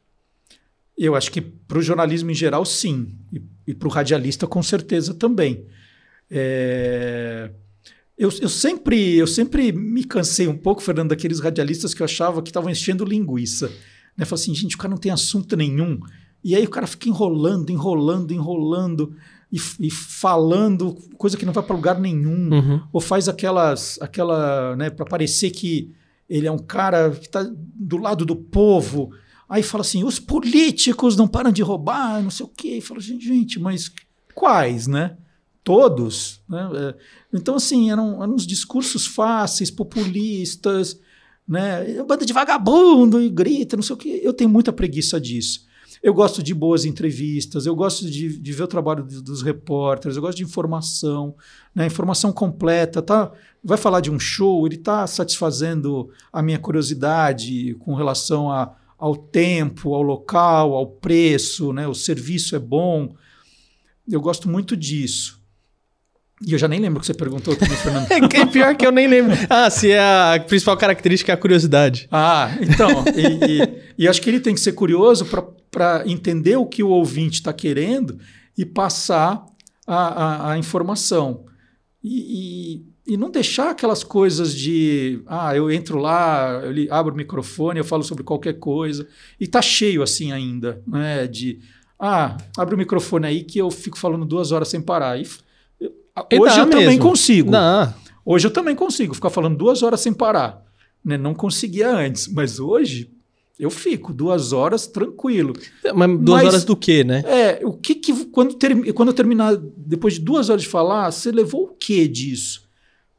Eu 0.98 1.16
acho 1.16 1.32
que 1.32 1.42
para 1.42 1.80
o 1.80 1.82
jornalismo 1.82 2.32
em 2.32 2.36
geral, 2.36 2.66
sim. 2.66 3.16
E, 3.32 3.42
e 3.68 3.74
para 3.74 3.88
o 3.88 3.92
radialista, 3.92 4.46
com 4.46 4.62
certeza 4.62 5.14
também. 5.14 5.66
É... 6.30 7.50
Eu, 8.16 8.30
eu, 8.42 8.50
sempre, 8.50 9.16
eu 9.16 9.26
sempre 9.26 9.72
me 9.72 10.04
cansei 10.04 10.48
um 10.48 10.58
pouco, 10.58 10.82
Fernando, 10.84 11.10
daqueles 11.10 11.40
radialistas 11.40 11.94
que 11.94 12.02
eu 12.02 12.06
achava 12.06 12.44
que 12.44 12.50
estavam 12.50 12.70
enchendo 12.70 13.04
linguiça. 13.04 13.72
Né? 14.16 14.24
Falei 14.24 14.44
assim, 14.44 14.54
gente, 14.54 14.76
o 14.76 14.78
cara 14.78 14.92
não 14.92 15.00
tem 15.00 15.12
assunto 15.12 15.58
nenhum. 15.58 16.00
E 16.44 16.56
aí 16.56 16.64
o 16.66 16.70
cara 16.70 16.86
fica 16.86 17.08
enrolando, 17.08 17.70
enrolando, 17.72 18.34
enrolando 18.34 19.16
e, 19.52 19.60
e 19.80 19.90
falando 19.90 20.98
coisa 21.18 21.38
que 21.38 21.46
não 21.46 21.54
vai 21.54 21.64
para 21.64 21.76
lugar 21.76 22.00
nenhum. 22.00 22.50
Uhum. 22.52 22.82
Ou 22.92 23.00
faz 23.00 23.30
aquelas, 23.30 23.98
aquela, 24.02 24.76
né, 24.76 24.90
para 24.90 25.06
parecer 25.06 25.52
que 25.52 25.94
ele 26.28 26.48
é 26.48 26.52
um 26.52 26.58
cara 26.58 27.12
que 27.12 27.28
está 27.28 27.48
do 27.54 27.98
lado 27.98 28.26
do 28.26 28.36
povo. 28.36 29.12
Aí 29.48 29.62
fala 29.62 29.82
assim, 29.82 30.04
os 30.04 30.20
políticos 30.20 31.16
não 31.16 31.28
param 31.28 31.52
de 31.52 31.62
roubar, 31.62 32.22
não 32.24 32.32
sei 32.32 32.46
o 32.46 32.50
quê. 32.50 32.78
E 32.78 32.82
fala, 32.82 33.00
gente, 33.00 33.26
gente, 33.26 33.60
mas 33.60 33.92
quais, 34.34 34.88
né? 34.88 35.16
Todos. 35.64 36.42
Né? 36.50 36.70
É, 36.76 36.96
então, 37.38 37.56
assim, 37.56 37.92
eram, 37.92 38.22
eram 38.22 38.34
uns 38.34 38.48
discursos 38.48 39.06
fáceis, 39.06 39.70
populistas, 39.70 41.00
né? 41.48 42.04
Banda 42.04 42.26
de 42.26 42.34
vagabundo 42.34 43.22
e 43.22 43.30
grita, 43.30 43.78
não 43.78 43.84
sei 43.84 43.94
o 43.94 43.98
quê. 43.98 44.20
Eu 44.24 44.34
tenho 44.34 44.50
muita 44.50 44.74
preguiça 44.74 45.22
disso. 45.22 45.66
Eu 46.04 46.14
gosto 46.14 46.44
de 46.44 46.54
boas 46.54 46.84
entrevistas, 46.84 47.66
eu 47.66 47.74
gosto 47.74 48.12
de, 48.12 48.38
de 48.38 48.52
ver 48.52 48.64
o 48.64 48.68
trabalho 48.68 49.06
dos, 49.06 49.22
dos 49.22 49.42
repórteres, 49.42 50.18
eu 50.18 50.22
gosto 50.22 50.38
de 50.38 50.44
informação, 50.44 51.34
né? 51.74 51.86
informação 51.86 52.34
completa. 52.34 53.02
Tá? 53.02 53.32
Vai 53.64 53.78
falar 53.78 54.02
de 54.02 54.12
um 54.12 54.20
show, 54.20 54.68
ele 54.68 54.76
está 54.76 55.08
satisfazendo 55.08 56.10
a 56.32 56.42
minha 56.42 56.60
curiosidade 56.60 57.74
com 57.76 57.96
relação 57.96 58.52
a, 58.52 58.76
ao 58.98 59.16
tempo, 59.16 59.94
ao 59.94 60.02
local, 60.02 60.74
ao 60.74 60.88
preço, 60.88 61.72
né? 61.72 61.88
o 61.88 61.94
serviço 61.94 62.54
é 62.54 62.60
bom. 62.60 63.16
Eu 64.06 64.20
gosto 64.20 64.50
muito 64.50 64.76
disso. 64.76 65.42
E 66.46 66.52
eu 66.52 66.60
já 66.60 66.68
nem 66.68 66.80
lembro 66.80 66.98
o 66.98 67.00
que 67.00 67.08
você 67.08 67.14
perguntou 67.14 67.56
também, 67.56 67.78
Fernando. 67.78 68.08
é 68.12 68.46
pior 68.46 68.76
que 68.76 68.86
eu 68.86 68.92
nem 68.92 69.08
lembro. 69.08 69.34
Ah, 69.50 69.70
se 69.70 69.92
é 69.92 70.00
a 70.00 70.40
principal 70.46 70.76
característica 70.76 71.32
é 71.32 71.36
a 71.36 71.38
curiosidade. 71.38 72.08
Ah, 72.12 72.52
então. 72.62 73.06
e, 73.16 73.62
e, 73.62 74.04
e 74.04 74.08
acho 74.08 74.22
que 74.22 74.30
ele 74.30 74.40
tem 74.40 74.54
que 74.54 74.60
ser 74.60 74.74
curioso 74.74 75.26
para 75.72 76.04
entender 76.06 76.58
o 76.58 76.66
que 76.66 76.84
o 76.84 76.90
ouvinte 76.90 77.36
está 77.36 77.54
querendo 77.54 78.20
e 78.58 78.66
passar 78.66 79.46
a, 79.88 79.96
a, 79.96 80.52
a 80.52 80.58
informação. 80.58 81.46
E, 82.04 82.84
e, 83.08 83.14
e, 83.14 83.18
não 83.18 83.32
deixar 83.32 83.70
aquelas 83.70 84.04
coisas 84.04 84.54
de. 84.54 85.22
Ah, 85.26 85.56
eu 85.56 85.72
entro 85.72 85.98
lá, 85.98 86.62
eu 86.64 86.94
abro 86.94 87.14
o 87.14 87.18
microfone, 87.18 87.80
eu 87.80 87.86
falo 87.86 88.04
sobre 88.04 88.24
qualquer 88.24 88.60
coisa. 88.60 89.08
E 89.40 89.48
tá 89.48 89.62
cheio 89.62 90.04
assim 90.04 90.34
ainda, 90.34 90.82
né? 90.86 91.26
De. 91.26 91.60
Ah, 91.98 92.36
abre 92.58 92.76
o 92.76 92.78
microfone 92.78 93.28
aí 93.28 93.44
que 93.44 93.60
eu 93.60 93.72
fico 93.72 93.98
falando 93.98 94.26
duas 94.26 94.52
horas 94.52 94.68
sem 94.68 94.82
parar. 94.82 95.18
E 95.18 95.26
Hoje 96.16 96.60
eu 96.60 96.66
mesmo. 96.66 96.82
também 96.82 97.00
consigo. 97.00 97.52
Não. 97.52 97.94
Hoje 98.26 98.48
eu 98.48 98.52
também 98.52 98.76
consigo 98.76 99.14
ficar 99.14 99.30
falando 99.30 99.58
duas 99.58 99.82
horas 99.82 100.00
sem 100.00 100.14
parar. 100.14 100.64
Né? 101.04 101.18
Não 101.18 101.34
conseguia 101.34 101.90
antes, 101.90 102.28
mas 102.28 102.60
hoje 102.60 103.12
eu 103.60 103.70
fico 103.70 104.14
duas 104.14 104.54
horas 104.54 104.88
tranquilo. 104.88 105.54
Mas 105.94 106.20
duas 106.20 106.44
mas, 106.44 106.48
horas 106.48 106.66
do 106.66 106.76
quê, 106.76 107.04
né? 107.04 107.24
É, 107.26 107.60
o 107.64 107.74
que 107.74 107.96
que 107.96 108.26
quando, 108.26 108.54
ter, 108.56 108.94
quando 108.94 109.10
eu 109.10 109.14
terminar, 109.14 109.56
depois 109.78 110.16
de 110.16 110.22
duas 110.22 110.50
horas 110.50 110.64
de 110.64 110.68
falar, 110.68 111.12
você 111.12 111.32
levou 111.32 111.66
o 111.66 111.76
que 111.76 112.08
disso? 112.08 112.64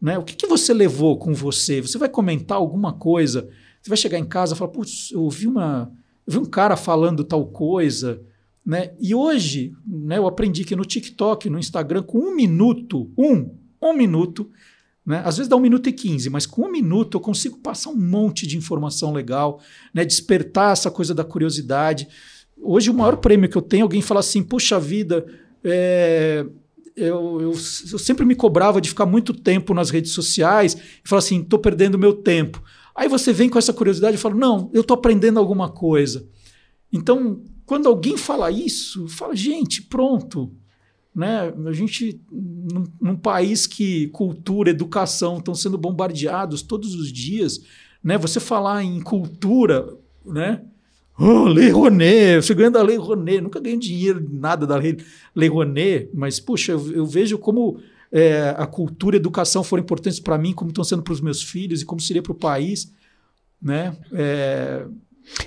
Né? 0.00 0.18
O 0.18 0.22
que, 0.22 0.34
que 0.34 0.46
você 0.46 0.74
levou 0.74 1.18
com 1.18 1.32
você? 1.34 1.80
Você 1.80 1.98
vai 1.98 2.08
comentar 2.08 2.58
alguma 2.58 2.92
coisa? 2.92 3.48
Você 3.80 3.88
vai 3.88 3.96
chegar 3.96 4.18
em 4.18 4.24
casa 4.24 4.54
e 4.54 4.58
falar, 4.58 4.70
putz, 4.70 5.10
eu 5.12 5.22
ouvi 5.22 5.46
uma. 5.46 5.90
Eu 6.26 6.32
vi 6.34 6.38
um 6.38 6.44
cara 6.44 6.76
falando 6.76 7.24
tal 7.24 7.46
coisa. 7.46 8.20
Né? 8.64 8.92
E 8.98 9.14
hoje, 9.14 9.74
né, 9.86 10.18
eu 10.18 10.26
aprendi 10.26 10.64
que 10.64 10.74
no 10.74 10.84
TikTok, 10.84 11.50
no 11.50 11.58
Instagram, 11.58 12.02
com 12.02 12.18
um 12.18 12.34
minuto, 12.34 13.10
um, 13.18 13.50
um 13.82 13.92
minuto, 13.92 14.50
né? 15.04 15.22
Às 15.24 15.36
vezes 15.36 15.48
dá 15.48 15.56
um 15.56 15.60
minuto 15.60 15.88
e 15.88 15.92
quinze, 15.92 16.30
mas 16.30 16.46
com 16.46 16.62
um 16.62 16.72
minuto 16.72 17.16
eu 17.16 17.20
consigo 17.20 17.58
passar 17.58 17.90
um 17.90 17.96
monte 17.96 18.46
de 18.46 18.56
informação 18.56 19.12
legal, 19.12 19.60
né? 19.92 20.04
despertar 20.04 20.72
essa 20.72 20.90
coisa 20.90 21.14
da 21.14 21.22
curiosidade. 21.22 22.08
Hoje 22.60 22.90
o 22.90 22.94
maior 22.94 23.18
prêmio 23.18 23.48
que 23.48 23.56
eu 23.56 23.62
tenho, 23.62 23.82
alguém 23.82 24.00
fala 24.00 24.20
assim, 24.20 24.42
puxa 24.42 24.80
vida, 24.80 25.26
é, 25.62 26.46
eu, 26.96 27.40
eu, 27.40 27.50
eu, 27.50 27.98
sempre 27.98 28.24
me 28.24 28.34
cobrava 28.34 28.80
de 28.80 28.88
ficar 28.88 29.04
muito 29.04 29.34
tempo 29.34 29.74
nas 29.74 29.90
redes 29.90 30.12
sociais 30.12 30.74
e 31.04 31.08
falar 31.08 31.18
assim, 31.18 31.42
estou 31.42 31.58
perdendo 31.58 31.98
meu 31.98 32.14
tempo. 32.14 32.62
Aí 32.94 33.08
você 33.08 33.32
vem 33.32 33.48
com 33.48 33.58
essa 33.58 33.72
curiosidade 33.72 34.16
e 34.16 34.20
fala, 34.20 34.36
não, 34.36 34.70
eu 34.72 34.80
estou 34.80 34.94
aprendendo 34.94 35.38
alguma 35.38 35.68
coisa. 35.68 36.26
Então, 36.92 37.42
quando 37.66 37.88
alguém 37.88 38.16
fala 38.16 38.50
isso, 38.50 39.08
fala, 39.08 39.34
gente, 39.34 39.82
pronto. 39.82 40.52
Né? 41.14 41.52
A 41.66 41.72
gente, 41.72 42.20
num, 42.30 42.84
num 43.00 43.16
país 43.16 43.66
que 43.66 44.08
cultura, 44.08 44.70
educação 44.70 45.38
estão 45.38 45.54
sendo 45.54 45.78
bombardeados 45.78 46.62
todos 46.62 46.94
os 46.94 47.12
dias, 47.12 47.60
né? 48.02 48.18
você 48.18 48.40
falar 48.40 48.82
em 48.82 49.00
cultura, 49.00 49.96
né? 50.24 50.62
Oh, 51.16 51.44
Lei 51.44 51.70
Rouanet, 51.70 52.42
você 52.42 52.54
ganha 52.54 52.72
da 52.72 52.82
Lei 52.82 52.96
Rouanet. 52.96 53.40
Nunca 53.40 53.60
ganhei 53.60 53.78
dinheiro, 53.78 54.26
nada 54.32 54.66
da 54.66 54.76
Lei, 54.76 54.96
Lei 55.34 55.48
mas, 56.12 56.40
puxa, 56.40 56.72
eu, 56.72 56.92
eu 56.92 57.06
vejo 57.06 57.38
como 57.38 57.78
é, 58.10 58.52
a 58.58 58.66
cultura 58.66 59.14
e 59.14 59.18
a 59.18 59.20
educação 59.20 59.62
foram 59.62 59.84
importantes 59.84 60.18
para 60.18 60.36
mim, 60.36 60.52
como 60.52 60.70
estão 60.70 60.82
sendo 60.82 61.02
para 61.02 61.12
os 61.12 61.20
meus 61.20 61.40
filhos 61.42 61.82
e 61.82 61.84
como 61.84 62.00
seria 62.00 62.22
para 62.22 62.32
o 62.32 62.34
país. 62.34 62.92
Né? 63.62 63.96
É, 64.12 64.86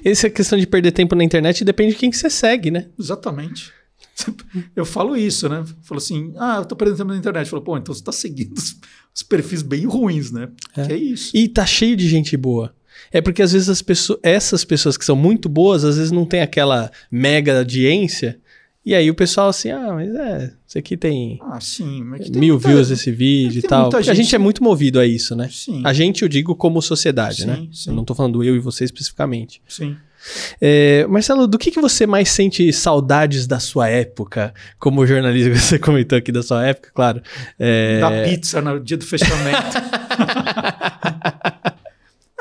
essa 0.03 0.29
questão 0.29 0.57
de 0.57 0.67
perder 0.67 0.91
tempo 0.91 1.15
na 1.15 1.23
internet 1.23 1.63
depende 1.63 1.93
de 1.93 1.97
quem 1.97 2.09
que 2.09 2.17
você 2.17 2.29
segue, 2.29 2.71
né? 2.71 2.87
Exatamente. 2.99 3.71
Eu 4.75 4.85
falo 4.85 5.15
isso, 5.15 5.47
né? 5.47 5.63
Falo 5.83 5.99
assim, 5.99 6.33
ah, 6.37 6.57
eu 6.57 6.65
tô 6.65 6.75
perdendo 6.75 6.97
tempo 6.97 7.11
na 7.11 7.17
internet. 7.17 7.49
Falo, 7.49 7.61
pô, 7.61 7.77
então 7.77 7.93
você 7.93 8.03
tá 8.03 8.11
seguindo 8.11 8.57
os, 8.57 9.23
perfis 9.23 9.61
bem 9.61 9.85
ruins, 9.85 10.31
né? 10.31 10.49
É. 10.75 10.85
Que 10.85 10.93
é 10.93 10.97
isso. 10.97 11.35
E 11.35 11.47
tá 11.47 11.65
cheio 11.65 11.95
de 11.95 12.07
gente 12.07 12.35
boa. 12.35 12.73
É 13.11 13.21
porque 13.21 13.41
às 13.41 13.51
vezes 13.51 13.69
as 13.69 13.81
pessoas, 13.81 14.19
essas 14.23 14.65
pessoas 14.65 14.97
que 14.97 15.05
são 15.05 15.15
muito 15.15 15.47
boas, 15.47 15.83
às 15.83 15.97
vezes 15.97 16.11
não 16.11 16.25
tem 16.25 16.41
aquela 16.41 16.91
mega 17.11 17.59
audiência 17.59 18.39
e 18.87 18.95
aí 18.95 19.11
o 19.11 19.13
pessoal 19.13 19.49
assim, 19.49 19.69
ah, 19.69 19.91
mas 19.95 20.15
é, 20.15 20.53
isso 20.65 20.77
aqui 20.77 20.95
tem, 20.95 21.37
ah, 21.41 21.59
sim, 21.59 22.05
mil 22.33 22.53
muita, 22.53 22.69
views 22.69 22.89
esse 22.89 23.11
vídeo 23.11 23.59
e 23.59 23.61
tal. 23.61 23.91
Gente... 23.91 24.09
A 24.09 24.13
gente 24.13 24.33
é 24.33 24.37
muito 24.37 24.63
movido 24.63 24.97
a 24.97 25.05
isso, 25.05 25.35
né? 25.35 25.49
Sim. 25.51 25.81
A 25.83 25.91
gente, 25.91 26.21
eu 26.21 26.29
digo 26.29 26.55
como 26.55 26.81
sociedade, 26.81 27.41
sim, 27.41 27.47
né? 27.47 27.67
Sim. 27.69 27.89
Eu 27.89 27.95
não 27.97 28.05
tô 28.05 28.15
falando 28.15 28.41
eu 28.41 28.55
e 28.55 28.59
você 28.59 28.85
especificamente. 28.85 29.61
Sim. 29.67 29.97
É, 30.61 31.05
Marcelo, 31.07 31.47
do 31.47 31.57
que, 31.57 31.69
que 31.69 31.81
você 31.81 32.07
mais 32.07 32.29
sente 32.29 32.71
saudades 32.71 33.45
da 33.45 33.59
sua 33.59 33.89
época? 33.89 34.53
Como 34.79 35.05
jornalista, 35.05 35.53
você 35.53 35.77
comentou 35.77 36.17
aqui 36.17 36.31
da 36.31 36.41
sua 36.41 36.65
época, 36.65 36.89
claro. 36.93 37.21
É... 37.59 37.99
Da 37.99 38.23
pizza 38.23 38.61
no 38.61 38.79
dia 38.79 38.95
do 38.95 39.05
fechamento. 39.05 39.47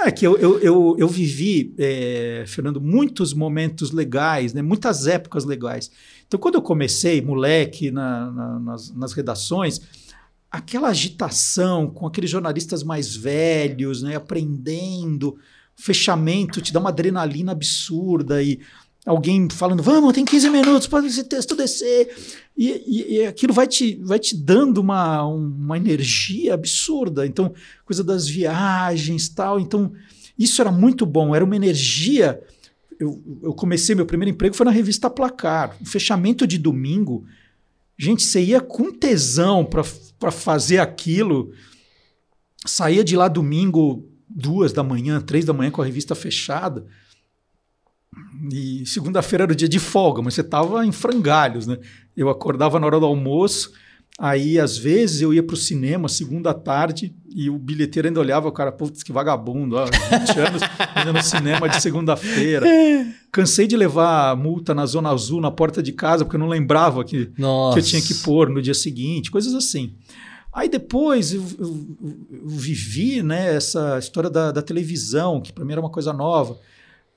É 0.06 0.12
que 0.12 0.24
eu, 0.24 0.38
eu, 0.38 0.60
eu, 0.60 0.96
eu 1.00 1.08
vivi, 1.08 1.74
é, 1.76 2.44
Fernando, 2.46 2.80
muitos 2.80 3.34
momentos 3.34 3.90
legais, 3.90 4.54
né? 4.54 4.62
muitas 4.62 5.08
épocas 5.08 5.44
legais. 5.44 5.90
Então, 6.26 6.40
quando 6.40 6.56
eu 6.56 6.62
comecei, 6.62 7.22
moleque, 7.22 7.90
na, 7.90 8.30
na, 8.30 8.58
nas, 8.58 8.94
nas 8.94 9.12
redações, 9.12 9.80
aquela 10.50 10.88
agitação 10.88 11.88
com 11.88 12.06
aqueles 12.06 12.30
jornalistas 12.30 12.82
mais 12.82 13.14
velhos, 13.14 14.02
né, 14.02 14.16
aprendendo, 14.16 15.36
fechamento 15.76 16.60
te 16.60 16.72
dá 16.72 16.80
uma 16.80 16.88
adrenalina 16.88 17.52
absurda 17.52 18.42
e 18.42 18.60
alguém 19.04 19.48
falando, 19.48 19.82
vamos, 19.82 20.12
tem 20.12 20.24
15 20.24 20.50
minutos 20.50 20.88
para 20.88 21.06
esse 21.06 21.22
texto 21.22 21.54
descer. 21.54 22.12
E, 22.56 22.68
e, 22.86 23.14
e, 23.14 23.26
aquilo 23.26 23.52
vai 23.52 23.68
te, 23.68 24.00
vai 24.02 24.18
te 24.18 24.36
dando 24.36 24.78
uma, 24.78 25.24
uma 25.24 25.76
energia 25.76 26.54
absurda. 26.54 27.24
Então, 27.24 27.54
coisa 27.84 28.02
das 28.02 28.26
viagens 28.26 29.28
tal. 29.28 29.60
Então, 29.60 29.92
isso 30.36 30.60
era 30.60 30.72
muito 30.72 31.06
bom, 31.06 31.34
era 31.34 31.44
uma 31.44 31.54
energia 31.54 32.42
eu, 32.98 33.40
eu 33.42 33.54
comecei, 33.54 33.94
meu 33.94 34.06
primeiro 34.06 34.30
emprego 34.30 34.54
foi 34.54 34.66
na 34.66 34.72
revista 34.72 35.10
Placar. 35.10 35.76
O 35.80 35.86
fechamento 35.86 36.46
de 36.46 36.58
domingo, 36.58 37.24
gente, 37.98 38.22
você 38.22 38.42
ia 38.42 38.60
com 38.60 38.92
tesão 38.92 39.64
para 39.64 40.30
fazer 40.30 40.78
aquilo. 40.78 41.52
Saía 42.64 43.04
de 43.04 43.16
lá 43.16 43.28
domingo, 43.28 44.08
duas 44.28 44.72
da 44.72 44.82
manhã, 44.82 45.20
três 45.20 45.44
da 45.44 45.52
manhã, 45.52 45.70
com 45.70 45.82
a 45.82 45.84
revista 45.84 46.14
fechada. 46.14 46.86
E 48.50 48.84
segunda-feira 48.86 49.44
era 49.44 49.52
o 49.52 49.56
dia 49.56 49.68
de 49.68 49.78
folga, 49.78 50.22
mas 50.22 50.34
você 50.34 50.40
estava 50.40 50.84
em 50.84 50.92
frangalhos, 50.92 51.66
né? 51.66 51.78
Eu 52.16 52.30
acordava 52.30 52.80
na 52.80 52.86
hora 52.86 52.98
do 52.98 53.06
almoço, 53.06 53.72
aí 54.18 54.58
às 54.58 54.76
vezes 54.78 55.20
eu 55.20 55.32
ia 55.32 55.42
para 55.42 55.54
o 55.54 55.56
cinema 55.56 56.08
segunda 56.08 56.54
tarde 56.54 57.14
e 57.34 57.50
o 57.50 57.58
bilheteiro 57.58 58.08
ainda 58.08 58.20
olhava 58.20 58.48
o 58.48 58.52
cara, 58.52 58.72
putz, 58.72 59.02
que 59.02 59.12
vagabundo, 59.12 59.76
ó, 59.76 59.84
20 59.84 59.92
anos 60.40 60.62
indo 61.02 61.12
no 61.12 61.22
cinema 61.22 61.68
de 61.68 61.82
segunda-feira. 61.82 62.66
Cansei 63.30 63.66
de 63.66 63.76
levar 63.76 64.34
multa 64.36 64.74
na 64.74 64.86
Zona 64.86 65.10
Azul, 65.10 65.40
na 65.40 65.50
porta 65.50 65.82
de 65.82 65.92
casa, 65.92 66.24
porque 66.24 66.36
eu 66.36 66.40
não 66.40 66.48
lembrava 66.48 67.04
que, 67.04 67.26
que 67.26 67.78
eu 67.78 67.82
tinha 67.82 68.00
que 68.00 68.14
pôr 68.14 68.48
no 68.48 68.62
dia 68.62 68.72
seguinte, 68.72 69.30
coisas 69.30 69.54
assim. 69.54 69.94
Aí 70.56 70.70
depois 70.70 71.34
eu, 71.34 71.44
eu, 71.58 71.86
eu 72.32 72.48
vivi 72.48 73.22
né, 73.22 73.54
essa 73.54 73.98
história 73.98 74.30
da, 74.30 74.50
da 74.50 74.62
televisão, 74.62 75.38
que 75.38 75.52
para 75.52 75.62
mim 75.66 75.72
era 75.72 75.80
uma 75.82 75.90
coisa 75.90 76.14
nova. 76.14 76.58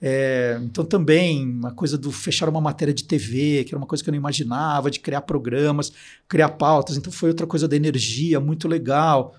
É, 0.01 0.57
então 0.63 0.85
também 0.85 1.59
a 1.65 1.71
coisa 1.71 1.97
do 1.97 2.11
fechar 2.11 2.47
uma 2.47 2.61
matéria 2.61 2.93
de 2.93 3.03
TV, 3.03 3.65
que 3.65 3.73
era 3.73 3.77
uma 3.77 3.87
coisa 3.87 4.03
que 4.03 4.09
eu 4.09 4.13
não 4.13 4.19
imaginava, 4.19 4.89
de 4.89 4.99
criar 4.99 5.21
programas, 5.21 5.91
criar 6.27 6.49
pautas. 6.49 6.97
Então 6.97 7.11
foi 7.11 7.29
outra 7.29 7.45
coisa 7.45 7.67
da 7.67 7.75
energia, 7.75 8.39
muito 8.39 8.67
legal. 8.67 9.35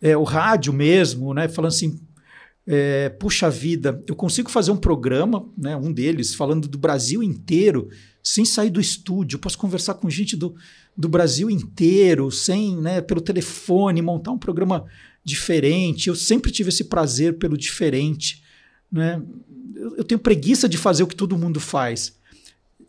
É, 0.00 0.16
o 0.16 0.22
rádio 0.22 0.72
mesmo, 0.72 1.32
né? 1.32 1.48
Falando 1.48 1.72
assim, 1.72 1.98
é, 2.66 3.08
puxa 3.10 3.50
vida, 3.50 4.02
eu 4.06 4.16
consigo 4.16 4.50
fazer 4.50 4.70
um 4.70 4.76
programa, 4.76 5.46
né, 5.56 5.76
um 5.76 5.92
deles, 5.92 6.34
falando 6.34 6.66
do 6.66 6.78
Brasil 6.78 7.22
inteiro, 7.22 7.88
sem 8.22 8.44
sair 8.44 8.70
do 8.70 8.80
estúdio. 8.80 9.38
Posso 9.38 9.58
conversar 9.58 9.94
com 9.94 10.08
gente 10.08 10.34
do, 10.34 10.54
do 10.96 11.08
Brasil 11.08 11.50
inteiro, 11.50 12.30
sem, 12.30 12.76
né, 12.76 13.00
pelo 13.00 13.20
telefone, 13.20 14.00
montar 14.00 14.30
um 14.30 14.38
programa 14.38 14.84
diferente. 15.22 16.08
Eu 16.08 16.14
sempre 16.14 16.50
tive 16.50 16.70
esse 16.70 16.84
prazer 16.84 17.38
pelo 17.38 17.56
diferente. 17.56 18.42
Né? 18.90 19.20
eu, 19.76 19.96
eu 19.96 20.04
tenho 20.04 20.18
preguiça 20.18 20.68
de 20.68 20.78
fazer 20.78 21.02
o 21.02 21.06
que 21.06 21.16
todo 21.16 21.36
mundo 21.36 21.60
faz. 21.60 22.16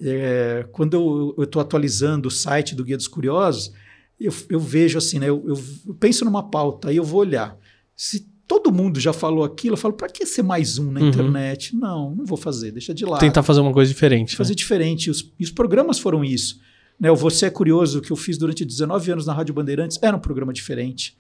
É, 0.02 0.66
quando 0.72 1.34
eu 1.38 1.44
estou 1.44 1.62
atualizando 1.62 2.28
o 2.28 2.32
site 2.32 2.76
do 2.76 2.84
Guia 2.84 2.98
dos 2.98 3.08
Curiosos, 3.08 3.74
eu, 4.20 4.34
eu 4.50 4.60
vejo 4.60 4.98
assim, 4.98 5.20
né, 5.20 5.30
eu, 5.30 5.44
eu, 5.48 5.94
penso 5.96 6.24
numa 6.24 6.44
pauta, 6.44 6.90
aí 6.90 6.98
eu 6.98 7.04
vou 7.04 7.20
olhar. 7.20 7.58
Se 7.96 8.28
todo 8.48 8.72
mundo 8.72 9.00
já 9.00 9.12
falou 9.12 9.44
aquilo, 9.44 9.74
eu 9.74 9.78
falo, 9.78 9.94
para 9.94 10.10
que 10.10 10.26
ser 10.26 10.44
mais 10.44 10.78
um 10.78 10.92
na 10.92 11.02
uhum. 11.02 11.08
internet? 11.10 11.76
Não, 11.76 12.14
não 12.16 12.26
vou 12.26 12.38
fazer, 12.38 12.72
deixa 12.72 12.94
de 12.94 13.06
lado. 13.06 13.20
Tentar 13.20 13.44
fazer 13.44 13.62
uma 13.62 13.74
coisa 13.74 13.92
diferente. 13.92 14.36
Fazer 14.36 14.52
né? 14.52 14.56
diferente. 14.56 15.10
Os, 15.10 15.34
e 15.40 15.44
os 15.44 15.52
programas 15.52 16.00
foram 16.00 16.24
isso. 16.24 16.60
Né, 17.00 17.12
o 17.12 17.16
Você 17.16 17.46
é 17.46 17.50
Curioso, 17.50 18.02
que 18.02 18.12
eu 18.12 18.16
fiz 18.16 18.38
durante 18.38 18.64
19 18.64 19.12
anos 19.12 19.26
na 19.26 19.34
Rádio 19.34 19.54
Bandeirantes, 19.54 19.98
era 20.02 20.16
um 20.16 20.20
programa 20.20 20.54
diferente. 20.54 21.18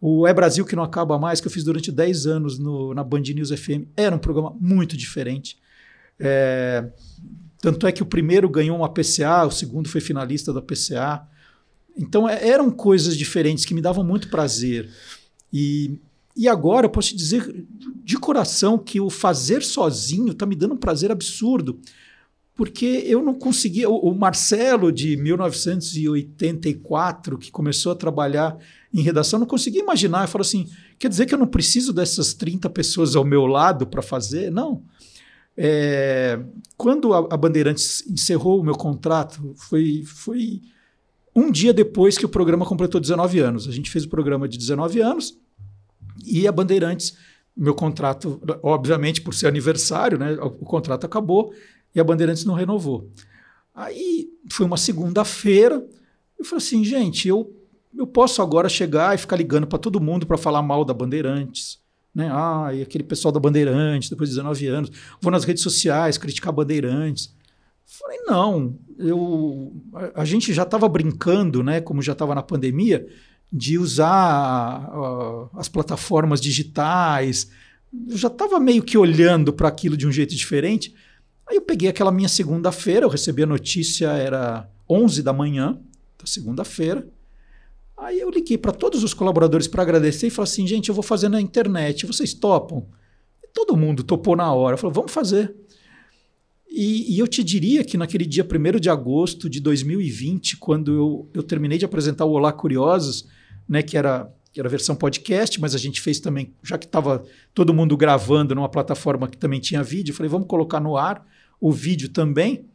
O 0.00 0.26
É 0.26 0.34
Brasil 0.34 0.64
que 0.64 0.76
não 0.76 0.82
acaba 0.82 1.18
mais, 1.18 1.40
que 1.40 1.46
eu 1.46 1.50
fiz 1.50 1.64
durante 1.64 1.90
10 1.90 2.26
anos 2.26 2.58
no, 2.58 2.92
na 2.92 3.02
Band 3.02 3.22
News 3.22 3.50
FM, 3.50 3.88
era 3.96 4.14
um 4.14 4.18
programa 4.18 4.54
muito 4.60 4.96
diferente. 4.96 5.58
É, 6.18 6.86
tanto 7.60 7.86
é 7.86 7.92
que 7.92 8.02
o 8.02 8.06
primeiro 8.06 8.48
ganhou 8.48 8.76
uma 8.76 8.88
PCA, 8.88 9.44
o 9.46 9.50
segundo 9.50 9.88
foi 9.88 10.00
finalista 10.00 10.52
da 10.52 10.60
PCA. 10.60 11.26
Então 11.96 12.28
é, 12.28 12.46
eram 12.46 12.70
coisas 12.70 13.16
diferentes 13.16 13.64
que 13.64 13.74
me 13.74 13.80
davam 13.80 14.04
muito 14.04 14.28
prazer. 14.28 14.90
E, 15.52 15.98
e 16.36 16.48
agora 16.48 16.86
eu 16.86 16.90
posso 16.90 17.08
te 17.08 17.16
dizer 17.16 17.66
de 18.04 18.18
coração 18.18 18.78
que 18.78 19.00
o 19.00 19.08
fazer 19.08 19.62
sozinho 19.62 20.32
está 20.32 20.44
me 20.44 20.54
dando 20.54 20.74
um 20.74 20.78
prazer 20.78 21.10
absurdo. 21.10 21.80
Porque 22.56 23.04
eu 23.06 23.22
não 23.22 23.34
conseguia. 23.34 23.88
O, 23.88 24.12
Marcelo, 24.14 24.90
de 24.90 25.14
1984, 25.18 27.36
que 27.36 27.50
começou 27.50 27.92
a 27.92 27.94
trabalhar 27.94 28.56
em 28.92 29.02
redação, 29.02 29.38
não 29.38 29.46
conseguia 29.46 29.82
imaginar. 29.82 30.22
Eu 30.22 30.28
falo 30.28 30.40
assim: 30.40 30.66
quer 30.98 31.10
dizer 31.10 31.26
que 31.26 31.34
eu 31.34 31.38
não 31.38 31.46
preciso 31.46 31.92
dessas 31.92 32.32
30 32.32 32.70
pessoas 32.70 33.14
ao 33.14 33.26
meu 33.26 33.44
lado 33.44 33.86
para 33.86 34.00
fazer? 34.00 34.50
Não. 34.50 34.82
É, 35.54 36.40
quando 36.78 37.12
a, 37.12 37.18
a, 37.30 37.36
Bandeirantes 37.36 38.02
encerrou 38.08 38.60
o 38.60 38.64
meu 38.64 38.74
contrato, 38.74 39.52
foi, 39.56 40.02
foi 40.06 40.62
um 41.34 41.50
dia 41.50 41.74
depois 41.74 42.16
que 42.16 42.24
o 42.24 42.28
programa 42.28 42.64
completou 42.64 42.98
19 42.98 43.38
anos. 43.38 43.68
A 43.68 43.72
gente 43.72 43.90
fez 43.90 44.04
o 44.04 44.08
programa 44.08 44.48
de 44.48 44.56
19 44.56 45.02
anos 45.02 45.38
e 46.24 46.48
a 46.48 46.52
Bandeirantes, 46.52 47.18
meu 47.54 47.74
contrato, 47.74 48.40
obviamente 48.62 49.20
por 49.20 49.34
ser 49.34 49.46
aniversário, 49.46 50.18
né, 50.18 50.38
o 50.40 50.50
contrato 50.50 51.04
acabou 51.04 51.52
e 51.96 52.00
a 52.00 52.04
Bandeirantes 52.04 52.44
não 52.44 52.54
renovou. 52.54 53.10
Aí 53.74 54.28
foi 54.50 54.64
uma 54.64 54.76
segunda-feira, 54.76 55.84
eu 56.38 56.44
falei 56.44 56.64
assim, 56.64 56.84
gente, 56.84 57.26
eu 57.26 57.52
eu 57.98 58.06
posso 58.06 58.42
agora 58.42 58.68
chegar 58.68 59.14
e 59.14 59.18
ficar 59.18 59.36
ligando 59.36 59.66
para 59.66 59.78
todo 59.78 60.00
mundo 60.00 60.26
para 60.26 60.36
falar 60.36 60.60
mal 60.62 60.84
da 60.84 60.92
Bandeirantes. 60.92 61.78
Né? 62.14 62.28
Ah, 62.30 62.70
e 62.72 62.82
aquele 62.82 63.04
pessoal 63.04 63.32
da 63.32 63.40
Bandeirantes, 63.40 64.10
depois 64.10 64.28
de 64.28 64.36
19 64.36 64.66
anos, 64.66 64.90
vou 65.20 65.32
nas 65.32 65.44
redes 65.44 65.62
sociais 65.62 66.18
criticar 66.18 66.52
Bandeirantes. 66.52 67.34
Falei, 67.84 68.18
não, 68.26 68.78
eu, 68.98 69.72
a, 69.94 70.22
a 70.22 70.24
gente 70.24 70.52
já 70.52 70.64
estava 70.64 70.88
brincando, 70.88 71.62
né, 71.62 71.80
como 71.80 72.02
já 72.02 72.12
estava 72.12 72.34
na 72.34 72.42
pandemia, 72.42 73.06
de 73.52 73.78
usar 73.78 74.90
uh, 74.94 75.50
as 75.54 75.68
plataformas 75.68 76.40
digitais. 76.40 77.50
Eu 78.08 78.16
já 78.16 78.28
estava 78.28 78.58
meio 78.58 78.82
que 78.82 78.98
olhando 78.98 79.52
para 79.52 79.68
aquilo 79.68 79.96
de 79.96 80.06
um 80.06 80.12
jeito 80.12 80.34
diferente. 80.34 80.94
Aí 81.48 81.56
eu 81.56 81.62
peguei 81.62 81.88
aquela 81.88 82.10
minha 82.10 82.28
segunda-feira, 82.28 83.06
eu 83.06 83.10
recebi 83.10 83.42
a 83.42 83.46
notícia, 83.46 84.08
era 84.08 84.68
11 84.88 85.22
da 85.22 85.32
manhã 85.32 85.80
da 86.18 86.26
segunda-feira. 86.26 87.06
Aí 87.96 88.20
eu 88.20 88.28
liguei 88.30 88.58
para 88.58 88.72
todos 88.72 89.02
os 89.02 89.14
colaboradores 89.14 89.66
para 89.66 89.82
agradecer 89.82 90.26
e 90.26 90.30
falei 90.30 90.50
assim: 90.50 90.66
gente, 90.66 90.88
eu 90.88 90.94
vou 90.94 91.04
fazer 91.04 91.28
na 91.28 91.40
internet, 91.40 92.04
vocês 92.04 92.34
topam? 92.34 92.86
E 93.42 93.48
todo 93.48 93.76
mundo 93.76 94.02
topou 94.02 94.36
na 94.36 94.52
hora. 94.52 94.76
Falou: 94.76 94.92
vamos 94.92 95.12
fazer. 95.12 95.54
E, 96.68 97.14
e, 97.14 97.18
eu 97.18 97.26
te 97.26 97.42
diria 97.42 97.82
que 97.82 97.96
naquele 97.96 98.26
dia 98.26 98.44
1 98.44 98.78
de 98.78 98.90
agosto 98.90 99.48
de 99.48 99.60
2020, 99.60 100.58
quando 100.58 100.92
eu, 100.92 101.30
eu 101.32 101.42
terminei 101.42 101.78
de 101.78 101.86
apresentar 101.86 102.26
o 102.26 102.32
Olá 102.32 102.52
Curiosos, 102.52 103.26
né, 103.66 103.82
que 103.82 103.96
era, 103.96 104.30
que 104.52 104.60
era 104.60 104.68
a 104.68 104.70
versão 104.70 104.94
podcast, 104.94 105.58
mas 105.58 105.74
a 105.74 105.78
gente 105.78 106.02
fez 106.02 106.20
também, 106.20 106.52
já 106.62 106.76
que 106.76 106.84
estava 106.84 107.24
todo 107.54 107.72
mundo 107.72 107.96
gravando 107.96 108.54
numa 108.54 108.68
plataforma 108.68 109.26
que 109.26 109.38
também 109.38 109.58
tinha 109.58 109.82
vídeo, 109.82 110.12
falei: 110.12 110.28
vamos 110.28 110.48
colocar 110.48 110.80
no 110.80 110.98
ar 110.98 111.24
o 111.60 111.72
vídeo 111.72 112.08
também. 112.08 112.66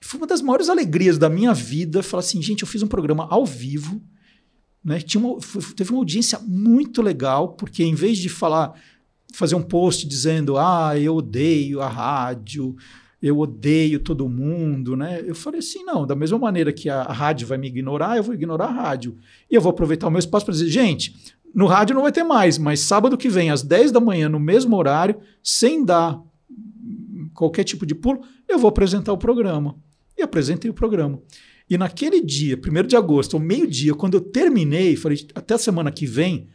Foi 0.00 0.18
uma 0.18 0.26
das 0.26 0.42
maiores 0.42 0.68
alegrias 0.68 1.16
da 1.16 1.28
minha 1.28 1.54
vida 1.54 2.02
falar 2.02 2.20
assim, 2.20 2.42
gente, 2.42 2.62
eu 2.62 2.68
fiz 2.68 2.82
um 2.82 2.88
programa 2.88 3.26
ao 3.30 3.46
vivo, 3.46 4.02
né? 4.84 5.00
Tinha 5.00 5.24
uma, 5.24 5.38
teve 5.76 5.90
uma 5.90 6.00
audiência 6.00 6.38
muito 6.40 7.00
legal, 7.00 7.50
porque 7.50 7.84
em 7.84 7.94
vez 7.94 8.18
de 8.18 8.28
falar, 8.28 8.74
fazer 9.32 9.54
um 9.54 9.62
post 9.62 10.06
dizendo, 10.06 10.58
ah, 10.58 10.98
eu 10.98 11.16
odeio 11.16 11.80
a 11.80 11.88
rádio, 11.88 12.76
eu 13.22 13.38
odeio 13.38 14.00
todo 14.00 14.28
mundo, 14.28 14.96
né? 14.96 15.22
Eu 15.24 15.34
falei 15.34 15.60
assim, 15.60 15.84
não, 15.84 16.04
da 16.04 16.16
mesma 16.16 16.38
maneira 16.38 16.72
que 16.72 16.88
a, 16.88 17.04
rádio 17.04 17.46
vai 17.46 17.56
me 17.56 17.68
ignorar, 17.68 18.16
eu 18.16 18.22
vou 18.22 18.34
ignorar 18.34 18.66
a 18.66 18.72
rádio. 18.72 19.16
E 19.48 19.54
eu 19.54 19.60
vou 19.60 19.70
aproveitar 19.70 20.08
o 20.08 20.10
meu 20.10 20.18
espaço 20.18 20.44
para 20.44 20.52
dizer, 20.52 20.68
gente, 20.68 21.32
no 21.54 21.66
rádio 21.66 21.94
não 21.94 22.02
vai 22.02 22.10
ter 22.10 22.24
mais, 22.24 22.58
mas 22.58 22.80
sábado 22.80 23.16
que 23.16 23.28
vem, 23.28 23.50
às 23.50 23.62
10 23.62 23.92
da 23.92 24.00
manhã, 24.00 24.28
no 24.28 24.40
mesmo 24.40 24.76
horário, 24.76 25.20
sem 25.40 25.84
dar 25.84 26.20
qualquer 27.34 27.64
tipo 27.64 27.84
de 27.86 27.94
pulo, 27.94 28.22
eu 28.48 28.58
vou 28.58 28.68
apresentar 28.68 29.12
o 29.12 29.18
programa 29.18 29.76
e 30.16 30.22
apresentei 30.22 30.70
o 30.70 30.74
programa. 30.74 31.20
E 31.68 31.78
naquele 31.78 32.20
dia, 32.20 32.56
1 32.56 32.86
de 32.86 32.96
agosto, 32.96 33.36
ao 33.36 33.42
meio-dia, 33.42 33.94
quando 33.94 34.14
eu 34.14 34.20
terminei, 34.20 34.96
falei, 34.96 35.26
até 35.34 35.54
a 35.54 35.58
semana 35.58 35.90
que 35.90 36.06
vem, 36.06 36.48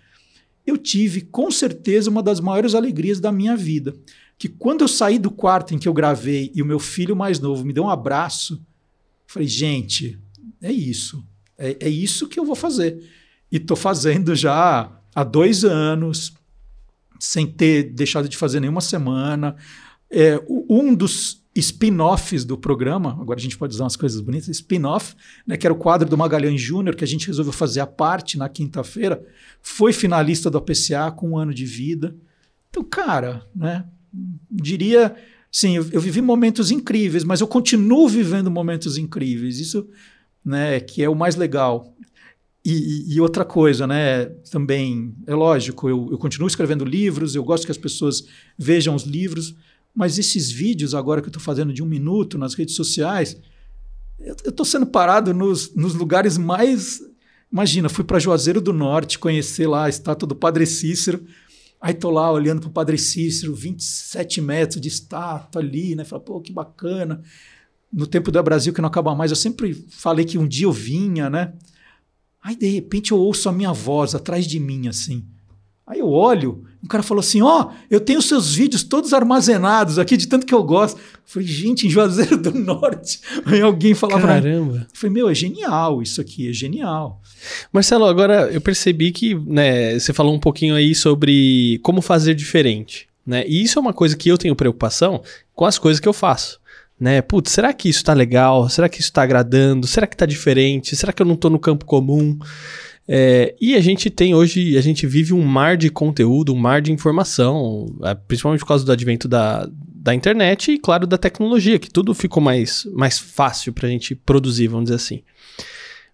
eu 0.66 0.78
tive 0.78 1.22
com 1.22 1.50
certeza 1.50 2.10
uma 2.10 2.22
das 2.22 2.40
maiores 2.40 2.76
alegrias 2.76 3.20
da 3.20 3.32
minha 3.32 3.56
vida. 3.56 3.96
Que 4.38 4.50
quando 4.50 4.82
eu 4.82 4.88
saí 4.88 5.18
do 5.18 5.32
quarto 5.32 5.74
em 5.74 5.80
que 5.80 5.88
eu 5.88 5.94
gravei 5.94 6.52
e 6.54 6.62
o 6.62 6.66
meu 6.66 6.78
filho 6.78 7.16
mais 7.16 7.40
novo 7.40 7.66
me 7.66 7.74
deu 7.74 7.86
um 7.86 7.90
abraço, 7.90 8.62
falei, 9.26 9.48
gente, 9.48 10.20
é 10.62 10.72
isso. 10.72 11.26
É, 11.58 11.78
é 11.80 11.90
isso 11.90 12.28
que 12.28 12.40
eu 12.40 12.46
vou 12.46 12.56
fazer. 12.56 13.02
E 13.52 13.58
estou 13.58 13.78
fazendo 13.78 14.36
já 14.36 14.92
há 15.16 15.24
dois 15.24 15.64
anos, 15.64 16.34
sem 17.20 17.48
ter 17.48 17.84
deixado 17.84 18.30
de 18.30 18.38
fazer 18.38 18.60
nenhuma 18.60 18.82
semana. 18.82 19.56
É, 20.10 20.42
um 20.70 20.96
dos 20.96 21.44
spin-offs 21.56 22.46
do 22.46 22.58
programa, 22.58 23.18
agora 23.20 23.40
a 23.40 23.42
gente 23.42 23.58
pode 23.58 23.74
usar 23.74 23.86
umas 23.86 23.96
coisas 23.96 24.22
bonitas, 24.22 24.48
spin-off, 24.50 25.16
né, 25.46 25.58
que 25.58 25.66
era 25.66 25.74
o 25.74 25.78
quadro 25.78 26.08
do 26.08 26.18
Magalhães 26.18 26.62
Júnior, 26.62 26.96
que 26.96 27.04
a 27.04 27.08
gente 27.08 27.28
resolveu 27.28 27.52
fazer 27.52 27.80
a 27.80 27.88
parte 27.88 28.38
na 28.38 28.48
quinta-feira, 28.48 29.26
foi 29.62 29.92
finalista 29.92 30.50
do 30.50 30.58
APCA 30.58 31.12
com 31.12 31.32
um 31.32 31.38
ano 31.38 31.54
de 31.54 31.66
vida. 31.66 32.16
Então, 32.70 32.84
cara, 32.84 33.44
né, 33.56 33.86
diria, 34.52 35.16
sim, 35.52 35.78
eu, 35.78 35.88
eu 35.92 36.00
vivi 36.00 36.22
momentos 36.22 36.70
incríveis, 36.70 37.24
mas 37.24 37.42
eu 37.42 37.48
continuo 37.48 38.08
vivendo 38.08 38.52
momentos 38.52 38.98
incríveis, 38.98 39.60
isso 39.60 39.88
né, 40.46 40.80
que 40.80 41.04
é 41.04 41.10
o 41.10 41.16
mais 41.16 41.36
legal. 41.36 41.94
E, 42.64 43.16
e, 43.16 43.22
outra 43.22 43.46
coisa, 43.46 43.88
né? 43.88 44.26
Também 44.52 45.16
é 45.26 45.34
lógico, 45.34 45.88
eu, 45.88 46.10
eu, 46.12 46.18
continuo 46.18 46.50
escrevendo 46.50 46.84
livros, 46.84 47.34
eu 47.34 47.42
gosto 47.42 47.64
que 47.64 47.72
as 47.72 47.78
pessoas 47.78 48.26
vejam 48.58 48.94
os 48.94 49.04
livros, 49.04 49.56
Mas 49.98 50.20
esses 50.20 50.52
vídeos 50.52 50.94
agora 50.94 51.22
que 51.22 51.26
eu 51.26 51.32
estou 51.32 51.42
fazendo 51.42 51.74
de 51.74 51.82
um 51.82 51.88
minuto 51.88 52.38
nas 52.38 52.54
redes 52.54 52.76
sociais, 52.76 53.36
eu 54.20 54.36
estou 54.46 54.64
sendo 54.64 54.86
parado 54.86 55.34
nos, 55.34 55.74
nos 55.74 55.96
lugares 55.96 56.38
mais. 56.38 57.02
Imagina, 57.52 57.90
fui 57.90 58.04
para 58.04 58.20
Juazeiro 58.20 58.62
do 58.62 58.72
Norte 58.72 59.18
conhecer 59.18 59.66
lá 59.66 59.86
a 59.86 59.90
estátua 59.90 60.28
do 60.28 60.36
Padre 60.36 60.68
Cícero. 60.68 61.26
Aí 61.82 61.96
tô 61.96 62.12
lá 62.12 62.32
olhando 62.32 62.62
para 62.62 62.70
o 62.70 62.74
Padre 62.74 62.96
Cícero, 62.96 63.56
27 63.56 64.40
metros 64.40 64.80
de 64.80 64.88
estátua 64.88 65.64
ali, 65.64 65.96
né? 65.96 66.06
Falei, 66.06 66.26
pô, 66.26 66.40
que 66.42 66.54
bacana. 66.54 67.24
No 67.92 68.06
tempo 68.06 68.32
do 68.32 68.44
Brasil 68.44 68.72
que 68.74 68.82
não 68.82 68.90
acaba 68.90 69.16
mais, 69.16 69.32
eu 69.32 69.36
sempre 69.36 69.74
falei 69.90 70.26
que 70.26 70.38
um 70.38 70.48
dia 70.48 70.68
eu 70.68 70.72
vinha, 70.72 71.28
né? 71.28 71.54
Aí 72.44 72.56
de 72.56 72.68
repente 72.68 73.14
eu 73.14 73.18
ouço 73.18 73.50
a 73.50 73.52
minha 73.52 73.74
voz 73.74 74.14
atrás 74.14 74.46
de 74.46 74.60
mim, 74.60 74.88
assim. 74.88 75.26
Aí 75.88 75.98
eu 75.98 76.10
olho, 76.10 76.67
o 76.84 76.88
cara 76.88 77.04
falou 77.04 77.20
assim: 77.20 77.42
Ó, 77.42 77.64
oh, 77.64 77.74
eu 77.90 78.00
tenho 78.00 78.22
seus 78.22 78.54
vídeos 78.54 78.84
todos 78.84 79.14
armazenados 79.14 79.98
aqui, 79.98 80.16
de 80.16 80.28
tanto 80.28 80.46
que 80.46 80.54
eu 80.54 80.64
gosto. 80.64 80.98
Eu 80.98 81.04
falei, 81.26 81.48
gente, 81.48 81.88
em 81.88 81.90
Juazeiro 81.90 82.38
do 82.38 82.52
Norte. 82.52 83.20
Aí 83.46 83.62
alguém 83.62 83.94
falava. 83.94 84.28
Caramba. 84.28 84.88
Eu 84.90 84.98
falei, 84.98 85.14
meu, 85.14 85.30
é 85.30 85.36
genial 85.36 86.02
isso 86.02 86.22
aqui, 86.22 86.50
é 86.50 86.54
genial. 86.54 87.22
Marcelo, 87.72 88.06
agora 88.06 88.50
eu 88.52 88.62
percebi 88.62 89.12
que 89.12 89.36
né, 89.36 90.00
você 90.00 90.14
falou 90.14 90.34
um 90.34 90.40
pouquinho 90.40 90.76
aí 90.76 90.96
sobre 90.96 91.80
como 91.84 92.02
fazer 92.02 92.34
diferente. 92.34 93.08
Né? 93.26 93.44
E 93.46 93.62
isso 93.62 93.78
é 93.78 93.82
uma 93.82 93.94
coisa 93.94 94.16
que 94.16 94.30
eu 94.30 94.38
tenho 94.38 94.56
preocupação 94.56 95.22
com 95.54 95.66
as 95.66 95.78
coisas 95.78 96.00
que 96.00 96.08
eu 96.08 96.14
faço. 96.14 96.60
Né? 97.00 97.22
Putz, 97.22 97.52
será 97.52 97.74
que 97.74 97.90
isso 97.90 98.04
tá 98.04 98.14
legal? 98.14 98.70
Será 98.70 98.88
que 98.88 99.02
isso 99.02 99.12
tá 99.12 99.22
agradando? 99.22 99.86
Será 99.86 100.08
que 100.08 100.16
tá 100.16 100.26
diferente? 100.26 100.96
Será 100.96 101.12
que 101.12 101.22
eu 101.22 101.26
não 101.26 101.36
tô 101.36 101.50
no 101.50 101.60
campo 101.60 101.86
comum? 101.86 102.40
É, 103.08 103.56
e 103.62 103.76
a 103.76 103.80
gente 103.80 104.10
tem 104.10 104.36
hoje, 104.36 104.78
a 104.78 104.82
gente 104.82 105.08
vive 105.08 105.34
um 105.34 105.44
mar 105.44 105.78
de 105.78 105.90
conteúdo, 105.90 106.54
um 106.54 106.58
mar 106.58 106.82
de 106.82 106.92
informação, 106.92 107.86
é, 108.04 108.14
principalmente 108.14 108.60
por 108.60 108.68
causa 108.68 108.84
do 108.84 108.92
advento 108.92 109.28
da, 109.28 109.68
da 109.72 110.14
internet 110.14 110.72
e, 110.72 110.78
claro, 110.78 111.08
da 111.08 111.18
tecnologia, 111.18 111.80
que 111.80 111.90
tudo 111.90 112.14
ficou 112.14 112.44
mais, 112.44 112.86
mais 112.94 113.18
fácil 113.18 113.72
para 113.72 113.88
a 113.88 113.90
gente 113.90 114.14
produzir, 114.14 114.68
vamos 114.68 114.86
dizer 114.86 114.96
assim. 114.96 115.24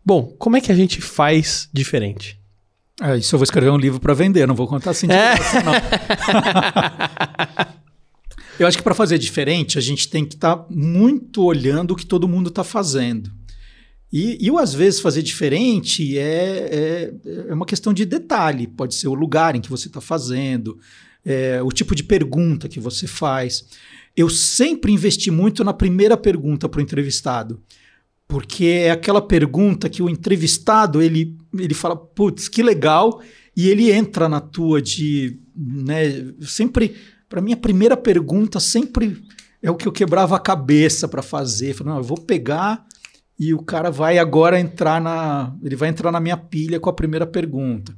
Bom, 0.06 0.34
como 0.38 0.56
é 0.56 0.62
que 0.62 0.72
a 0.72 0.76
gente 0.76 1.02
faz 1.02 1.68
diferente? 1.74 2.40
É, 3.02 3.18
isso 3.18 3.34
eu 3.34 3.40
vou 3.40 3.44
escrever 3.44 3.72
um 3.72 3.78
livro 3.78 4.00
para 4.00 4.14
vender, 4.14 4.48
não 4.48 4.54
vou 4.54 4.68
contar 4.68 4.92
assim. 4.92 5.08
É. 5.08 5.34
Não. 5.64 5.74
eu 8.60 8.68
acho 8.68 8.78
que 8.78 8.84
para 8.84 8.94
fazer 8.94 9.18
diferente, 9.18 9.80
a 9.80 9.82
gente 9.82 10.08
tem 10.10 10.24
que 10.24 10.36
estar 10.36 10.58
tá 10.58 10.66
muito 10.70 11.44
olhando 11.44 11.92
o 11.92 11.96
que 11.96 12.06
todo 12.06 12.28
mundo 12.28 12.50
está 12.50 12.64
fazendo. 12.64 13.32
E, 14.14 14.38
e 14.40 14.58
às 14.60 14.76
vezes 14.76 15.00
fazer 15.00 15.24
diferente 15.24 16.20
é, 16.20 16.22
é, 16.24 17.14
é, 17.50 17.54
uma 17.56 17.66
questão 17.66 17.92
de 17.92 18.06
detalhe. 18.06 18.68
Pode 18.68 18.94
ser 18.94 19.08
o 19.08 19.16
lugar 19.16 19.56
em 19.56 19.60
que 19.60 19.72
você 19.72 19.88
está 19.88 20.00
fazendo, 20.00 20.78
é, 21.26 21.60
o 21.64 21.72
tipo 21.72 21.96
de 21.96 22.04
pergunta 22.04 22.70
que 22.70 22.80
você 22.80 23.08
faz. 23.08 23.66
Eu 24.16 24.30
sempre 24.30 24.92
investi 24.92 25.32
muito 25.32 25.64
na 25.64 25.74
primeira 25.74 26.16
pergunta 26.16 26.70
para 26.70 26.78
o 26.78 26.82
entrevistado, 26.84 27.60
porque 28.28 28.66
é 28.66 28.92
aquela 28.92 29.20
pergunta 29.20 29.90
que 29.90 30.04
o 30.04 30.08
entrevistado 30.08 31.02
ele, 31.02 31.36
ele 31.52 31.74
fala, 31.74 31.96
putz, 31.96 32.48
que 32.48 32.62
legal, 32.62 33.20
e 33.58 33.68
ele 33.68 33.92
entra 33.92 34.30
na 34.30 34.40
tua 34.40 34.80
de, 34.80 35.40
né, 35.56 36.34
sempre, 36.42 36.96
para 37.28 37.42
mim 37.42 37.54
a 37.54 37.58
primeira 37.58 37.98
pergunta 37.98 38.60
sempre 38.60 39.24
é 39.60 39.72
o 39.72 39.76
que 39.76 39.88
eu 39.88 39.92
quebrava 39.92 40.36
a 40.36 40.40
cabeça 40.40 41.08
para 41.08 41.24
fazer. 41.24 41.74
Falei, 41.74 41.94
não, 41.94 42.00
eu 42.00 42.04
vou 42.04 42.18
pegar 42.20 42.86
e 43.40 43.54
o 43.54 43.64
cara 43.64 43.90
vai 43.90 44.18
agora 44.18 44.60
entrar 44.60 45.02
na. 45.02 45.56
Ele 45.64 45.76
vai 45.76 45.90
entrar 45.90 46.12
na 46.12 46.20
minha 46.20 46.38
pilha 46.38 46.80
com 46.80 46.90
a 46.90 46.94
primeira 46.94 47.26
pergunta. 47.26 47.96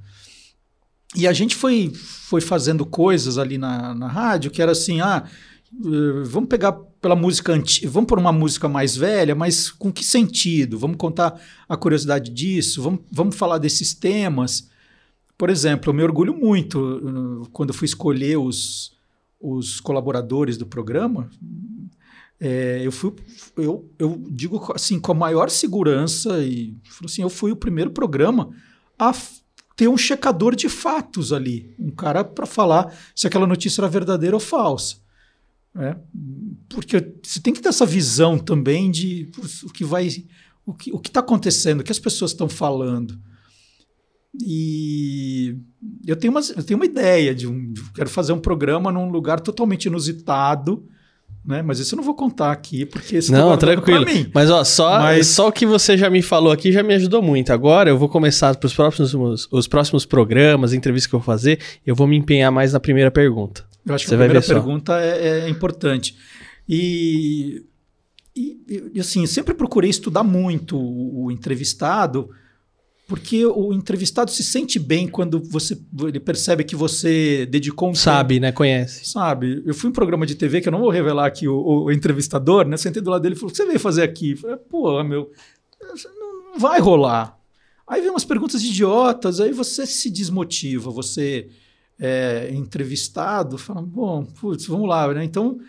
E 1.15 1.27
a 1.27 1.33
gente 1.33 1.55
foi, 1.55 1.91
foi 1.93 2.41
fazendo 2.41 2.85
coisas 2.85 3.37
ali 3.37 3.57
na, 3.57 3.93
na 3.93 4.07
rádio 4.07 4.51
que 4.51 4.61
era 4.61 4.71
assim: 4.71 5.01
ah, 5.01 5.23
eh, 5.73 6.23
vamos 6.25 6.49
pegar 6.49 6.71
pela 6.71 7.15
música 7.15 7.53
antiga, 7.53 7.89
vamos 7.89 8.07
por 8.07 8.17
uma 8.17 8.31
música 8.31 8.67
mais 8.67 8.95
velha, 8.95 9.35
mas 9.35 9.69
com 9.69 9.91
que 9.91 10.03
sentido? 10.03 10.79
Vamos 10.79 10.97
contar 10.97 11.39
a 11.67 11.77
curiosidade 11.77 12.31
disso, 12.31 12.81
vamos, 12.81 13.01
vamos 13.11 13.35
falar 13.35 13.57
desses 13.57 13.93
temas. 13.93 14.69
Por 15.37 15.49
exemplo, 15.49 15.89
eu 15.89 15.93
me 15.93 16.03
orgulho 16.03 16.33
muito 16.33 17.01
eh, 17.43 17.47
quando 17.51 17.73
fui 17.73 17.85
escolher 17.85 18.37
os, 18.37 18.93
os 19.39 19.79
colaboradores 19.79 20.57
do 20.57 20.65
programa. 20.65 21.29
É, 22.39 22.81
eu 22.83 22.91
fui, 22.91 23.13
eu, 23.55 23.89
eu 23.97 24.21
digo 24.29 24.71
assim, 24.73 24.99
com 24.99 25.11
a 25.11 25.15
maior 25.15 25.49
segurança, 25.49 26.43
e 26.43 26.75
assim, 27.03 27.21
eu 27.21 27.29
fui 27.29 27.51
o 27.51 27.55
primeiro 27.55 27.91
programa 27.91 28.49
a 28.99 29.13
ter 29.75 29.87
um 29.87 29.97
checador 29.97 30.55
de 30.55 30.69
fatos 30.69 31.31
ali, 31.31 31.73
um 31.79 31.91
cara 31.91 32.23
para 32.23 32.45
falar 32.45 32.93
se 33.15 33.27
aquela 33.27 33.47
notícia 33.47 33.81
era 33.81 33.89
verdadeira 33.89 34.35
ou 34.35 34.39
falsa. 34.39 34.97
Né? 35.73 35.97
Porque 36.69 37.13
você 37.21 37.39
tem 37.39 37.53
que 37.53 37.61
ter 37.61 37.69
essa 37.69 37.85
visão 37.85 38.37
também 38.37 38.89
de 38.91 39.29
o 39.63 39.71
que 39.71 39.83
vai, 39.83 40.09
o 40.65 40.73
que 40.73 40.91
o 40.91 41.01
está 41.03 41.19
acontecendo, 41.19 41.81
o 41.81 41.83
que 41.83 41.91
as 41.91 41.99
pessoas 41.99 42.31
estão 42.31 42.47
falando. 42.47 43.19
E 44.41 45.57
eu 46.05 46.15
tenho, 46.15 46.31
uma, 46.31 46.41
eu 46.41 46.63
tenho 46.63 46.77
uma 46.77 46.85
ideia 46.85 47.33
de 47.33 47.47
um. 47.47 47.73
Quero 47.93 48.09
fazer 48.09 48.33
um 48.33 48.39
programa 48.39 48.91
num 48.91 49.09
lugar 49.09 49.39
totalmente 49.39 49.85
inusitado 49.85 50.85
né? 51.45 51.61
Mas 51.61 51.79
isso 51.79 51.93
eu 51.93 51.97
não 51.97 52.03
vou 52.03 52.15
contar 52.15 52.51
aqui, 52.51 52.85
porque 52.85 53.17
isso 53.17 53.31
Não, 53.31 53.55
tranquilo. 53.57 54.05
Mas 54.33 54.49
ó, 54.49 54.63
só, 54.63 54.99
Mas... 54.99 55.27
só 55.27 55.47
o 55.47 55.51
que 55.51 55.65
você 55.65 55.97
já 55.97 56.09
me 56.09 56.21
falou 56.21 56.51
aqui 56.51 56.71
já 56.71 56.81
me 56.81 56.93
ajudou 56.95 57.21
muito. 57.21 57.53
Agora 57.53 57.89
eu 57.89 57.97
vou 57.97 58.09
começar 58.09 58.55
para 58.55 58.65
os 58.65 58.73
próximos, 58.73 59.47
os 59.51 59.67
próximos 59.67 60.05
programas, 60.05 60.73
entrevistas 60.73 61.09
que 61.09 61.15
eu 61.15 61.19
vou 61.19 61.25
fazer, 61.25 61.59
eu 61.85 61.95
vou 61.95 62.07
me 62.07 62.17
empenhar 62.17 62.51
mais 62.51 62.73
na 62.73 62.79
primeira 62.79 63.11
pergunta. 63.11 63.63
Eu 63.85 63.93
acho 63.93 64.05
você 64.05 64.09
que 64.09 64.15
a 64.15 64.17
primeira 64.17 64.45
pergunta 64.45 64.99
é, 64.99 65.45
é, 65.45 65.49
importante. 65.49 66.15
E, 66.67 67.63
e, 68.35 68.91
e, 68.95 68.99
assim, 68.99 69.25
sempre 69.27 69.53
procurei 69.53 69.89
estudar 69.89 70.23
muito 70.23 70.75
o, 70.75 71.25
o 71.25 71.31
entrevistado 71.31 72.29
porque 73.07 73.45
o 73.45 73.71
entrevistado 73.71 74.31
se 74.31 74.43
sente 74.43 74.79
bem 74.79 75.07
quando 75.07 75.39
você 75.39 75.79
ele 76.01 76.19
percebe 76.19 76.63
que 76.63 76.75
você 76.75 77.45
dedicou 77.45 77.89
um 77.89 77.95
Sabe, 77.95 78.35
tempo. 78.35 78.41
né? 78.41 78.51
Conhece. 78.51 79.05
Sabe. 79.05 79.61
Eu 79.65 79.75
fui 79.75 79.87
em 79.87 79.91
um 79.91 79.93
programa 79.93 80.25
de 80.25 80.33
TV 80.33 80.59
que 80.59 80.67
eu 80.67 80.71
não 80.71 80.79
vou 80.79 80.89
revelar 80.89 81.27
aqui 81.27 81.47
o, 81.47 81.55
o, 81.55 81.91
entrevistador, 81.91 82.67
né? 82.67 82.77
Sentei 82.77 83.01
do 83.01 83.11
lado 83.11 83.21
dele 83.21 83.35
e 83.35 83.37
falou: 83.37 83.49
o 83.49 83.51
que 83.51 83.57
você 83.57 83.65
veio 83.65 83.79
fazer 83.79 84.01
aqui? 84.01 84.31
Eu 84.31 84.37
falei, 84.37 84.57
pô, 84.57 85.03
meu, 85.03 85.31
não 86.19 86.59
vai 86.59 86.79
rolar. 86.79 87.37
Aí 87.87 88.01
vem 88.01 88.09
umas 88.09 88.25
perguntas 88.25 88.63
idiotas, 88.63 89.39
aí 89.39 89.51
você 89.51 89.85
se 89.85 90.09
desmotiva, 90.09 90.89
você 90.89 91.47
é 91.99 92.49
entrevistado, 92.51 93.57
fala, 93.57 93.81
bom, 93.83 94.25
putz, 94.25 94.65
vamos 94.65 94.89
lá, 94.89 95.13
né? 95.13 95.23
Então 95.23 95.59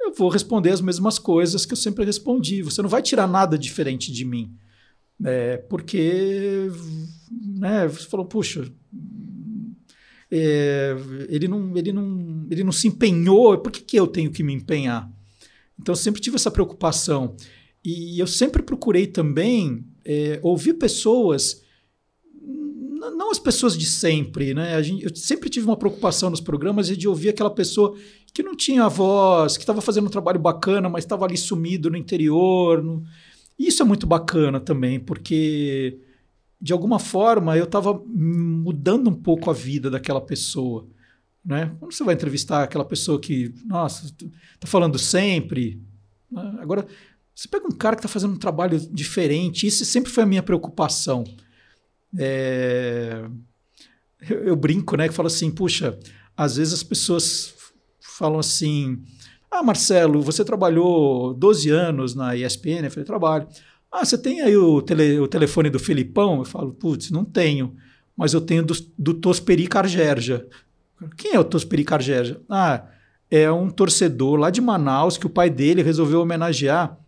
eu 0.00 0.14
vou 0.14 0.28
responder 0.28 0.70
as 0.70 0.80
mesmas 0.80 1.18
coisas 1.18 1.66
que 1.66 1.72
eu 1.72 1.76
sempre 1.76 2.04
respondi. 2.04 2.62
Você 2.62 2.80
não 2.80 2.88
vai 2.88 3.02
tirar 3.02 3.26
nada 3.26 3.58
diferente 3.58 4.12
de 4.12 4.24
mim. 4.24 4.54
É, 5.24 5.56
porque 5.56 6.70
né, 7.58 7.88
você 7.88 8.06
falou, 8.06 8.26
puxa, 8.26 8.70
é, 10.30 10.94
ele, 11.28 11.48
não, 11.48 11.76
ele, 11.76 11.92
não, 11.92 12.46
ele 12.50 12.62
não 12.62 12.72
se 12.72 12.88
empenhou, 12.88 13.56
por 13.58 13.72
que, 13.72 13.80
que 13.80 13.96
eu 13.96 14.06
tenho 14.06 14.30
que 14.30 14.42
me 14.42 14.52
empenhar? 14.52 15.10
Então, 15.80 15.92
eu 15.92 15.96
sempre 15.96 16.20
tive 16.20 16.36
essa 16.36 16.50
preocupação. 16.50 17.36
E 17.84 18.18
eu 18.18 18.26
sempre 18.26 18.62
procurei 18.62 19.06
também 19.06 19.84
é, 20.04 20.38
ouvir 20.42 20.74
pessoas, 20.74 21.62
não 23.16 23.30
as 23.30 23.38
pessoas 23.38 23.76
de 23.76 23.86
sempre, 23.86 24.54
né? 24.54 24.82
Gente, 24.82 25.04
eu 25.04 25.14
sempre 25.14 25.50
tive 25.50 25.66
uma 25.66 25.76
preocupação 25.76 26.30
nos 26.30 26.40
programas 26.40 26.86
de 26.88 27.06
ouvir 27.06 27.28
aquela 27.28 27.50
pessoa 27.50 27.94
que 28.32 28.42
não 28.42 28.56
tinha 28.56 28.88
voz, 28.88 29.56
que 29.56 29.62
estava 29.62 29.80
fazendo 29.80 30.06
um 30.06 30.10
trabalho 30.10 30.40
bacana, 30.40 30.88
mas 30.88 31.04
estava 31.04 31.24
ali 31.24 31.36
sumido 31.36 31.90
no 31.90 31.96
interior. 31.96 32.82
No, 32.82 33.04
isso 33.58 33.82
é 33.82 33.86
muito 33.86 34.06
bacana 34.06 34.58
também, 34.60 34.98
porque 34.98 36.00
de 36.60 36.72
alguma 36.72 36.98
forma 36.98 37.56
eu 37.56 37.64
estava 37.64 38.02
mudando 38.06 39.08
um 39.08 39.14
pouco 39.14 39.50
a 39.50 39.54
vida 39.54 39.90
daquela 39.90 40.20
pessoa. 40.20 40.88
Né? 41.44 41.76
Quando 41.78 41.92
você 41.92 42.02
vai 42.02 42.14
entrevistar 42.14 42.62
aquela 42.62 42.84
pessoa 42.84 43.20
que, 43.20 43.54
nossa, 43.66 44.06
está 44.06 44.66
falando 44.66 44.98
sempre. 44.98 45.82
Né? 46.30 46.56
Agora, 46.58 46.86
você 47.34 47.48
pega 47.48 47.66
um 47.66 47.76
cara 47.76 47.96
que 47.96 48.00
está 48.00 48.08
fazendo 48.08 48.32
um 48.32 48.38
trabalho 48.38 48.78
diferente, 48.90 49.66
isso 49.66 49.84
sempre 49.84 50.10
foi 50.10 50.22
a 50.22 50.26
minha 50.26 50.42
preocupação. 50.42 51.24
É... 52.16 53.28
Eu, 54.30 54.44
eu, 54.44 54.56
brinco, 54.56 54.96
né? 54.96 55.06
Que 55.06 55.14
falo 55.14 55.26
assim, 55.26 55.50
puxa, 55.50 55.98
às 56.34 56.56
vezes 56.56 56.72
as 56.72 56.82
pessoas 56.82 57.54
falam 58.00 58.38
assim, 58.38 59.02
ah, 59.54 59.62
Marcelo, 59.62 60.20
você 60.20 60.44
trabalhou 60.44 61.32
12 61.34 61.70
anos 61.70 62.14
na 62.14 62.36
ESPN? 62.36 62.84
Eu 62.84 62.90
falei, 62.90 63.04
trabalho. 63.04 63.46
Ah, 63.90 64.04
você 64.04 64.18
tem 64.18 64.40
aí 64.40 64.56
o, 64.56 64.82
tele, 64.82 65.20
o 65.20 65.28
telefone 65.28 65.70
do 65.70 65.78
Filipão? 65.78 66.38
Eu 66.38 66.44
falo, 66.44 66.72
putz, 66.72 67.10
não 67.10 67.24
tenho. 67.24 67.76
Mas 68.16 68.34
eu 68.34 68.40
tenho 68.40 68.64
do, 68.64 68.74
do 68.98 69.14
Tosperi 69.14 69.68
Cargerja. 69.68 70.46
Quem 71.16 71.34
é 71.34 71.38
o 71.38 71.44
Tosperi 71.44 71.84
Cargerja? 71.84 72.40
Ah, 72.48 72.84
é 73.30 73.50
um 73.50 73.70
torcedor 73.70 74.36
lá 74.36 74.50
de 74.50 74.60
Manaus 74.60 75.16
que 75.16 75.26
o 75.26 75.30
pai 75.30 75.48
dele 75.48 75.82
resolveu 75.82 76.20
homenagear 76.20 76.98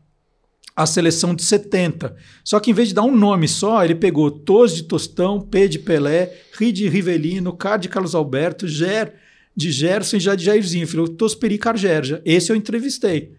a 0.76 0.86
seleção 0.86 1.34
de 1.34 1.42
70. 1.42 2.14
Só 2.44 2.60
que 2.60 2.70
em 2.70 2.74
vez 2.74 2.88
de 2.88 2.94
dar 2.94 3.02
um 3.02 3.16
nome 3.16 3.48
só, 3.48 3.84
ele 3.84 3.94
pegou 3.94 4.30
Tos 4.30 4.74
de 4.74 4.84
Tostão, 4.84 5.40
P 5.40 5.66
de 5.66 5.78
Pelé, 5.78 6.32
Ri 6.52 6.70
de 6.70 6.88
Rivelino, 6.88 7.56
K 7.56 7.76
de 7.76 7.88
Carlos 7.88 8.14
Alberto, 8.14 8.68
Ger 8.68 9.14
de 9.56 9.72
Gerson 9.72 10.18
e 10.18 10.20
já 10.20 10.34
de 10.34 10.44
Jairzinho, 10.44 10.86
filho, 10.86 11.08
Tosperi 11.08 11.56
Cargerja. 11.56 12.20
Esse 12.24 12.52
eu 12.52 12.56
entrevistei, 12.56 13.32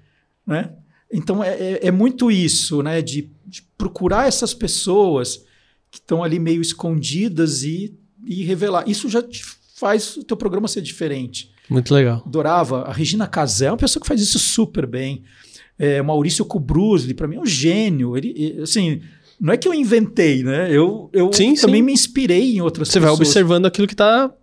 né? 0.45 0.74
Então 1.13 1.43
é, 1.43 1.49
é, 1.49 1.88
é 1.88 1.91
muito 1.91 2.32
isso, 2.32 2.82
né? 2.82 3.01
De, 3.01 3.30
de, 3.45 3.61
procurar 3.78 4.28
essas 4.28 4.53
pessoas 4.53 5.45
que 5.91 5.99
estão 5.99 6.24
ali 6.24 6.39
meio 6.39 6.61
escondidas 6.61 7.63
e, 7.63 7.95
e 8.26 8.43
revelar. 8.43 8.89
Isso 8.89 9.07
já 9.07 9.24
faz 9.76 10.18
o 10.18 10.24
teu 10.24 10.36
programa 10.36 10.68
ser 10.68 10.82
diferente. 10.82 11.51
Muito 11.70 11.93
legal. 11.93 12.24
Adorava. 12.26 12.82
A 12.82 12.91
Regina 12.91 13.28
Casé 13.28 13.68
é 13.68 13.72
uma 13.72 13.78
pessoa 13.78 14.01
que 14.01 14.07
faz 14.07 14.20
isso 14.20 14.39
super 14.39 14.88
bem. 14.88 15.24
É, 15.78 16.01
Maurício 16.01 16.43
Kubrusli, 16.43 17.13
para 17.13 17.28
mim, 17.28 17.36
é 17.36 17.39
um 17.39 17.45
gênio. 17.45 18.18
Ele, 18.18 18.59
assim, 18.61 19.01
não 19.39 19.53
é 19.53 19.57
que 19.57 19.68
eu 19.68 19.74
inventei, 19.74 20.43
né? 20.43 20.72
Eu, 20.72 21.09
eu 21.13 21.32
sim, 21.32 21.53
também 21.53 21.82
sim. 21.82 21.86
me 21.86 21.93
inspirei 21.93 22.55
em 22.55 22.61
outras 22.61 22.88
Você 22.88 22.99
pessoas. 22.99 23.18
vai 23.18 23.28
observando 23.28 23.65
aquilo 23.68 23.88
que 23.88 23.93
está 23.93 24.34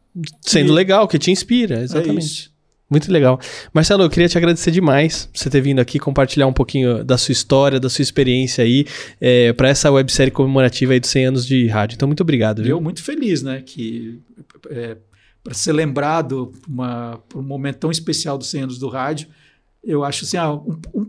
sendo 0.41 0.69
Sim. 0.69 0.75
legal, 0.75 1.09
que 1.09 1.19
te 1.19 1.31
inspira, 1.31 1.81
É 1.81 1.83
exatamente. 1.83 2.25
isso. 2.25 2.55
Muito 2.89 3.11
legal. 3.11 3.41
Marcelo, 3.73 4.03
eu 4.05 4.11
queria 4.11 4.29
te 4.29 4.37
agradecer 4.37 4.71
demais 4.71 5.27
por 5.27 5.39
você 5.39 5.51
ter 5.51 5.61
vindo 5.61 5.81
aqui 5.81 5.99
compartilhar 5.99 6.47
um 6.47 6.53
pouquinho 6.53 7.03
da 7.03 7.17
sua 7.17 7.33
história, 7.33 7.81
da 7.81 7.89
sua 7.89 8.03
experiência 8.03 8.63
aí, 8.63 8.87
é, 9.21 9.53
para 9.53 9.69
essa 9.69 9.91
websérie 9.91 10.31
comemorativa 10.31 10.93
aí 10.93 11.01
dos 11.01 11.11
100 11.11 11.27
anos 11.27 11.47
de 11.47 11.67
rádio. 11.67 11.97
Então, 11.97 12.07
muito 12.07 12.21
obrigado. 12.21 12.63
Viu? 12.63 12.77
Eu 12.77 12.81
muito 12.81 13.03
feliz, 13.03 13.43
né? 13.43 13.63
Que 13.65 14.21
é, 14.71 14.97
para 15.43 15.55
ser 15.55 15.73
lembrado 15.73 16.53
uma, 16.69 17.21
por 17.29 17.41
um 17.41 17.43
momento 17.43 17.79
tão 17.79 17.91
especial 17.91 18.39
dos 18.39 18.49
100 18.49 18.63
anos 18.63 18.79
do 18.79 18.89
rádio, 18.89 19.29
eu 19.83 20.05
acho 20.05 20.25
assim, 20.25 20.37
ah, 20.37 20.53
um, 20.53 20.79
um, 20.95 21.07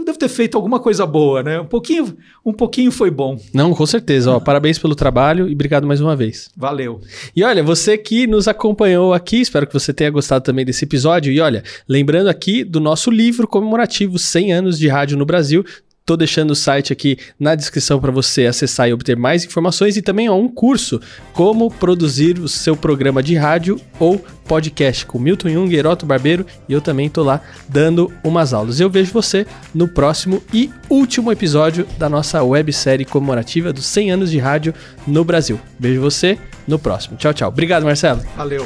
eu 0.00 0.04
devo 0.04 0.18
ter 0.18 0.28
feito 0.28 0.56
alguma 0.56 0.78
coisa 0.78 1.06
boa, 1.06 1.42
né? 1.42 1.60
Um 1.60 1.66
pouquinho, 1.66 2.16
um 2.44 2.52
pouquinho 2.52 2.90
foi 2.90 3.10
bom. 3.10 3.38
Não, 3.52 3.74
com 3.74 3.86
certeza. 3.86 4.30
Ó, 4.30 4.40
parabéns 4.40 4.78
pelo 4.78 4.94
trabalho 4.94 5.48
e 5.48 5.52
obrigado 5.52 5.86
mais 5.86 6.00
uma 6.00 6.14
vez. 6.14 6.50
Valeu. 6.56 7.00
E 7.34 7.42
olha, 7.42 7.62
você 7.62 7.96
que 7.96 8.26
nos 8.26 8.46
acompanhou 8.46 9.14
aqui, 9.14 9.40
espero 9.40 9.66
que 9.66 9.72
você 9.72 9.92
tenha 9.92 10.10
gostado 10.10 10.44
também 10.44 10.64
desse 10.64 10.84
episódio. 10.84 11.32
E 11.32 11.40
olha, 11.40 11.62
lembrando 11.88 12.28
aqui 12.28 12.64
do 12.64 12.80
nosso 12.80 13.10
livro 13.10 13.46
comemorativo 13.46 14.18
100 14.18 14.52
anos 14.52 14.78
de 14.78 14.88
rádio 14.88 15.16
no 15.16 15.24
Brasil. 15.24 15.64
Tô 16.06 16.16
deixando 16.16 16.52
o 16.52 16.54
site 16.54 16.92
aqui 16.92 17.18
na 17.36 17.56
descrição 17.56 18.00
para 18.00 18.12
você 18.12 18.46
acessar 18.46 18.88
e 18.88 18.92
obter 18.92 19.16
mais 19.16 19.44
informações 19.44 19.96
e 19.96 20.02
também 20.02 20.28
ó, 20.28 20.36
um 20.36 20.46
curso 20.48 21.00
como 21.32 21.68
produzir 21.68 22.38
o 22.38 22.48
seu 22.48 22.76
programa 22.76 23.20
de 23.20 23.34
rádio 23.34 23.80
ou 23.98 24.24
podcast 24.46 25.04
com 25.04 25.18
Milton 25.18 25.48
Jung, 25.48 25.74
Heroto 25.74 26.06
Barbeiro 26.06 26.46
e 26.68 26.72
eu 26.72 26.80
também 26.80 27.10
tô 27.10 27.24
lá 27.24 27.40
dando 27.68 28.12
umas 28.22 28.54
aulas. 28.54 28.78
Eu 28.78 28.88
vejo 28.88 29.12
você 29.12 29.44
no 29.74 29.88
próximo 29.88 30.40
e 30.54 30.70
último 30.88 31.32
episódio 31.32 31.84
da 31.98 32.08
nossa 32.08 32.40
websérie 32.40 33.04
comemorativa 33.04 33.72
dos 33.72 33.86
100 33.86 34.12
anos 34.12 34.30
de 34.30 34.38
rádio 34.38 34.72
no 35.08 35.24
Brasil. 35.24 35.58
Vejo 35.76 36.00
você 36.00 36.38
no 36.68 36.78
próximo. 36.78 37.16
Tchau, 37.16 37.34
tchau. 37.34 37.48
Obrigado, 37.48 37.82
Marcelo. 37.82 38.22
Valeu. 38.36 38.64